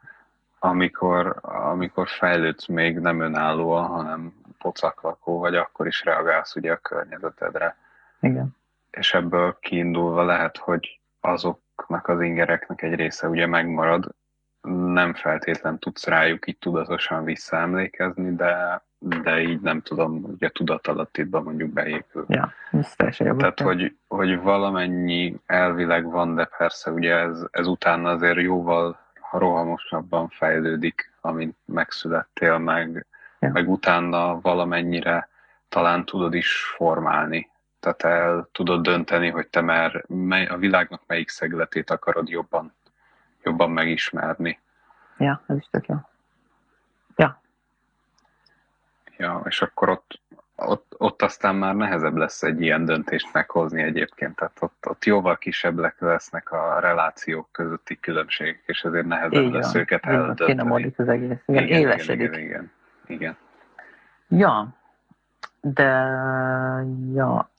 amikor, 0.59 1.39
amikor 1.41 2.07
fejlődsz 2.07 2.67
még 2.67 2.99
nem 2.99 3.19
önállóan, 3.19 3.85
hanem 3.87 4.33
pocaklakó 4.57 5.39
vagy, 5.39 5.55
akkor 5.55 5.87
is 5.87 6.03
reagálsz 6.03 6.55
ugye 6.55 6.71
a 6.71 6.77
környezetedre. 6.77 7.75
igen. 8.19 8.55
és 8.91 9.13
ebből 9.13 9.57
kiindulva 9.59 10.23
lehet, 10.23 10.57
hogy 10.57 10.99
azoknak 11.19 12.07
az 12.07 12.21
ingereknek 12.21 12.81
egy 12.81 12.95
része 12.95 13.27
ugye 13.27 13.45
megmarad, 13.45 14.07
nem 14.61 15.13
feltétlen 15.13 15.79
tudsz 15.79 16.07
rájuk 16.07 16.47
így 16.47 16.57
tudatosan 16.57 17.23
visszaemlékezni, 17.23 18.35
de, 18.35 18.81
de 18.99 19.41
így 19.41 19.59
nem 19.61 19.81
tudom, 19.81 20.23
ugye 20.23 20.49
tudatalattiban 20.49 21.43
mondjuk 21.43 21.69
beépül. 21.69 22.25
Ja, 22.27 22.53
ez 22.71 22.95
teljesen 22.95 23.27
jogos. 23.27 23.41
Tehát, 23.41 23.59
hogy, 23.59 23.95
hogy 24.07 24.41
valamennyi 24.41 25.35
elvileg 25.45 26.11
van, 26.11 26.35
de 26.35 26.49
persze 26.57 26.91
ugye 26.91 27.15
ez, 27.15 27.45
ez 27.51 27.67
utána 27.67 28.09
azért 28.09 28.41
jóval 28.41 28.99
rohamosabban 29.31 30.27
fejlődik, 30.29 31.11
amint 31.21 31.55
megszülettél, 31.65 32.57
meg, 32.57 33.05
Ja. 33.39 33.49
meg 33.53 33.69
utána 33.69 34.39
valamennyire 34.41 35.29
talán 35.69 36.05
tudod 36.05 36.33
is 36.33 36.63
formálni. 36.75 37.49
Tehát 37.79 38.03
el 38.03 38.49
tudod 38.51 38.81
dönteni, 38.81 39.29
hogy 39.29 39.47
te 39.47 39.61
már 39.61 40.03
mely, 40.07 40.45
a 40.45 40.57
világnak 40.57 41.01
melyik 41.07 41.29
szegletét 41.29 41.89
akarod 41.89 42.29
jobban, 42.29 42.73
jobban 43.43 43.71
megismerni. 43.71 44.59
Ja, 45.17 45.41
ez 45.47 45.57
is 45.57 45.67
tök 45.71 45.85
jó. 45.85 45.95
Ja, 49.21 49.41
és 49.45 49.61
akkor 49.61 49.89
ott, 49.89 50.19
ott, 50.55 50.95
ott 50.97 51.21
aztán 51.21 51.55
már 51.55 51.75
nehezebb 51.75 52.15
lesz 52.15 52.43
egy 52.43 52.61
ilyen 52.61 52.85
döntést 52.85 53.33
meghozni 53.33 53.81
egyébként. 53.81 54.35
Tehát 54.35 54.57
ott, 54.59 54.85
ott 54.87 55.05
jóval 55.05 55.37
kisebbek 55.37 55.99
lesznek 55.99 56.51
a 56.51 56.79
relációk 56.79 57.47
közötti 57.51 57.99
különbségek, 57.99 58.61
és 58.65 58.81
ezért 58.81 59.05
nehezebb 59.05 59.43
Így 59.43 59.51
lesz 59.51 59.75
őket 59.75 60.05
van, 60.05 60.13
eldönteni. 60.13 60.49
finomodik 60.51 60.99
az 60.99 61.07
egész. 61.07 61.37
Igen, 61.45 61.63
igen 61.63 61.79
élesedik. 61.79 62.27
Igen, 62.27 62.39
igen, 62.39 62.71
igen. 63.07 63.37
Ja, 64.27 64.67
de 65.61 65.89
ja. 67.13 67.49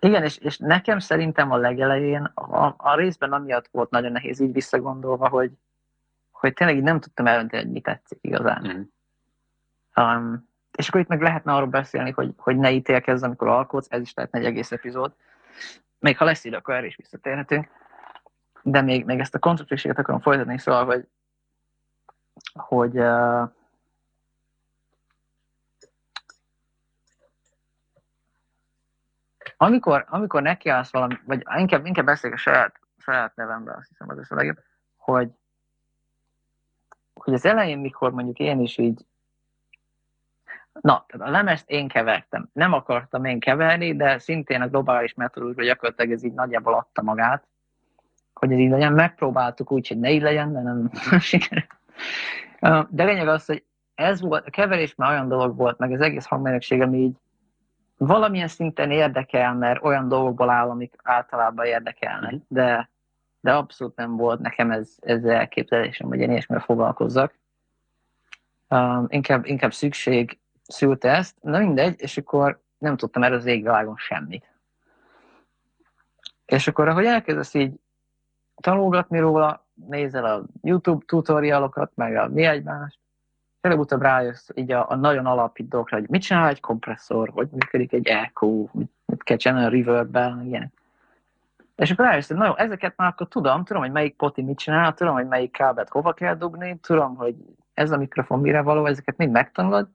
Igen, 0.00 0.24
és, 0.24 0.38
és 0.38 0.58
nekem 0.58 0.98
szerintem 0.98 1.50
a 1.50 1.56
legelején 1.56 2.22
a, 2.34 2.74
a 2.76 2.94
részben 2.94 3.32
amiatt 3.32 3.68
volt 3.70 3.90
nagyon 3.90 4.12
nehéz 4.12 4.40
így 4.40 4.52
visszagondolva, 4.52 5.28
hogy, 5.28 5.52
hogy 6.30 6.52
tényleg 6.52 6.76
így 6.76 6.82
nem 6.82 7.00
tudtam 7.00 7.26
eldönteni, 7.26 7.62
hogy 7.62 7.72
mi 7.72 7.80
tetszik 7.80 8.18
igazán. 8.20 8.62
Mhm. 8.62 10.06
Um, 10.06 10.48
és 10.76 10.88
akkor 10.88 11.00
itt 11.00 11.08
meg 11.08 11.20
lehetne 11.20 11.52
arról 11.52 11.68
beszélni, 11.68 12.10
hogy, 12.10 12.32
hogy 12.36 12.56
ne 12.56 12.70
ítélkezz, 12.70 13.22
amikor 13.22 13.48
alkotsz, 13.48 13.86
ez 13.90 14.00
is 14.00 14.14
lehetne 14.14 14.38
egy 14.38 14.44
egész 14.44 14.72
epizód. 14.72 15.12
Még 15.98 16.16
ha 16.16 16.24
lesz 16.24 16.44
idő, 16.44 16.56
akkor 16.56 16.74
erre 16.74 16.86
is 16.86 16.96
visszatérhetünk. 16.96 17.68
De 18.62 18.80
még, 18.80 19.04
még 19.04 19.20
ezt 19.20 19.34
a 19.34 19.38
konceptséget 19.38 19.98
akarom 19.98 20.20
folytatni, 20.20 20.58
szóval, 20.58 20.84
hogy, 20.84 21.08
hogy 22.52 22.98
uh, 22.98 23.50
amikor, 29.62 30.04
amikor 30.08 30.42
nekiállsz 30.42 30.92
valami, 30.92 31.14
vagy 31.24 31.42
inkább, 31.56 31.86
inkább 31.86 32.04
beszélek 32.04 32.36
a 32.36 32.40
saját, 32.40 32.80
saját 32.98 33.36
nevemben, 33.36 33.76
azt 33.76 33.88
hiszem 33.88 34.08
az 34.08 34.26
a 34.30 34.34
legjobb, 34.34 34.58
hogy, 34.96 35.30
hogy 37.14 37.34
az 37.34 37.44
elején, 37.44 37.78
mikor 37.78 38.12
mondjuk 38.12 38.38
én 38.38 38.60
is 38.60 38.78
így 38.78 39.06
Na, 40.80 41.04
tehát 41.08 41.28
a 41.28 41.30
lemezt 41.30 41.70
én 41.70 41.88
kevertem. 41.88 42.48
Nem 42.52 42.72
akartam 42.72 43.24
én 43.24 43.40
keverni, 43.40 43.96
de 43.96 44.18
szintén 44.18 44.60
a 44.60 44.68
globális 44.68 45.14
metodológia 45.14 45.64
gyakorlatilag 45.64 46.12
ez 46.12 46.24
így 46.24 46.34
nagyjából 46.34 46.74
adta 46.74 47.02
magát, 47.02 47.46
hogy 48.34 48.52
ez 48.52 48.58
így 48.58 48.70
legyen. 48.70 48.92
Megpróbáltuk 48.92 49.72
úgy, 49.72 49.88
hogy 49.88 49.98
ne 49.98 50.10
így 50.10 50.22
legyen, 50.22 50.52
de 50.52 50.60
nem 50.60 50.90
sikerült. 51.18 51.76
De 52.90 53.04
lényeg 53.04 53.28
az, 53.28 53.44
hogy 53.46 53.64
ez 53.94 54.20
volt, 54.20 54.46
a 54.46 54.50
keverés 54.50 54.94
már 54.94 55.10
olyan 55.10 55.28
dolog 55.28 55.56
volt, 55.56 55.78
meg 55.78 55.92
az 55.92 56.00
egész 56.00 56.26
hangmérnökség, 56.26 56.80
ami 56.80 56.98
így 56.98 57.16
valamilyen 58.06 58.48
szinten 58.48 58.90
érdekel, 58.90 59.54
mert 59.54 59.84
olyan 59.84 60.08
dolgokból 60.08 60.50
áll, 60.50 60.68
amik 60.68 60.94
általában 61.02 61.66
érdekelnek, 61.66 62.32
mhm. 62.32 62.40
de, 62.48 62.90
de 63.40 63.52
abszolút 63.52 63.96
nem 63.96 64.16
volt 64.16 64.40
nekem 64.40 64.70
ez, 64.70 64.96
ez 65.00 65.24
elképzelésem, 65.24 66.08
hogy 66.08 66.20
én 66.20 66.30
ilyesmivel 66.30 66.64
foglalkozzak. 66.64 67.34
Um, 68.68 69.06
inkább, 69.08 69.46
inkább 69.46 69.72
szükség 69.72 70.38
szülte 70.62 71.10
ezt, 71.10 71.36
na 71.42 71.58
mindegy, 71.58 72.00
és 72.00 72.16
akkor 72.16 72.60
nem 72.78 72.96
tudtam 72.96 73.22
erről 73.22 73.38
az 73.38 73.46
égvilágon 73.46 73.96
semmit. 73.96 74.44
És 76.46 76.68
akkor, 76.68 76.88
ahogy 76.88 77.04
elkezdesz 77.04 77.54
így 77.54 77.72
tanulgatni 78.60 79.18
róla, 79.18 79.66
nézel 79.74 80.24
a 80.24 80.44
YouTube 80.62 81.04
tutorialokat, 81.06 81.92
meg 81.94 82.16
a 82.16 82.28
mi 82.28 82.44
egymást, 82.44 82.98
előbb-utóbb 83.60 84.02
rájössz 84.02 84.48
így 84.54 84.72
a, 84.72 84.90
a 84.90 84.94
nagyon 84.94 85.26
alapít 85.26 85.68
dolgokra, 85.68 85.98
hogy 85.98 86.08
mit 86.08 86.22
csinál 86.22 86.48
egy 86.48 86.60
kompresszor, 86.60 87.28
hogy 87.28 87.48
működik 87.50 87.92
egy 87.92 88.06
echo, 88.06 88.66
mit, 88.72 89.22
kell 89.22 89.36
csinálni 89.36 89.66
a 89.66 89.68
reverb 89.68 90.44
ilyen. 90.46 90.72
És 91.76 91.90
akkor 91.90 92.04
rájössz, 92.04 92.28
hogy 92.28 92.36
na 92.36 92.46
jó, 92.46 92.56
ezeket 92.56 92.96
már 92.96 93.08
akkor 93.08 93.28
tudom, 93.28 93.64
tudom, 93.64 93.82
hogy 93.82 93.92
melyik 93.92 94.16
poti 94.16 94.42
mit 94.42 94.58
csinál, 94.58 94.94
tudom, 94.94 95.14
hogy 95.14 95.26
melyik 95.26 95.52
kábelt 95.52 95.88
hova 95.88 96.12
kell 96.12 96.34
dugni, 96.34 96.78
tudom, 96.78 97.16
hogy 97.16 97.34
ez 97.74 97.90
a 97.90 97.96
mikrofon 97.96 98.40
mire 98.40 98.60
való, 98.60 98.86
ezeket 98.86 99.16
mind 99.16 99.32
megtanulod, 99.32 99.88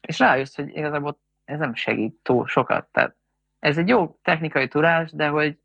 és 0.00 0.18
rájössz, 0.18 0.56
hogy 0.56 0.76
igazából 0.76 1.18
ez 1.44 1.58
nem 1.58 1.74
segít 1.74 2.14
túl 2.22 2.46
sokat. 2.46 2.86
Tehát 2.92 3.14
ez 3.58 3.78
egy 3.78 3.88
jó 3.88 4.18
technikai 4.22 4.68
tudás, 4.68 5.12
de 5.12 5.28
hogy 5.28 5.58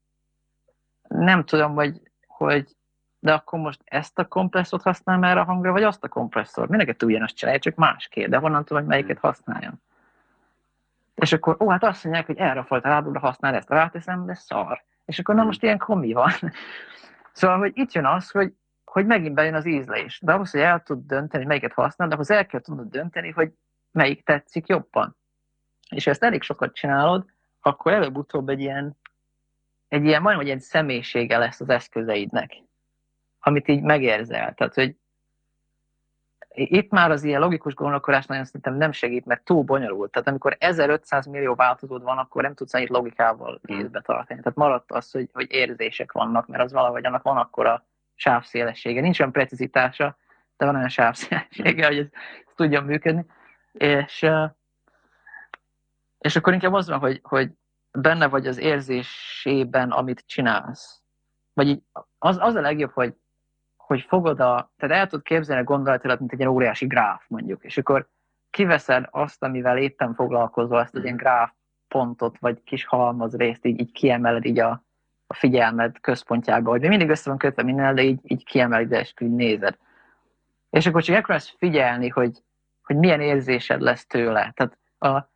nem 1.08 1.44
tudom, 1.44 1.74
hogy, 1.74 2.02
hogy 2.28 2.76
de 3.24 3.34
akkor 3.34 3.60
most 3.60 3.82
ezt 3.86 4.20
a 4.20 4.26
kompresszort 4.26 4.84
használom 4.84 5.24
erre 5.24 5.40
a 5.40 5.44
hangra, 5.44 5.72
vagy 5.72 5.84
azt 5.84 6.04
a 6.04 6.08
kompresszort. 6.08 6.70
Mindenket 6.70 7.04
ugyanazt 7.04 7.36
csinálja, 7.36 7.60
csak 7.60 7.76
másképp, 7.76 8.30
de 8.30 8.38
honnan 8.38 8.66
tudom, 8.66 8.84
hogy 8.84 8.92
melyiket 8.92 9.20
használjam. 9.20 9.82
És 11.16 11.34
akkor, 11.34 11.58
ó, 11.60 11.70
hát 11.70 11.84
azt 11.84 12.04
mondják, 12.04 12.26
hogy 12.26 12.38
erre 12.38 12.60
a 12.60 12.64
fajta 12.64 12.88
rádióra 12.88 13.20
használ 13.20 13.56
ezt, 13.56 13.70
ráteszem, 13.70 14.26
de 14.26 14.34
szar. 14.34 14.84
És 15.06 15.20
akkor 15.20 15.36
na 15.36 15.44
most 15.44 15.64
ilyen 15.64 15.78
komi 15.78 16.14
van. 16.14 16.32
Szóval, 17.34 17.58
hogy 17.58 17.72
itt 17.76 17.92
jön 17.92 18.06
az, 18.06 18.32
hogy, 18.32 18.54
hogy 18.86 19.06
megint 19.06 19.34
bejön 19.34 19.54
az 19.54 19.66
ízlés. 19.66 20.20
De 20.22 20.34
ahhoz, 20.34 20.52
hogy 20.52 20.62
el 20.62 20.84
tud 20.84 21.06
dönteni, 21.06 21.46
melyiket 21.46 21.74
használ, 21.74 22.08
de 22.08 22.14
ahhoz 22.14 22.32
el 22.32 22.46
kell 22.46 22.60
tudnod 22.60 22.90
dönteni, 22.90 23.30
hogy 23.30 23.52
melyik 23.92 24.24
tetszik 24.24 24.68
jobban. 24.68 25.16
És 25.90 26.04
ha 26.04 26.12
ezt 26.12 26.24
elég 26.24 26.42
sokat 26.42 26.74
csinálod, 26.74 27.26
akkor 27.62 27.94
előbb-utóbb 27.94 28.50
egy 28.50 28.60
ilyen, 28.60 28.98
egy 29.88 30.06
ilyen, 30.06 30.22
majdnem 30.22 30.42
egy 30.42 30.48
ilyen 30.48 30.60
személyisége 30.60 31.38
lesz 31.38 31.60
az 31.60 31.70
eszközeidnek, 31.70 32.54
amit 33.42 33.68
így 33.68 33.82
megérzel. 33.82 34.54
Tehát, 34.54 34.74
hogy 34.74 34.96
itt 36.54 36.92
már 36.92 37.12
az 37.12 37.24
ilyen 37.24 37.42
logikus 37.42 37.74
gondolkodás 37.74 38.26
nagyon 38.26 38.46
szerintem 38.46 38.74
nem 38.74 38.92
segít, 38.92 39.26
mert 39.26 39.44
túl 39.44 39.64
bonyolult. 39.64 40.12
Tehát 40.12 40.28
amikor 40.28 40.56
1500 40.60 41.26
millió 41.26 41.56
változód 41.56 42.04
van, 42.04 42.18
akkor 42.18 42.42
nem 42.42 42.54
tudsz 42.54 42.74
annyit 42.74 42.90
logikával 42.90 43.60
hmm. 43.64 43.80
észbe 43.80 44.02
tartani. 44.02 44.40
Tehát 44.40 44.58
maradt 44.58 44.92
az, 44.92 45.12
hogy, 45.12 45.30
hogy 45.34 45.52
érzések 45.52 46.12
vannak, 46.12 46.48
mert 46.48 46.64
az 46.64 46.72
valahogy 46.72 47.06
annak 47.06 47.24
van 47.24 47.38
akkor 47.38 47.66
a 47.66 47.86
sávszélessége. 48.16 49.02
Nincs 49.02 49.20
olyan 49.20 49.32
precizitása, 49.32 50.18
de 50.58 50.66
van 50.66 50.76
olyan 50.76 50.90
sávszélessége, 50.90 51.86
hogy 51.86 51.98
ez, 51.98 52.08
ez 52.48 52.54
tudjon 52.56 52.84
működni. 52.84 53.26
És, 53.72 54.26
és 56.18 56.36
akkor 56.36 56.54
inkább 56.54 56.74
az 56.74 56.90
van, 56.90 57.00
hogy, 57.00 57.20
hogy 57.24 57.52
benne 57.92 58.28
vagy 58.28 58.48
az 58.48 58.58
érzésében, 58.58 59.92
amit 59.92 60.24
csinálsz. 60.26 61.02
Vagy 61.54 61.68
így, 61.68 61.82
az, 62.18 62.38
az 62.40 62.56
a 62.56 62.62
legjobb, 62.62 62.92
hogy, 62.92 63.16
hogy 63.92 64.06
fogod 64.08 64.40
a, 64.40 64.72
tehát 64.78 64.98
el 64.98 65.08
tudod 65.08 65.26
képzelni 65.26 65.62
a 65.62 65.66
gondolatodat, 65.66 66.20
mint 66.20 66.32
egy 66.32 66.40
ilyen 66.40 66.52
óriási 66.52 66.86
gráf 66.86 67.24
mondjuk, 67.28 67.64
és 67.64 67.78
akkor 67.78 68.08
kiveszed 68.50 69.08
azt, 69.10 69.44
amivel 69.44 69.78
éppen 69.78 70.14
foglalkozol, 70.14 70.82
ezt 70.82 70.96
egy 70.96 71.04
ilyen 71.04 71.16
gráf 71.16 71.52
pontot, 71.88 72.40
vagy 72.40 72.64
kis 72.64 72.86
halmaz 72.86 73.36
részt, 73.36 73.66
így, 73.66 73.80
így 73.80 73.92
kiemeled 73.92 74.46
így 74.46 74.60
a, 74.60 74.84
a 75.28 75.34
figyelmed 75.34 76.00
központjába, 76.02 76.70
hogy 76.70 76.88
mindig 76.88 77.10
össze 77.10 77.30
van 77.30 77.38
kötve 77.40 77.64
minden, 77.64 77.96
de 77.96 78.02
így, 78.02 78.20
így 78.24 78.46
kiemeled, 78.46 78.92
és 78.92 79.14
így 79.20 79.36
nézed. 79.36 79.78
És 80.70 80.86
akkor 80.86 81.04
csak 81.04 81.16
elkezdesz 81.16 81.56
figyelni, 81.58 82.08
hogy, 82.08 82.44
hogy 82.84 82.96
milyen 82.96 83.22
érzésed 83.22 83.82
lesz 83.82 84.06
tőle. 84.06 84.54
Tehát 84.56 84.78
a, 84.98 85.30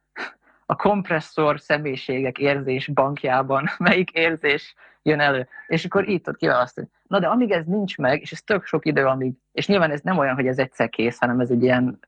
a 0.66 0.76
kompresszor 0.76 1.60
személyiségek 1.60 2.38
érzés 2.38 2.88
bankjában 2.88 3.70
melyik 3.78 4.12
érzés 4.12 4.76
jön 5.06 5.20
elő. 5.20 5.48
És 5.68 5.86
akkor 5.86 6.10
így 6.10 6.22
tudod 6.22 6.40
kiválasztani. 6.40 6.88
Na 7.08 7.20
de 7.20 7.28
amíg 7.28 7.52
ez 7.52 7.66
nincs 7.66 7.98
meg, 7.98 8.22
és 8.22 8.32
ez 8.32 8.42
tök 8.42 8.66
sok 8.66 8.86
idő, 8.86 9.06
amíg, 9.06 9.34
és 9.52 9.68
nyilván 9.68 9.92
ez 9.92 10.02
nem 10.02 10.18
olyan, 10.18 10.36
hogy 10.36 10.48
ez 10.48 10.58
egyszer 10.58 10.90
kész, 10.90 11.20
hanem 11.20 11.40
ez 11.40 11.50
egy 11.50 11.64
ilyen 11.64 12.00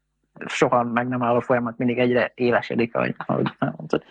soha 0.46 0.84
meg 0.84 1.08
nem 1.08 1.24
álló 1.24 1.40
folyamat, 1.40 1.78
mindig 1.78 2.00
egyre 2.00 2.32
élesedik, 2.36 2.96
ahogy, 2.96 3.16
ahogy 3.18 3.56
mondtad. 3.60 4.04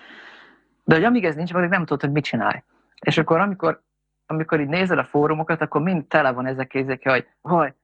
De 0.84 0.94
hogy 0.94 1.04
amíg 1.04 1.24
ez 1.24 1.34
nincs, 1.34 1.54
addig 1.54 1.68
nem 1.68 1.84
tudod, 1.84 2.00
hogy 2.00 2.12
mit 2.12 2.24
csinálj. 2.24 2.62
És 3.00 3.18
akkor 3.18 3.40
amikor, 3.40 3.82
amikor 4.26 4.60
így 4.60 4.68
nézed 4.68 4.98
a 4.98 5.04
fórumokat, 5.04 5.60
akkor 5.60 5.80
mind 5.80 6.04
tele 6.04 6.32
van 6.32 6.46
ezek 6.46 6.66
kézek, 6.66 7.02
hogy, 7.42 7.74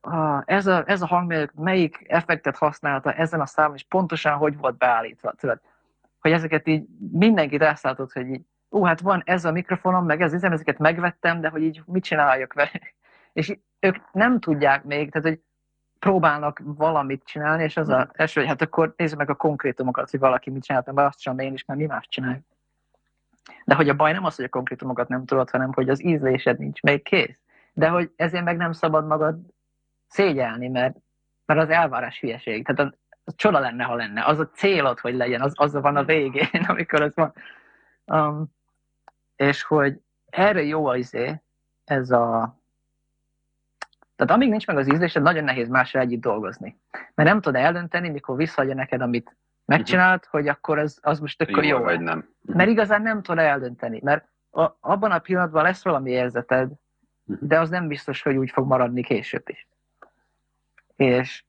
ah, 0.00 0.42
ez, 0.44 0.66
a, 0.66 0.82
ez 0.86 1.02
a 1.02 1.06
hangmérnök 1.06 1.52
melyik 1.54 2.04
effektet 2.08 2.56
használta 2.56 3.12
ezen 3.12 3.40
a 3.40 3.46
számon, 3.46 3.74
és 3.74 3.84
pontosan 3.88 4.32
hogy 4.32 4.56
volt 4.56 4.76
beállítva. 4.76 5.32
Tudod? 5.32 5.60
Hogy 6.18 6.32
ezeket 6.32 6.66
így 6.66 6.84
mindenkit 7.12 7.62
elszálltott, 7.62 8.12
hogy 8.12 8.28
így, 8.28 8.42
ó, 8.76 8.84
hát 8.84 9.00
van 9.00 9.22
ez 9.24 9.44
a 9.44 9.52
mikrofonom, 9.52 10.04
meg 10.04 10.20
ez, 10.20 10.32
üzem, 10.32 10.52
ezeket 10.52 10.78
megvettem, 10.78 11.40
de 11.40 11.48
hogy 11.48 11.62
így 11.62 11.82
mit 11.86 12.04
csináljak 12.04 12.52
vele. 12.52 12.70
És 13.32 13.58
ők 13.80 13.96
nem 14.12 14.40
tudják 14.40 14.84
még, 14.84 15.10
tehát 15.10 15.28
hogy 15.28 15.40
próbálnak 15.98 16.60
valamit 16.64 17.24
csinálni, 17.24 17.62
és 17.62 17.76
az 17.76 17.88
az 17.88 18.08
első, 18.12 18.40
hogy 18.40 18.48
hát 18.48 18.62
akkor 18.62 18.94
nézzük 18.96 19.18
meg 19.18 19.30
a 19.30 19.34
konkrétumokat, 19.34 20.10
hogy 20.10 20.20
valaki 20.20 20.50
mit 20.50 20.64
csinált, 20.64 20.92
mert 20.92 21.08
azt 21.08 21.20
sem 21.20 21.38
én 21.38 21.52
is, 21.52 21.64
mert 21.64 21.80
mi 21.80 21.86
más 21.86 22.06
csináljuk. 22.08 22.44
De 23.64 23.74
hogy 23.74 23.88
a 23.88 23.94
baj 23.94 24.12
nem 24.12 24.24
az, 24.24 24.36
hogy 24.36 24.44
a 24.44 24.48
konkrétumokat 24.48 25.08
nem 25.08 25.24
tudod, 25.24 25.50
hanem 25.50 25.72
hogy 25.72 25.88
az 25.88 26.04
ízlésed 26.04 26.58
nincs 26.58 26.82
még 26.82 27.02
kész. 27.02 27.40
De 27.72 27.88
hogy 27.88 28.10
ezért 28.16 28.44
meg 28.44 28.56
nem 28.56 28.72
szabad 28.72 29.06
magad 29.06 29.38
szégyelni, 30.08 30.68
mert, 30.68 30.96
mert 31.46 31.60
az 31.60 31.68
elvárás 31.68 32.20
hülyeség. 32.20 32.66
Tehát 32.66 32.92
az, 32.92 32.98
az 33.24 33.34
csoda 33.36 33.58
lenne, 33.58 33.84
ha 33.84 33.94
lenne. 33.94 34.24
Az 34.24 34.38
a 34.38 34.48
célod, 34.48 34.98
hogy 34.98 35.14
legyen, 35.14 35.40
az, 35.40 35.52
az 35.56 35.72
van 35.72 35.96
a 35.96 36.04
végén, 36.04 36.64
amikor 36.68 37.02
az 37.02 37.14
van. 37.14 37.32
Um, 38.04 38.54
és 39.36 39.62
hogy 39.62 40.00
erre 40.30 40.62
jó 40.62 40.86
az 40.86 40.96
izé, 40.96 41.40
ez 41.84 42.10
a... 42.10 42.56
Tehát 44.16 44.32
amíg 44.32 44.48
nincs 44.48 44.66
meg 44.66 44.76
az 44.76 44.92
ízlésed, 44.92 45.22
nagyon 45.22 45.44
nehéz 45.44 45.68
másra 45.68 46.00
együtt 46.00 46.20
dolgozni. 46.20 46.78
Mert 47.14 47.28
nem 47.28 47.40
tudod 47.40 47.60
eldönteni, 47.60 48.08
mikor 48.08 48.36
visszaadja 48.36 48.74
neked, 48.74 49.00
amit 49.00 49.36
megcsinált, 49.64 50.24
uh-huh. 50.24 50.40
hogy 50.40 50.48
akkor 50.48 50.78
az, 50.78 50.98
az 51.02 51.20
most 51.20 51.42
akkor 51.42 51.64
jó. 51.64 51.78
jó 51.78 51.84
vagy 51.84 52.00
nem. 52.00 52.28
Mert 52.42 52.70
igazán 52.70 53.02
nem 53.02 53.22
tudod 53.22 53.44
eldönteni. 53.44 54.00
Mert 54.02 54.28
a, 54.50 54.62
abban 54.80 55.10
a 55.10 55.18
pillanatban 55.18 55.62
lesz 55.62 55.84
valami 55.84 56.10
érzeted, 56.10 56.70
uh-huh. 57.26 57.48
de 57.48 57.60
az 57.60 57.70
nem 57.70 57.88
biztos, 57.88 58.22
hogy 58.22 58.36
úgy 58.36 58.50
fog 58.50 58.66
maradni 58.66 59.02
később 59.02 59.48
is. 59.48 59.68
És, 60.96 61.44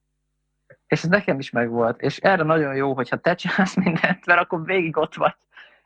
és 0.88 1.03
ez 1.03 1.09
nekem 1.09 1.39
is 1.39 1.49
megvolt. 1.49 2.01
És 2.01 2.17
erre 2.17 2.43
nagyon 2.43 2.75
jó, 2.75 2.93
hogyha 2.93 3.17
te 3.17 3.35
csinálsz 3.35 3.75
mindent, 3.75 4.25
mert 4.25 4.39
akkor 4.39 4.65
végig 4.65 4.97
ott 4.97 5.15
vagy. 5.15 5.35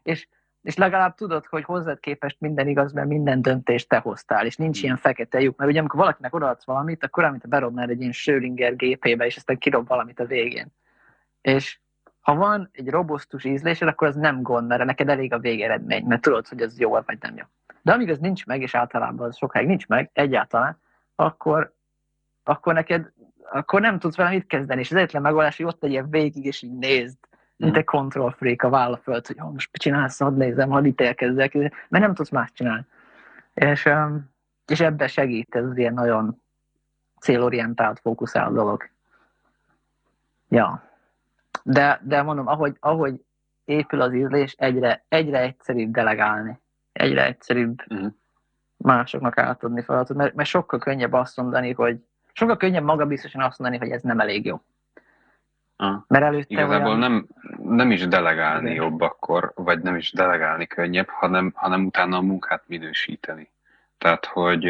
És, 0.03 0.27
és 0.61 0.75
legalább 0.75 1.15
tudod, 1.15 1.45
hogy 1.45 1.63
hozzád 1.63 1.99
képest 1.99 2.39
minden 2.39 2.67
igaz, 2.67 2.93
mert 2.93 3.07
minden 3.07 3.41
döntést 3.41 3.89
te 3.89 3.97
hoztál, 3.97 4.45
és 4.45 4.55
nincs 4.55 4.83
ilyen 4.83 4.97
fekete 4.97 5.41
lyuk. 5.41 5.57
Mert 5.57 5.69
ugye 5.69 5.79
amikor 5.79 5.99
valakinek 5.99 6.35
odaadsz 6.35 6.65
valamit, 6.65 7.03
akkor 7.03 7.23
amit 7.23 7.47
berobnál 7.47 7.89
egy 7.89 7.99
ilyen 7.99 8.11
Schrödinger 8.11 8.75
gépébe, 8.75 9.25
és 9.25 9.35
aztán 9.35 9.57
kirob 9.57 9.87
valamit 9.87 10.19
a 10.19 10.25
végén. 10.25 10.67
És 11.41 11.79
ha 12.19 12.35
van 12.35 12.69
egy 12.71 12.89
robosztus 12.89 13.43
ízlésed, 13.43 13.87
akkor 13.87 14.07
az 14.07 14.15
nem 14.15 14.41
gond, 14.41 14.67
mert 14.67 14.85
neked 14.85 15.09
elég 15.09 15.33
a 15.33 15.39
végeredmény, 15.39 16.05
mert 16.05 16.21
tudod, 16.21 16.47
hogy 16.47 16.61
ez 16.61 16.79
jó 16.79 16.89
vagy 16.89 17.17
nem 17.19 17.37
jó. 17.37 17.43
De 17.81 17.91
amíg 17.91 18.09
ez 18.09 18.19
nincs 18.19 18.45
meg, 18.45 18.61
és 18.61 18.75
általában 18.75 19.27
az 19.27 19.37
sokáig 19.37 19.67
nincs 19.67 19.87
meg, 19.87 20.09
egyáltalán, 20.13 20.77
akkor, 21.15 21.73
akkor 22.43 22.73
neked 22.73 23.11
akkor 23.53 23.81
nem 23.81 23.99
tudsz 23.99 24.15
vele 24.15 24.29
mit 24.29 24.47
kezdeni, 24.47 24.79
és 24.79 24.91
az 24.91 24.97
egyetlen 24.97 25.21
megoldás, 25.21 25.57
hogy 25.57 25.65
ott 25.65 25.85
ilyen 25.85 26.09
végig, 26.09 26.45
és 26.45 26.61
így 26.61 26.77
nézd, 26.77 27.17
mint 27.61 27.77
egy 27.77 27.83
control 27.83 28.31
freak 28.31 28.61
a 28.61 28.69
válla 28.69 28.97
föld, 28.97 29.27
hogy 29.27 29.35
oh, 29.39 29.51
most 29.51 29.69
csinálsz, 29.71 30.19
hadd 30.19 30.33
nézem, 30.33 30.69
hadd 30.69 30.85
ítélkezzek, 30.85 31.53
mert 31.53 31.89
nem 31.89 32.13
tudsz 32.13 32.29
más 32.29 32.51
csinálni. 32.51 32.85
És, 33.53 33.89
és 34.67 34.79
ebben 34.79 35.07
segít 35.07 35.55
ez 35.55 35.77
ilyen 35.77 35.93
nagyon 35.93 36.41
célorientált, 37.19 37.99
fókuszált 37.99 38.53
dolog. 38.53 38.89
Ja. 40.49 40.83
De, 41.63 41.99
de 42.03 42.21
mondom, 42.21 42.47
ahogy, 42.47 42.77
ahogy 42.79 43.23
épül 43.65 44.01
az 44.01 44.13
ízlés, 44.13 44.55
egyre, 44.57 45.03
egyre 45.07 45.39
egyszerűbb 45.39 45.91
delegálni. 45.91 46.59
Egyre 46.91 47.25
egyszerűbb 47.25 47.81
Uh-huh. 47.89 48.11
másoknak 48.77 49.37
átadni 49.37 49.81
feladatot, 49.81 50.17
mert, 50.17 50.33
mert 50.33 50.49
sokkal 50.49 50.79
könnyebb 50.79 51.13
azt 51.13 51.37
mondani, 51.37 51.73
hogy 51.73 52.03
sokkal 52.33 52.57
könnyebb 52.57 52.83
magabiztosan 52.83 53.41
azt 53.41 53.59
mondani, 53.59 53.81
hogy 53.81 53.91
ez 53.91 54.01
nem 54.01 54.19
elég 54.19 54.45
jó. 54.45 54.61
Ah. 55.81 56.03
Mert 56.07 56.23
előtte 56.23 56.45
Igazából 56.47 56.87
olyan... 56.87 56.99
nem, 56.99 57.27
nem 57.63 57.91
is 57.91 58.07
delegálni 58.07 58.71
Igen. 58.71 58.83
jobb 58.83 59.01
akkor, 59.01 59.51
vagy 59.55 59.81
nem 59.81 59.95
is 59.95 60.11
delegálni 60.11 60.67
könnyebb, 60.67 61.09
hanem, 61.09 61.51
hanem 61.55 61.85
utána 61.85 62.17
a 62.17 62.21
munkát 62.21 62.63
minősíteni. 62.67 63.49
Tehát, 63.97 64.25
hogy... 64.25 64.63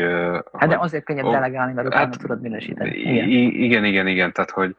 Hát 0.53 0.70
de 0.70 0.76
hogy- 0.76 0.86
azért 0.86 1.03
könnyebb 1.03 1.26
Ó, 1.26 1.32
delegálni, 1.32 1.74
mert 1.74 1.88
utána 1.88 2.05
hát, 2.05 2.18
tudod 2.18 2.41
minősíteni. 2.41 2.89
Igen. 2.89 3.30
igen, 3.30 3.86
igen, 3.86 4.07
igen, 4.07 4.32
tehát, 4.32 4.49
hogy 4.49 4.76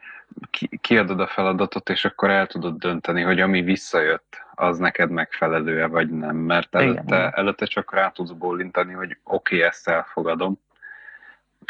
ki, 0.51 0.78
kiadod 0.80 1.20
a 1.20 1.26
feladatot, 1.26 1.89
és 1.89 2.05
akkor 2.05 2.30
el 2.30 2.47
tudod 2.47 2.78
dönteni, 2.78 3.22
hogy 3.22 3.41
ami 3.41 3.62
visszajött, 3.62 4.45
az 4.55 4.78
neked 4.78 5.11
megfelelő-e, 5.11 5.87
vagy 5.87 6.11
nem, 6.11 6.37
mert 6.37 6.74
előtte, 6.74 7.16
igen. 7.16 7.33
előtte 7.35 7.66
csak 7.66 7.95
rá 7.95 8.09
tudsz 8.09 8.30
bólintani, 8.30 8.93
hogy 8.93 9.16
oké, 9.24 9.57
okay, 9.57 9.68
ezt 9.68 9.89
elfogadom, 9.89 10.59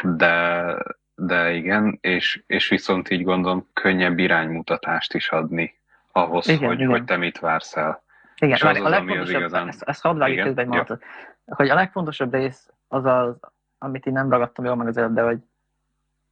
de, 0.03 0.75
de 1.15 1.51
igen, 1.53 1.97
és, 2.01 2.43
és 2.47 2.69
viszont 2.69 3.09
így 3.09 3.23
gondolom, 3.23 3.67
könnyebb 3.73 4.17
iránymutatást 4.19 5.13
is 5.13 5.29
adni 5.31 5.75
ahhoz, 6.11 6.47
Igen, 6.47 6.67
hogy, 6.67 6.77
igen. 6.79 6.89
hogy 6.89 7.03
te 7.03 7.17
mit 7.17 7.39
vársz 7.39 7.75
el. 7.75 8.03
Igen, 8.35 8.55
És 8.55 8.63
az 8.63 8.77
a 8.79 8.83
az, 8.85 8.91
ami 8.91 9.17
az 9.17 9.29
igazán- 9.29 9.67
ezt, 9.67 9.81
ezt 9.81 10.01
hadd 10.01 10.17
vágjuk 10.17 10.45
közben 10.45 10.63
egy 10.63 10.69
mondatot, 10.69 11.03
hogy 11.45 11.69
a 11.69 11.73
legfontosabb 11.75 12.33
rész 12.33 12.69
az 12.87 13.05
az, 13.05 13.35
amit 13.77 14.05
én 14.05 14.13
nem 14.13 14.29
ragadtam 14.29 14.65
jól 14.65 14.75
meg 14.75 14.87
az 14.87 14.97
előbb, 14.97 15.13
de 15.13 15.21
hogy, 15.21 15.37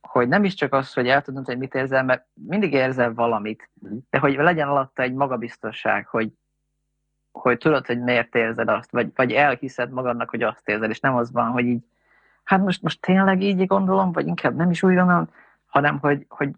hogy 0.01 0.27
nem 0.27 0.43
is 0.43 0.53
csak 0.53 0.73
az, 0.73 0.93
hogy 0.93 1.07
el 1.07 1.21
tudod 1.21 1.45
hogy 1.45 1.57
mit 1.57 1.73
érzel, 1.73 2.03
mert 2.03 2.25
mindig 2.33 2.73
érzel 2.73 3.13
valamit, 3.13 3.69
Mhm. 3.81 3.93
de 4.09 4.17
hogy 4.19 4.35
legyen 4.35 4.67
alatta 4.67 5.01
egy 5.03 5.13
magabiztosság, 5.13 6.07
hogy, 6.07 6.29
hogy 7.31 7.57
tudod, 7.57 7.85
hogy 7.85 7.99
miért 8.01 8.35
érzed 8.35 8.67
azt, 8.69 8.91
vagy, 8.91 9.07
vagy 9.15 9.31
elhiszed 9.31 9.91
magadnak, 9.91 10.29
hogy 10.29 10.43
azt 10.43 10.69
érzed, 10.69 10.89
és 10.89 10.99
nem 10.99 11.15
az 11.15 11.31
van, 11.31 11.51
hogy 11.51 11.65
így, 11.65 11.83
hát 12.43 12.59
most, 12.59 12.81
most 12.81 13.01
tényleg 13.01 13.41
így 13.41 13.67
gondolom, 13.67 14.11
vagy 14.11 14.27
inkább 14.27 14.55
nem 14.55 14.69
is 14.69 14.83
úgy 14.83 14.95
gondolom, 14.95 15.29
hanem 15.65 15.99
hogy, 15.99 16.25
hogy 16.29 16.49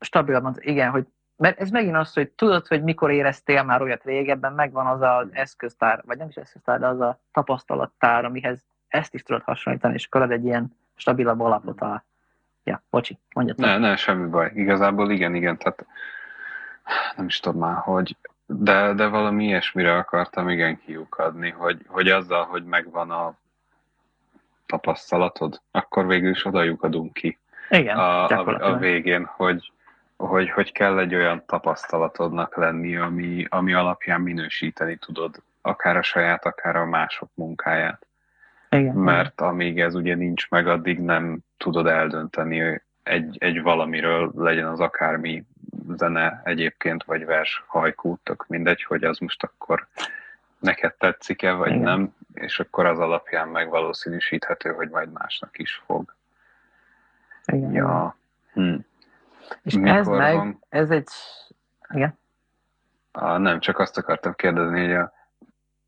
stabilan, 0.00 0.56
igen, 0.60 0.90
hogy 0.90 1.06
mert 1.36 1.60
ez 1.60 1.70
megint 1.70 1.96
az, 1.96 2.12
hogy 2.12 2.28
tudod, 2.28 2.66
hogy 2.66 2.82
mikor 2.82 3.10
éreztél 3.10 3.62
már 3.62 3.82
olyat 3.82 4.04
régebben, 4.04 4.52
megvan 4.52 4.86
az 4.86 5.00
az 5.00 5.28
eszköztár, 5.32 6.02
vagy 6.06 6.18
nem 6.18 6.28
is 6.28 6.34
eszköztár, 6.34 6.78
de 6.78 6.86
az 6.86 7.00
a 7.00 7.20
tapasztalattár, 7.32 8.24
amihez 8.24 8.64
ezt 8.88 9.14
is 9.14 9.22
tudod 9.22 9.42
hasonlítani, 9.42 9.94
és 9.94 10.08
akkor 10.10 10.32
egy 10.32 10.44
ilyen 10.44 10.76
stabilabb 10.96 11.40
alapot 11.40 11.80
a... 11.80 12.04
Ja, 12.64 12.82
bocsi, 12.90 13.18
mondjad. 13.34 13.58
Ne, 13.58 13.78
ne, 13.78 13.96
semmi 13.96 14.28
baj. 14.28 14.50
Igazából 14.54 15.10
igen, 15.10 15.34
igen, 15.34 15.58
tehát 15.58 15.86
nem 17.16 17.26
is 17.26 17.40
tudom 17.40 17.58
már, 17.58 17.76
hogy 17.76 18.16
de, 18.46 18.92
de 18.92 19.06
valami 19.06 19.44
ilyesmire 19.44 19.96
akartam 19.96 20.48
igen 20.48 20.78
kiukadni, 20.78 21.50
hogy, 21.50 21.84
hogy 21.86 22.08
azzal, 22.08 22.44
hogy 22.44 22.64
megvan 22.64 23.10
a 23.10 23.34
tapasztalatod, 24.68 25.60
akkor 25.70 26.06
végül 26.06 26.30
is 26.30 26.44
oda 26.44 26.62
lyukadunk 26.62 27.12
ki 27.12 27.38
Igen, 27.70 27.96
a, 27.96 28.26
a, 28.26 28.72
a 28.72 28.76
végén, 28.76 29.24
hogy, 29.24 29.72
hogy, 30.16 30.50
hogy 30.50 30.72
kell 30.72 30.98
egy 30.98 31.14
olyan 31.14 31.42
tapasztalatodnak 31.46 32.56
lenni, 32.56 32.96
ami, 32.96 33.46
ami 33.48 33.72
alapján 33.72 34.20
minősíteni 34.20 34.96
tudod 34.96 35.42
akár 35.62 35.96
a 35.96 36.02
saját, 36.02 36.44
akár 36.44 36.76
a 36.76 36.84
mások 36.84 37.30
munkáját. 37.34 38.06
igen, 38.70 38.94
Mert 38.94 39.40
amíg 39.40 39.80
ez 39.80 39.94
ugye 39.94 40.14
nincs 40.14 40.50
meg, 40.50 40.68
addig 40.68 40.98
nem 40.98 41.38
tudod 41.56 41.86
eldönteni 41.86 42.80
egy, 43.02 43.36
egy 43.38 43.62
valamiről, 43.62 44.32
legyen 44.36 44.66
az 44.66 44.80
akármi 44.80 45.44
zene 45.96 46.40
egyébként, 46.44 47.04
vagy 47.04 47.24
vers, 47.24 47.64
hajkú, 47.66 48.18
tök 48.22 48.46
mindegy, 48.46 48.82
hogy 48.82 49.04
az 49.04 49.18
most 49.18 49.42
akkor 49.42 49.86
neked 50.58 50.94
tetszik-e, 50.94 51.52
vagy 51.52 51.70
Igen. 51.70 51.82
nem, 51.82 52.14
és 52.34 52.60
akkor 52.60 52.86
az 52.86 52.98
alapján 52.98 53.48
meg 53.48 53.68
valószínűsíthető, 53.68 54.72
hogy 54.72 54.88
majd 54.88 55.12
másnak 55.12 55.58
is 55.58 55.82
fog. 55.86 56.14
igen. 57.44 57.72
Ja. 57.72 58.16
Hm. 58.52 58.74
És 59.62 59.74
Mikor 59.74 59.90
ez 59.90 60.06
meg, 60.06 60.34
van? 60.34 60.64
ez 60.68 60.90
egy... 60.90 61.08
Igen, 61.90 62.18
Ah, 63.20 63.38
nem, 63.38 63.60
csak 63.60 63.78
azt 63.78 63.98
akartam 63.98 64.34
kérdezni, 64.34 64.80
hogy 64.80 64.92
a, 64.92 65.12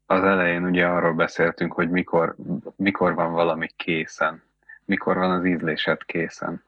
az 0.07 0.24
elején 0.24 0.64
ugye 0.64 0.86
arról 0.86 1.12
beszéltünk, 1.12 1.72
hogy 1.72 1.91
mikor, 1.91 2.34
mikor 2.76 3.14
van 3.14 3.32
valami 3.32 3.68
készen. 3.76 4.43
Mikor 4.84 5.16
van 5.16 5.30
az 5.30 5.45
ízlésed 5.45 6.05
készen. 6.05 6.62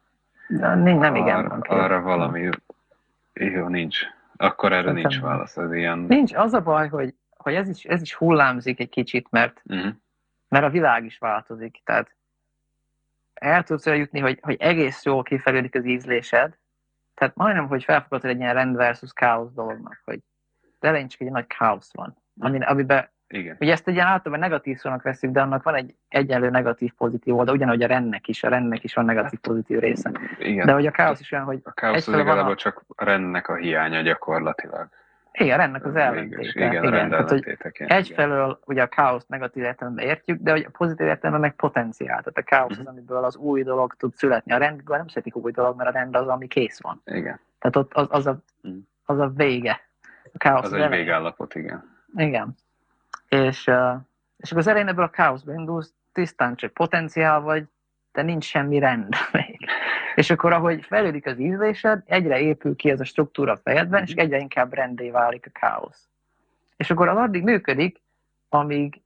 de 0.48 0.74
nem, 0.74 0.98
nem 0.98 1.14
igen. 1.14 1.36
Ar, 1.36 1.48
van 1.48 1.60
kész. 1.60 1.76
arra 1.76 2.00
valami... 2.00 2.48
Jó, 3.32 3.68
nincs. 3.68 3.98
Akkor 4.36 4.72
erre 4.72 4.86
Szerintem 4.86 5.10
nincs 5.10 5.22
válasz. 5.22 5.56
Ez 5.56 5.72
ilyen... 5.72 5.98
Nincs, 5.98 6.34
az 6.34 6.52
a 6.52 6.60
baj, 6.60 6.88
hogy, 6.88 7.14
hogy 7.42 7.54
ez, 7.54 7.68
is, 7.68 7.84
ez 7.84 8.00
is 8.00 8.14
hullámzik 8.14 8.80
egy 8.80 8.88
kicsit, 8.88 9.26
mert 9.30 9.60
Uh-huh. 9.64 9.92
mert 10.48 10.64
a 10.64 10.70
világ 10.70 11.04
is 11.04 11.18
változik. 11.18 11.80
Tehát 11.84 12.14
el 13.34 13.62
tudsz 13.62 13.86
olyan 13.86 13.98
jutni, 13.98 14.20
hogy, 14.20 14.38
hogy 14.42 14.56
egész 14.60 15.04
jól 15.04 15.22
kifejlődik 15.22 15.74
az 15.74 15.84
ízlésed, 15.84 16.56
tehát 17.14 17.34
majdnem, 17.36 17.66
hogy 17.66 17.84
felfogadod 17.84 18.30
egy 18.30 18.38
ilyen 18.40 18.54
rend 18.54 18.76
versus 18.76 19.12
káosz 19.12 19.52
dolognak, 19.52 20.00
hogy 20.04 20.20
de 20.80 20.88
elején 20.88 21.08
csak 21.08 21.20
egy 21.20 21.30
nagy 21.30 21.46
káosz 21.46 21.92
van, 21.94 22.16
ami, 22.40 22.58
amiben, 22.64 23.08
Igen. 23.28 23.56
ugye 23.60 23.72
ezt 23.72 23.88
egy 23.88 23.94
ilyen 23.94 24.06
általában 24.06 24.38
negatív 24.48 24.78
szónak 24.78 25.02
veszük, 25.02 25.30
de 25.30 25.40
annak 25.40 25.62
van 25.62 25.74
egy 25.74 25.94
egyenlő 26.08 26.50
negatív-pozitív 26.50 27.36
oldal, 27.36 27.54
ugyanúgy 27.54 27.82
a 27.82 27.86
rendnek 27.86 28.28
is, 28.28 28.42
a 28.44 28.48
rendnek 28.48 28.84
is 28.84 28.94
van 28.94 29.04
negatív-pozitív 29.04 29.78
része. 29.78 30.10
Igen. 30.38 30.66
De 30.66 30.72
hogy 30.72 30.86
a 30.86 30.90
káosz 30.90 31.20
is 31.20 31.32
olyan, 31.32 31.44
hogy 31.44 31.60
a 31.64 31.72
káosz 31.72 31.96
az 31.96 32.14
van 32.14 32.20
igazából 32.20 32.52
a- 32.52 32.56
csak 32.56 32.84
a 32.88 33.04
rendnek 33.04 33.48
a 33.48 33.54
hiánya 33.56 34.00
gyakorlatilag. 34.00 34.88
Igen, 35.32 35.54
a 35.54 35.56
rendnek 35.62 35.84
az 35.84 35.94
ellentéte. 35.96 36.42
Igen, 36.42 36.84
a 36.84 36.88
igen. 36.88 37.10
Tehát, 37.10 37.28
hogy 37.28 37.56
igen. 37.62 37.88
Egyfelől 37.88 38.58
ugye 38.64 38.82
a 38.82 38.86
káoszt 38.86 39.28
negatív 39.28 39.62
értelemben 39.62 40.04
értjük, 40.06 40.40
de 40.40 40.50
hogy 40.50 40.64
a 40.68 40.70
pozitív 40.78 41.06
értelemben 41.06 41.40
meg 41.40 41.54
potenciál. 41.56 42.18
Tehát 42.22 42.38
a 42.38 42.42
káosz 42.42 42.70
az, 42.70 42.78
Mhm. 42.78 42.88
amiből 42.88 43.24
az 43.24 43.36
új 43.36 43.62
dolog 43.62 43.94
tud 43.94 44.14
születni. 44.14 44.52
A 44.52 44.56
rendből 44.58 44.96
nem 44.96 45.08
születik 45.08 45.36
új 45.36 45.50
dolog, 45.52 45.76
mert 45.76 45.88
a 45.88 45.92
rend 45.92 46.16
az, 46.16 46.26
ami 46.28 46.46
kész 46.46 46.80
van. 46.82 47.02
Igen. 47.04 47.40
Tehát 47.58 47.76
ott 47.76 47.92
az, 47.94 48.06
az, 48.10 48.26
a, 48.26 48.38
Mhm. 48.62 48.76
az 49.04 49.18
a 49.18 49.28
vége. 49.28 49.80
A 50.32 50.38
káosz 50.38 50.64
Az 50.64 50.72
egy 50.72 50.80
eleje. 50.80 50.96
végállapot, 50.96 51.54
igen. 51.54 51.84
Igen. 52.16 52.54
És, 53.28 53.58
és 54.36 54.50
akkor 54.50 54.58
az 54.58 54.66
elején 54.66 54.88
ebből 54.88 55.04
a 55.04 55.10
káoszba 55.10 55.52
indulsz, 55.52 55.94
tisztán 56.12 56.54
csak 56.54 56.72
potenciál 56.72 57.40
vagy, 57.40 57.64
de 58.12 58.22
nincs 58.22 58.44
semmi 58.44 58.78
rend 58.78 59.14
még. 59.32 59.61
És 60.14 60.30
akkor, 60.30 60.52
ahogy 60.52 60.84
fejlődik 60.84 61.26
az 61.26 61.38
ízlésed, 61.38 62.02
egyre 62.06 62.40
épül 62.40 62.76
ki 62.76 62.90
ez 62.90 63.00
a 63.00 63.04
struktúra 63.04 63.52
a 63.52 63.56
fejedben, 63.56 64.02
és 64.02 64.12
egyre 64.12 64.38
inkább 64.38 64.72
rendé 64.72 65.10
válik 65.10 65.46
a 65.46 65.58
káosz. 65.58 66.08
És 66.76 66.90
akkor 66.90 67.08
az 67.08 67.16
addig 67.16 67.42
működik, 67.42 68.00
amíg 68.48 69.02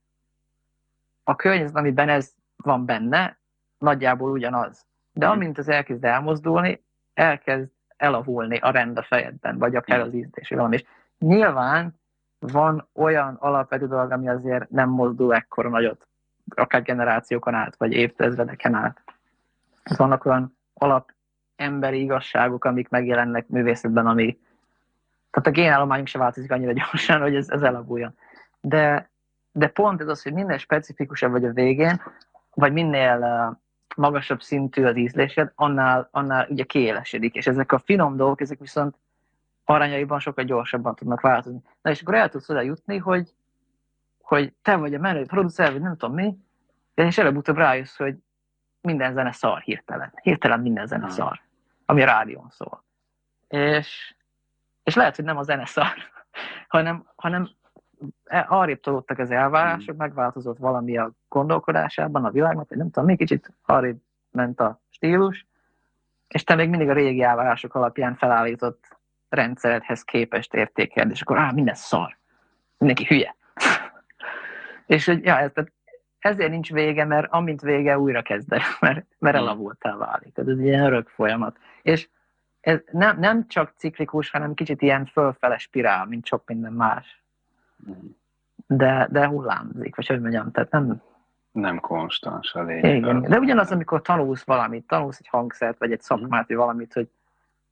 a 1.25 1.37
környezet, 1.37 1.77
amiben 1.77 2.09
ez 2.09 2.33
van 2.57 2.85
benne, 2.85 3.39
nagyjából 3.79 4.31
ugyanaz. 4.31 4.87
De 5.13 5.27
Mhm. 5.27 5.35
amint 5.35 5.59
az 5.59 5.69
elkezd 5.69 6.05
elmozdulni, 6.05 6.83
elkezd 7.15 7.71
elavulni 7.97 8.57
a 8.59 8.71
rend 8.71 8.99
a 8.99 9.03
fejedben, 9.03 9.59
vagy 9.59 9.77
akár 9.77 10.01
az 10.01 10.15
ízlés, 10.15 10.49
valami. 10.49 10.75
És 10.75 10.85
nyilván 11.19 12.01
van 12.39 12.89
olyan 12.95 13.35
alapvető 13.41 13.87
dolog, 13.87 14.11
ami 14.11 14.29
azért 14.29 14.71
nem 14.71 14.89
mozdul 14.89 15.35
ekkora 15.35 15.69
nagyot, 15.69 16.07
akár 16.55 16.83
generációkon 16.83 17.55
át, 17.55 17.77
vagy 17.77 17.93
évtizedeken 17.93 18.75
át. 18.75 19.03
Vannak 19.97 20.25
olyan 20.25 20.56
alap 20.79 21.13
emberi 21.57 22.01
igazságok, 22.01 22.65
amik 22.65 22.89
megjelennek 22.89 23.49
művészetben, 23.49 24.07
ami 24.07 24.39
tehát 25.31 25.59
a 25.59 25.61
génállományunk 25.61 26.07
se 26.07 26.19
változik 26.19 26.53
annyira 26.53 26.73
gyorsan, 26.73 27.21
hogy 27.21 27.35
ez, 27.35 27.51
ez 27.51 27.63
elavuljon. 27.63 28.15
De, 28.61 29.11
de 29.53 29.69
pont 29.69 30.01
ez 30.01 30.09
az, 30.09 30.23
hogy 30.23 30.33
minél 30.33 30.59
specifikusabb 30.59 31.31
vagy 31.31 31.45
a 31.45 31.53
végén, 31.53 32.03
vagy 32.55 32.73
minél 32.73 33.59
magasabb 33.97 34.43
szintű 34.43 34.85
az 34.85 34.97
ízlésed, 34.97 35.53
annál, 35.55 36.09
annál 36.11 36.47
ugye 36.51 36.65
kiélesedik. 36.65 37.35
És 37.35 37.47
ezek 37.47 37.73
a 37.73 37.79
finom 37.79 38.17
dolgok, 38.17 38.41
ezek 38.41 38.59
viszont 38.59 38.97
arányaiban 39.65 40.19
sokkal 40.19 40.45
gyorsabban 40.45 40.95
tudnak 40.95 41.21
változni. 41.21 41.63
Na 41.83 41.91
és 41.91 42.01
akkor 42.01 42.15
el 42.15 42.29
tudsz 42.29 42.49
oda 42.49 42.61
jutni, 42.61 42.97
hogy, 42.97 43.33
hogy 44.23 44.53
te 44.63 44.77
vagy 44.77 44.95
a 44.95 44.99
menő 44.99 45.25
producer, 45.25 45.73
vagy 45.73 45.81
nem 45.81 45.97
tudom 45.97 46.15
mi, 46.15 46.37
és 46.95 47.19
előbb-utóbb 47.19 47.57
rájössz, 47.57 47.97
hogy 47.97 48.17
minden 48.87 49.13
zene 49.13 49.33
szar 49.33 49.61
hirtelen. 49.61 50.13
Hirtelen 50.23 50.61
minden 50.61 50.87
zene 50.87 51.09
szar, 51.09 51.41
ami 51.87 52.03
a 52.03 52.07
rádión 52.07 52.47
szól. 52.51 52.85
És, 53.49 54.15
és 54.83 54.95
lehet, 54.95 55.17
hogy 55.17 55.25
nem 55.25 55.37
a 55.37 55.43
zene 55.43 55.67
szar, 55.67 55.95
hanem, 56.69 57.07
hanem 57.17 57.49
e- 58.25 58.47
arrébb 58.49 58.81
tolódtak 58.81 59.19
az 59.19 59.31
elvárások, 59.31 59.97
megváltozott 59.97 60.59
valami 60.59 60.99
a 60.99 61.13
gondolkodásában 61.29 62.25
a 62.25 62.31
világnak, 62.31 62.69
nem 62.69 62.91
tudom, 62.91 63.05
még 63.05 63.19
kicsit 63.19 63.53
arrébb 63.65 63.99
ment 64.31 64.61
a 64.61 64.81
stílus, 64.91 65.47
és 66.29 66.45
te 66.45 66.55
még 66.55 66.69
mindig 66.69 66.89
a 66.89 66.93
régi 66.93 67.23
elvárások 67.23 67.75
alapján 67.75 68.15
felállított 68.17 68.97
rendszeredhez 69.29 70.03
képest 70.03 70.55
értékeled, 70.55 71.11
és 71.11 71.21
akkor 71.21 71.39
á, 71.39 71.51
minden 71.51 71.75
szar, 71.75 72.17
mindenki 72.79 73.05
hülye. 73.05 73.37
és 74.97 75.07
hogy, 75.07 75.25
ja, 75.25 75.39
ez, 75.39 75.51
tehát 75.55 75.73
ezért 76.19 76.51
nincs 76.51 76.73
vége, 76.73 77.05
mert 77.05 77.33
amint 77.33 77.61
vége 77.61 77.99
újra 77.99 78.23
kezded, 78.23 78.61
mert, 78.81 79.07
mert 79.19 79.37
Hmm. 79.37 79.47
elavultál 79.47 79.97
válik. 79.97 80.39
Ez 80.39 80.47
egy 80.47 80.61
ilyen 80.61 80.85
örök 80.85 81.09
folyamat. 81.09 81.57
És 81.83 82.09
ez 82.61 82.81
nem, 82.93 83.19
nem 83.19 83.47
csak 83.49 83.73
ciklikus, 83.77 84.31
hanem 84.31 84.55
kicsit 84.55 84.83
ilyen 84.83 85.07
fölfele 85.07 85.59
spirál, 85.59 86.07
mint 86.07 86.27
sok 86.27 86.43
minden 86.47 86.73
más. 86.73 87.23
Mhm. 87.77 87.97
De, 88.67 89.09
de 89.11 89.27
hullámzik, 89.27 89.97
vagy 89.97 90.07
hogy 90.07 90.21
mondjam, 90.21 90.51
tehát 90.51 90.71
nem, 90.71 91.03
Nem 91.53 91.81
konstans 91.81 92.55
a 92.55 92.63
lényeg. 92.63 92.97
igen. 92.97 93.21
De 93.23 93.39
ugyanaz, 93.39 93.71
amikor 93.73 94.03
tanulsz 94.03 94.45
valamit, 94.45 94.87
tanulsz 94.87 95.19
egy 95.19 95.29
hangszert, 95.29 95.79
vagy 95.79 95.93
egy 95.93 96.01
szakmát, 96.01 96.47
vagy 96.47 96.57
valamit, 96.57 96.93
hogy, 96.93 97.09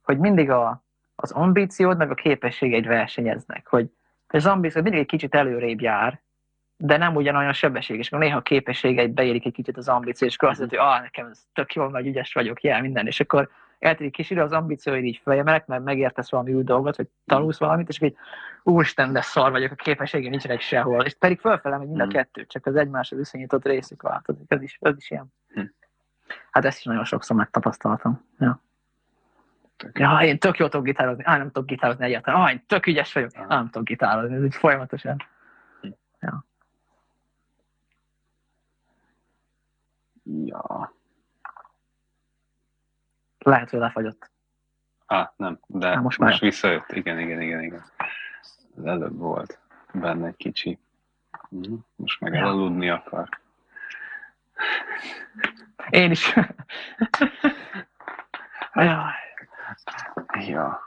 hogy 0.03 0.19
mindig 0.19 0.51
a, 0.51 0.83
az 1.17 1.31
ambíciód, 1.33 1.97
meg 1.97 2.11
a 2.11 2.15
képességeid 2.15 2.87
versenyeznek, 2.87 3.67
hogy 3.69 3.91
az 4.27 4.47
ambíció 4.47 4.83
mindig 4.83 5.01
egy 5.01 5.07
kicsit 5.07 5.35
előrébb 5.35 5.81
jár, 5.81 6.21
de 6.77 6.97
nem 6.97 7.15
ugyanolyan 7.15 7.53
sebességes, 7.53 8.09
mert 8.09 8.23
néha 8.23 8.37
a 8.39 8.43
képességeid 8.43 9.11
beérik 9.11 9.45
egy 9.47 9.53
kicsit 9.53 9.77
az 9.77 9.89
ambíció, 9.89 10.27
és 10.29 10.35
akkor 10.37 10.49
azt 10.49 10.59
mondod, 10.59 10.79
hogy 10.79 10.89
ah, 10.89 11.01
nekem 11.01 11.27
ez 11.27 11.45
tök 11.53 11.75
jól, 11.75 11.91
nagy 11.91 12.07
ügyes 12.07 12.33
vagyok, 12.33 12.63
jel, 12.63 12.81
minden, 12.81 13.07
és 13.07 13.21
akkor 13.21 13.49
eltelik 13.79 14.13
kis 14.13 14.31
idő, 14.31 14.41
az 14.41 14.53
ambícióid 14.53 15.05
így 15.05 15.21
feljemelek, 15.25 15.67
mert 15.67 15.85
megértesz 15.85 16.31
valami 16.31 16.53
új 16.53 16.63
dolgot, 16.63 16.97
vagy 16.97 17.07
tanulsz 17.27 17.59
valamit, 17.59 17.89
és 17.89 18.01
így, 18.01 18.17
úristen, 18.63 19.13
de 19.13 19.21
szar 19.21 19.51
vagyok, 19.51 19.73
a 19.73 19.75
képességem 19.75 20.31
nincsenek 20.31 20.61
sehol. 20.61 21.05
És 21.05 21.15
pedig 21.15 21.41
fölfele 21.41 21.77
megy 21.77 21.89
mind 21.89 22.01
a 22.01 22.05
Mm. 22.05 22.09
kettő, 22.09 22.47
csak 22.47 22.67
az 22.67 22.77
egymáshoz 22.77 23.19
viszonyított 23.19 23.65
részük 23.65 24.03
változik. 24.03 24.45
Ez 24.49 24.63
is, 24.63 24.79
ez 24.81 24.95
is 24.97 25.11
ilyen. 25.11 25.33
Hm. 25.49 25.61
Hát 26.51 26.65
ezt 26.65 26.79
is 26.79 26.85
nagyon 26.85 27.05
sokszor 27.05 27.37
megtapasztaltam. 27.37 28.25
Ja. 28.39 28.63
Tök. 29.77 29.99
ja, 29.99 30.19
én 30.23 30.39
tök 30.39 30.57
jól 30.59 30.69
tudok 30.69 30.87
gitározni, 30.87 31.23
á, 31.27 31.37
nem 31.37 31.51
tudok 31.51 31.69
gitározni 31.69 32.05
egyáltalán, 32.05 32.41
ah, 32.41 32.51
én 32.51 32.63
tök 32.67 32.87
ügyes 32.87 33.13
vagyok, 33.13 33.31
Ah. 33.35 33.47
nem 33.47 33.69
tudok 33.71 33.87
gitározni, 33.89 34.37
ez 34.37 34.45
így 34.45 34.55
folyamatosan. 34.55 35.17
Ja. 40.25 40.93
Lehet, 43.39 43.71
hogy 43.71 43.79
lefagyott. 43.79 44.31
Á, 45.07 45.33
nem, 45.37 45.59
de 45.67 45.89
Á, 45.89 46.01
most 46.01 46.19
már 46.19 46.29
most 46.31 46.41
visszajött. 46.43 46.93
Igen, 46.93 47.19
igen, 47.19 47.41
igen, 47.41 47.63
igen. 47.63 47.85
Az 48.77 48.85
előbb 48.87 49.19
volt 49.19 49.59
benne 49.93 50.27
egy 50.27 50.37
kicsi. 50.37 50.79
Mhm, 51.49 51.75
Most 51.97 52.21
meg 52.21 52.35
elaludni 52.35 52.89
akar. 52.91 53.29
Én 55.91 56.11
is. 56.11 56.35
Jaj. 58.75 59.13
Ja. 60.47 60.81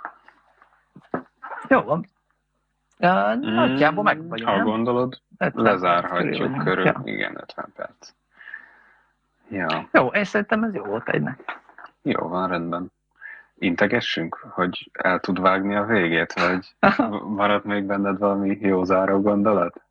Jó 1.70 1.82
van. 1.82 2.06
Ja, 3.00 3.36
nagyjából 3.36 4.04
meg 4.04 4.18
Mm, 4.18 4.28
vagyunk, 4.28 4.50
Ha 4.50 4.56
nem? 4.56 4.66
gondolod, 4.66 5.22
50 5.38 5.52
perc 5.52 5.56
lezárhatjuk 5.56 6.58
körül. 6.64 6.86
Ja. 6.86 7.02
Igen, 7.04 7.38
50 7.38 7.72
perc. 7.76 7.87
Ja, 9.50 9.90
Jó, 9.92 10.08
én 10.08 10.24
szerintem 10.24 10.64
ez 10.64 10.74
jó 10.74 10.84
volt 10.84 11.10
egynek. 11.10 11.60
jó 12.02 12.28
van, 12.28 12.48
rendben. 12.48 12.92
Integessünk, 13.60 14.36
hogy 14.36 14.90
el 14.94 15.20
tud 15.20 15.40
vágni 15.42 15.76
a 15.76 15.86
végét, 15.86 16.34
vagy 16.34 16.76
marad 17.36 17.66
még 17.66 17.84
benned 17.84 18.18
valami 18.18 18.58
jó 18.62 18.84
záró 18.84 19.22
gondolat? 19.22 19.82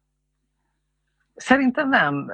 Szerintem 1.37 1.89
nem. 1.89 2.31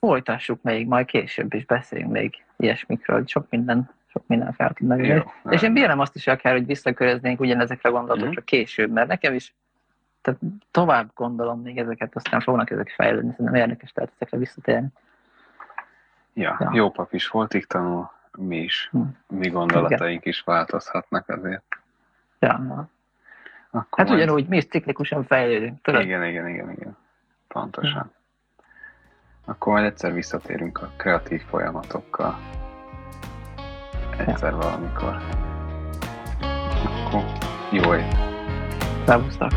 Folytassuk 0.00 0.62
még, 0.62 0.86
majd 0.86 1.06
később 1.06 1.54
is 1.54 1.64
beszéljünk 1.64 2.12
még 2.12 2.44
ilyesmikről. 2.56 3.22
Sok 3.26 3.46
minden, 3.50 3.90
sok 4.06 4.22
minden 4.26 4.52
fel 4.52 4.72
tud 4.72 4.86
megülni. 4.86 5.12
Jó, 5.44 5.50
És 5.52 5.62
én 5.62 5.72
bírom 5.72 5.98
azt 6.00 6.14
is 6.14 6.26
akár, 6.26 6.52
hogy 6.52 6.66
visszaköröznénk 6.66 7.40
ugyanezekre 7.40 7.88
a 7.88 7.92
gondolatokra 7.92 8.30
Mhm. 8.30 8.44
később, 8.44 8.90
mert 8.90 9.08
nekem 9.08 9.34
is 9.34 9.54
tehát 10.22 10.40
tovább 10.70 11.10
gondolom 11.14 11.60
még 11.62 11.78
ezeket, 11.78 12.16
aztán 12.16 12.40
fognak 12.40 12.70
ezek 12.70 12.88
fejlődni, 12.96 13.30
szerintem 13.30 13.54
érdekes 13.54 13.92
lehet 13.94 14.12
ezekre 14.14 14.38
visszatérni. 14.38 14.88
Ja, 16.38 16.56
Ja. 16.60 16.70
jó 16.72 16.90
pap 16.90 17.12
is 17.12 17.28
voltig 17.28 17.66
tanul, 17.66 18.10
mi 18.38 18.56
is, 18.56 18.88
Hm. 18.90 19.00
mi 19.28 19.48
gondolataink 19.48 20.24
is 20.24 20.40
változhatnak 20.40 21.28
azért. 21.28 21.62
Ja. 22.38 22.52
Akkor 23.70 23.98
Hát 23.98 24.08
majd- 24.08 24.20
ugyanúgy 24.22 24.48
mi 24.48 24.56
is 24.56 24.66
ciklikusan 24.66 25.24
fejlődünk, 25.24 25.80
tudod? 25.82 26.00
Igen, 26.00 26.24
igen, 26.24 26.48
igen, 26.48 26.70
igen. 26.70 26.96
Pontosan. 27.48 28.12
Akkor 29.44 29.72
majd 29.72 29.84
egyszer 29.84 30.12
visszatérünk 30.12 30.82
a 30.82 30.90
kreatív 30.96 31.42
folyamatokkal. 31.42 32.38
Egyszer 34.18 34.54
valamikor. 34.54 35.16
Akkor 36.84 37.22
jó 37.70 37.94
éjt! 37.94 38.16
Szervusztok! 39.06 39.50